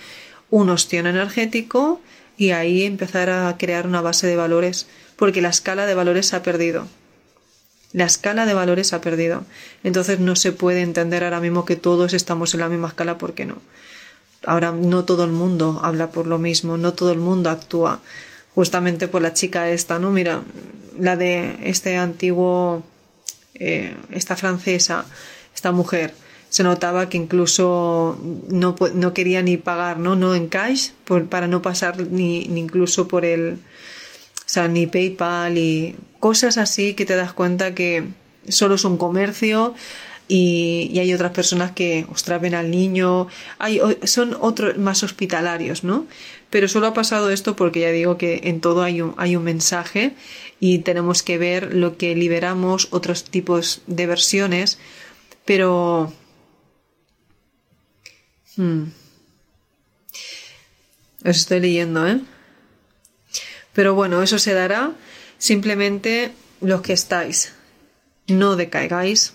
un 0.49 0.69
ostión 0.69 1.07
energético 1.07 2.01
y 2.37 2.51
ahí 2.51 2.83
empezar 2.83 3.29
a 3.29 3.55
crear 3.57 3.85
una 3.85 3.99
base 3.99 4.27
de 4.27 4.37
valores, 4.37 4.87
porque 5.17 5.41
la 5.41 5.49
escala 5.49 5.85
de 5.85 5.93
valores 5.93 6.27
se 6.27 6.37
ha 6.37 6.41
perdido 6.41 6.87
La 7.91 8.05
escala 8.05 8.45
de 8.45 8.53
valores 8.53 8.87
se 8.87 8.95
ha 8.95 9.01
perdido. 9.01 9.43
Entonces 9.83 10.19
no 10.19 10.37
se 10.37 10.53
puede 10.53 10.81
entender 10.81 11.25
ahora 11.25 11.41
mismo 11.41 11.65
que 11.65 11.75
todos 11.75 12.13
estamos 12.13 12.53
en 12.53 12.61
la 12.61 12.69
misma 12.69 12.87
escala 12.87 13.17
porque 13.17 13.45
no. 13.45 13.57
Ahora 14.45 14.71
no 14.71 15.05
todo 15.05 15.23
el 15.23 15.31
mundo 15.31 15.79
habla 15.83 16.11
por 16.11 16.27
lo 16.27 16.39
mismo, 16.39 16.77
no 16.77 16.93
todo 16.93 17.11
el 17.11 17.19
mundo 17.19 17.49
actúa. 17.49 18.01
Justamente 18.55 19.07
por 19.07 19.21
la 19.21 19.33
chica 19.33 19.69
esta, 19.69 19.99
¿no? 19.99 20.11
Mira, 20.11 20.41
la 20.99 21.15
de 21.15 21.57
este 21.63 21.97
antiguo, 21.97 22.83
eh, 23.53 23.95
esta 24.09 24.35
francesa, 24.35 25.05
esta 25.55 25.71
mujer, 25.71 26.13
se 26.49 26.63
notaba 26.63 27.07
que 27.07 27.17
incluso 27.17 28.19
no, 28.49 28.75
no 28.93 29.13
quería 29.13 29.41
ni 29.41 29.55
pagar, 29.55 29.99
¿no? 29.99 30.17
No 30.17 30.35
en 30.35 30.47
cash, 30.47 30.89
para 31.29 31.47
no 31.47 31.61
pasar 31.61 31.97
ni, 32.01 32.45
ni 32.49 32.59
incluso 32.59 33.07
por 33.07 33.23
el, 33.23 33.53
o 33.53 34.49
sea, 34.53 34.67
ni 34.67 34.85
PayPal 34.85 35.57
y 35.57 35.95
cosas 36.19 36.57
así 36.57 36.93
que 36.93 37.05
te 37.05 37.15
das 37.15 37.31
cuenta 37.31 37.73
que 37.73 38.03
solo 38.49 38.75
es 38.75 38.83
un 38.83 38.97
comercio 38.97 39.75
y, 40.31 40.97
hay 40.99 41.13
otras 41.13 41.31
personas 41.31 41.71
que, 41.71 42.05
ostras, 42.09 42.41
ven 42.41 42.55
al 42.55 42.71
niño, 42.71 43.27
hay, 43.59 43.79
son 44.03 44.37
otros 44.39 44.77
más 44.77 45.03
hospitalarios, 45.03 45.83
¿no? 45.83 46.05
Pero 46.49 46.67
solo 46.67 46.87
ha 46.87 46.93
pasado 46.93 47.29
esto 47.29 47.55
porque 47.55 47.81
ya 47.81 47.91
digo 47.91 48.17
que 48.17 48.41
en 48.43 48.61
todo 48.61 48.83
hay 48.83 49.01
un, 49.01 49.13
hay 49.17 49.35
un 49.35 49.43
mensaje 49.43 50.13
y 50.59 50.79
tenemos 50.79 51.23
que 51.23 51.37
ver 51.37 51.73
lo 51.73 51.97
que 51.97 52.15
liberamos, 52.15 52.87
otros 52.91 53.23
tipos 53.23 53.81
de 53.87 54.05
versiones, 54.07 54.79
pero 55.45 56.13
Hmm. 58.57 58.91
Os 61.23 61.37
estoy 61.37 61.59
leyendo, 61.61 62.07
¿eh? 62.07 62.19
Pero 63.73 63.95
bueno, 63.95 64.21
eso 64.21 64.37
se 64.39 64.53
dará 64.53 64.91
simplemente 65.37 66.31
los 66.59 66.81
que 66.81 66.93
estáis. 66.93 67.53
No 68.27 68.55
decaigáis. 68.55 69.33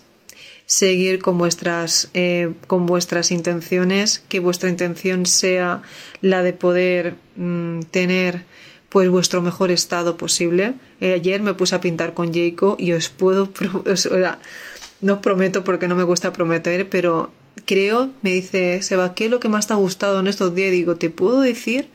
Seguir 0.67 1.21
con 1.21 1.39
vuestras, 1.39 2.11
eh, 2.13 2.53
con 2.67 2.87
vuestras 2.87 3.31
intenciones, 3.31 4.23
que 4.29 4.41
vuestra 4.41 4.69
intención 4.69 5.25
sea 5.25 5.83
la 6.21 6.43
de 6.43 6.53
poder 6.53 7.15
mm, 7.37 7.83
tener 7.91 8.45
pues 8.89 9.09
vuestro 9.09 9.43
mejor 9.43 9.71
estado 9.71 10.17
posible. 10.17 10.75
Eh, 11.01 11.13
ayer 11.13 11.41
me 11.41 11.55
puse 11.55 11.75
a 11.75 11.81
pintar 11.81 12.15
con 12.15 12.33
Jacob 12.35 12.77
y 12.79 12.93
os 12.93 13.09
puedo, 13.09 13.49
no 15.01 15.13
os 15.15 15.19
prometo 15.21 15.65
porque 15.65 15.87
no 15.87 15.95
me 15.95 16.03
gusta 16.03 16.33
prometer, 16.33 16.89
pero 16.89 17.31
creo, 17.65 18.11
me 18.23 18.31
dice 18.31 18.83
Seba, 18.83 19.15
¿qué 19.15 19.27
es 19.27 19.31
lo 19.31 19.41
que 19.41 19.49
más 19.49 19.67
te 19.67 19.73
ha 19.73 19.77
gustado 19.77 20.21
en 20.21 20.27
estos 20.27 20.55
días? 20.55 20.71
digo, 20.73 20.97
te 20.97 21.11
puedo 21.11 21.41
decir 21.41 21.89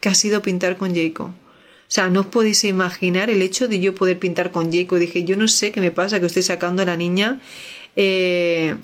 que 0.00 0.08
ha 0.08 0.14
sido 0.14 0.42
pintar 0.42 0.76
con 0.76 0.94
Jacob. 0.94 1.28
O 1.28 1.88
sea, 1.88 2.08
no 2.08 2.20
os 2.20 2.26
podéis 2.26 2.64
imaginar 2.64 3.30
el 3.30 3.42
hecho 3.42 3.68
de 3.68 3.78
yo 3.78 3.94
poder 3.94 4.18
pintar 4.18 4.50
con 4.50 4.72
Jacob. 4.72 4.98
Dije, 4.98 5.22
yo 5.22 5.36
no 5.36 5.46
sé 5.46 5.70
qué 5.70 5.80
me 5.80 5.92
pasa, 5.92 6.18
que 6.18 6.26
estoy 6.26 6.42
sacando 6.42 6.82
a 6.82 6.84
la 6.84 6.96
niña. 6.96 7.40
Eh, 7.96 8.76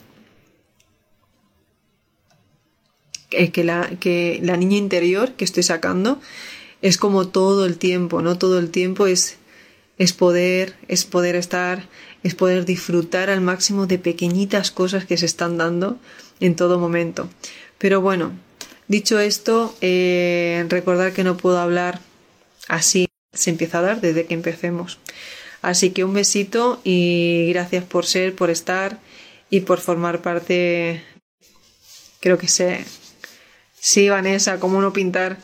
que, 3.52 3.64
la, 3.64 3.90
que 4.00 4.40
la 4.42 4.56
niña 4.56 4.76
interior 4.76 5.32
que 5.32 5.44
estoy 5.44 5.62
sacando 5.62 6.20
es 6.82 6.98
como 6.98 7.28
todo 7.28 7.64
el 7.64 7.78
tiempo, 7.78 8.22
¿no? 8.22 8.38
Todo 8.38 8.58
el 8.58 8.70
tiempo 8.70 9.06
es, 9.06 9.36
es 9.98 10.12
poder, 10.12 10.74
es 10.88 11.04
poder 11.04 11.36
estar, 11.36 11.88
es 12.22 12.34
poder 12.34 12.64
disfrutar 12.64 13.30
al 13.30 13.40
máximo 13.40 13.86
de 13.86 13.98
pequeñitas 13.98 14.70
cosas 14.70 15.04
que 15.06 15.16
se 15.16 15.26
están 15.26 15.58
dando 15.58 15.98
en 16.40 16.56
todo 16.56 16.78
momento. 16.78 17.28
Pero 17.78 18.00
bueno, 18.00 18.32
dicho 18.88 19.18
esto, 19.20 19.74
eh, 19.80 20.66
recordar 20.68 21.12
que 21.12 21.24
no 21.24 21.36
puedo 21.36 21.58
hablar 21.58 22.00
así, 22.68 23.08
se 23.32 23.50
empieza 23.50 23.78
a 23.78 23.82
dar 23.82 24.00
desde 24.00 24.26
que 24.26 24.34
empecemos. 24.34 24.98
Así 25.62 25.90
que 25.90 26.04
un 26.04 26.12
besito 26.12 26.80
y 26.84 27.50
gracias 27.52 27.84
por 27.84 28.04
ser, 28.04 28.34
por 28.34 28.50
estar 28.50 28.98
y 29.48 29.60
por 29.60 29.80
formar 29.80 30.20
parte. 30.20 31.02
Creo 32.20 32.36
que 32.36 32.48
sé. 32.48 32.84
Sí, 33.78 34.08
Vanessa, 34.08 34.58
¿cómo 34.60 34.80
no 34.80 34.92
pintar? 34.92 35.38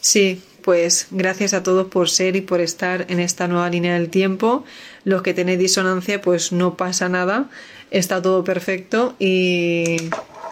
Sí, 0.00 0.40
pues 0.62 1.08
gracias 1.10 1.52
a 1.52 1.62
todos 1.62 1.88
por 1.88 2.08
ser 2.08 2.36
y 2.36 2.40
por 2.40 2.60
estar 2.60 3.06
en 3.08 3.20
esta 3.20 3.48
nueva 3.48 3.68
línea 3.70 3.94
del 3.94 4.08
tiempo. 4.08 4.64
Los 5.04 5.22
que 5.22 5.34
tenéis 5.34 5.58
disonancia, 5.58 6.20
pues 6.20 6.52
no 6.52 6.76
pasa 6.76 7.08
nada, 7.08 7.50
está 7.90 8.22
todo 8.22 8.44
perfecto 8.44 9.16
y 9.18 9.96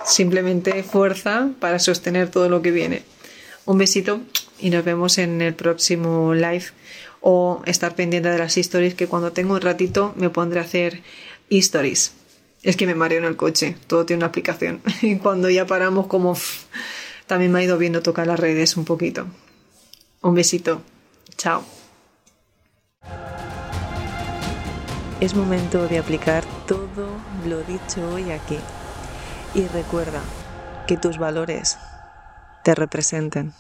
simplemente 0.05 0.83
fuerza 0.83 1.51
para 1.61 1.79
sostener 1.79 2.31
todo 2.31 2.49
lo 2.49 2.63
que 2.63 2.71
viene. 2.71 3.03
Un 3.65 3.79
besito 3.79 4.21
y 4.59 4.71
nos 4.71 4.85
vemos 4.85 5.19
en 5.19 5.43
el 5.43 5.55
próximo 5.55 6.35
live 6.35 6.67
o 7.21 7.63
estar 7.67 7.95
pendiente 7.95 8.29
de 8.29 8.39
las 8.39 8.57
stories 8.57 8.95
que 8.95 9.07
cuando 9.07 9.33
tengo 9.33 9.55
un 9.55 9.61
ratito 9.61 10.15
me 10.17 10.31
pondré 10.31 10.61
a 10.61 10.63
hacer 10.63 11.03
stories. 11.51 12.13
Es 12.63 12.77
que 12.77 12.87
me 12.87 12.95
mareo 12.95 13.19
en 13.19 13.25
el 13.25 13.37
coche, 13.37 13.77
todo 13.87 14.05
tiene 14.05 14.19
una 14.19 14.27
aplicación. 14.27 14.81
Y 15.03 15.17
cuando 15.17 15.49
ya 15.51 15.67
paramos 15.67 16.07
como 16.07 16.37
también 17.27 17.53
me 17.53 17.61
ha 17.61 17.63
ido 17.63 17.79
viendo 17.79 18.03
tocar 18.03 18.27
las 18.27 18.41
redes 18.41 18.77
un 18.77 18.85
poquito. 18.85 19.27
Un 20.23 20.35
besito. 20.35 20.83
Chao. 21.37 21.63
Es 25.21 25.35
momento 25.35 25.87
de 25.89 25.99
aplicar 25.99 26.45
todo 26.67 27.09
lo 27.47 27.63
dicho 27.63 28.09
hoy 28.13 28.31
aquí. 28.31 28.59
Y 29.55 29.67
recuerda 29.67 30.21
que 30.87 30.97
tus 30.97 31.19
valores 31.19 31.77
te 32.65 32.75
representen. 32.75 33.53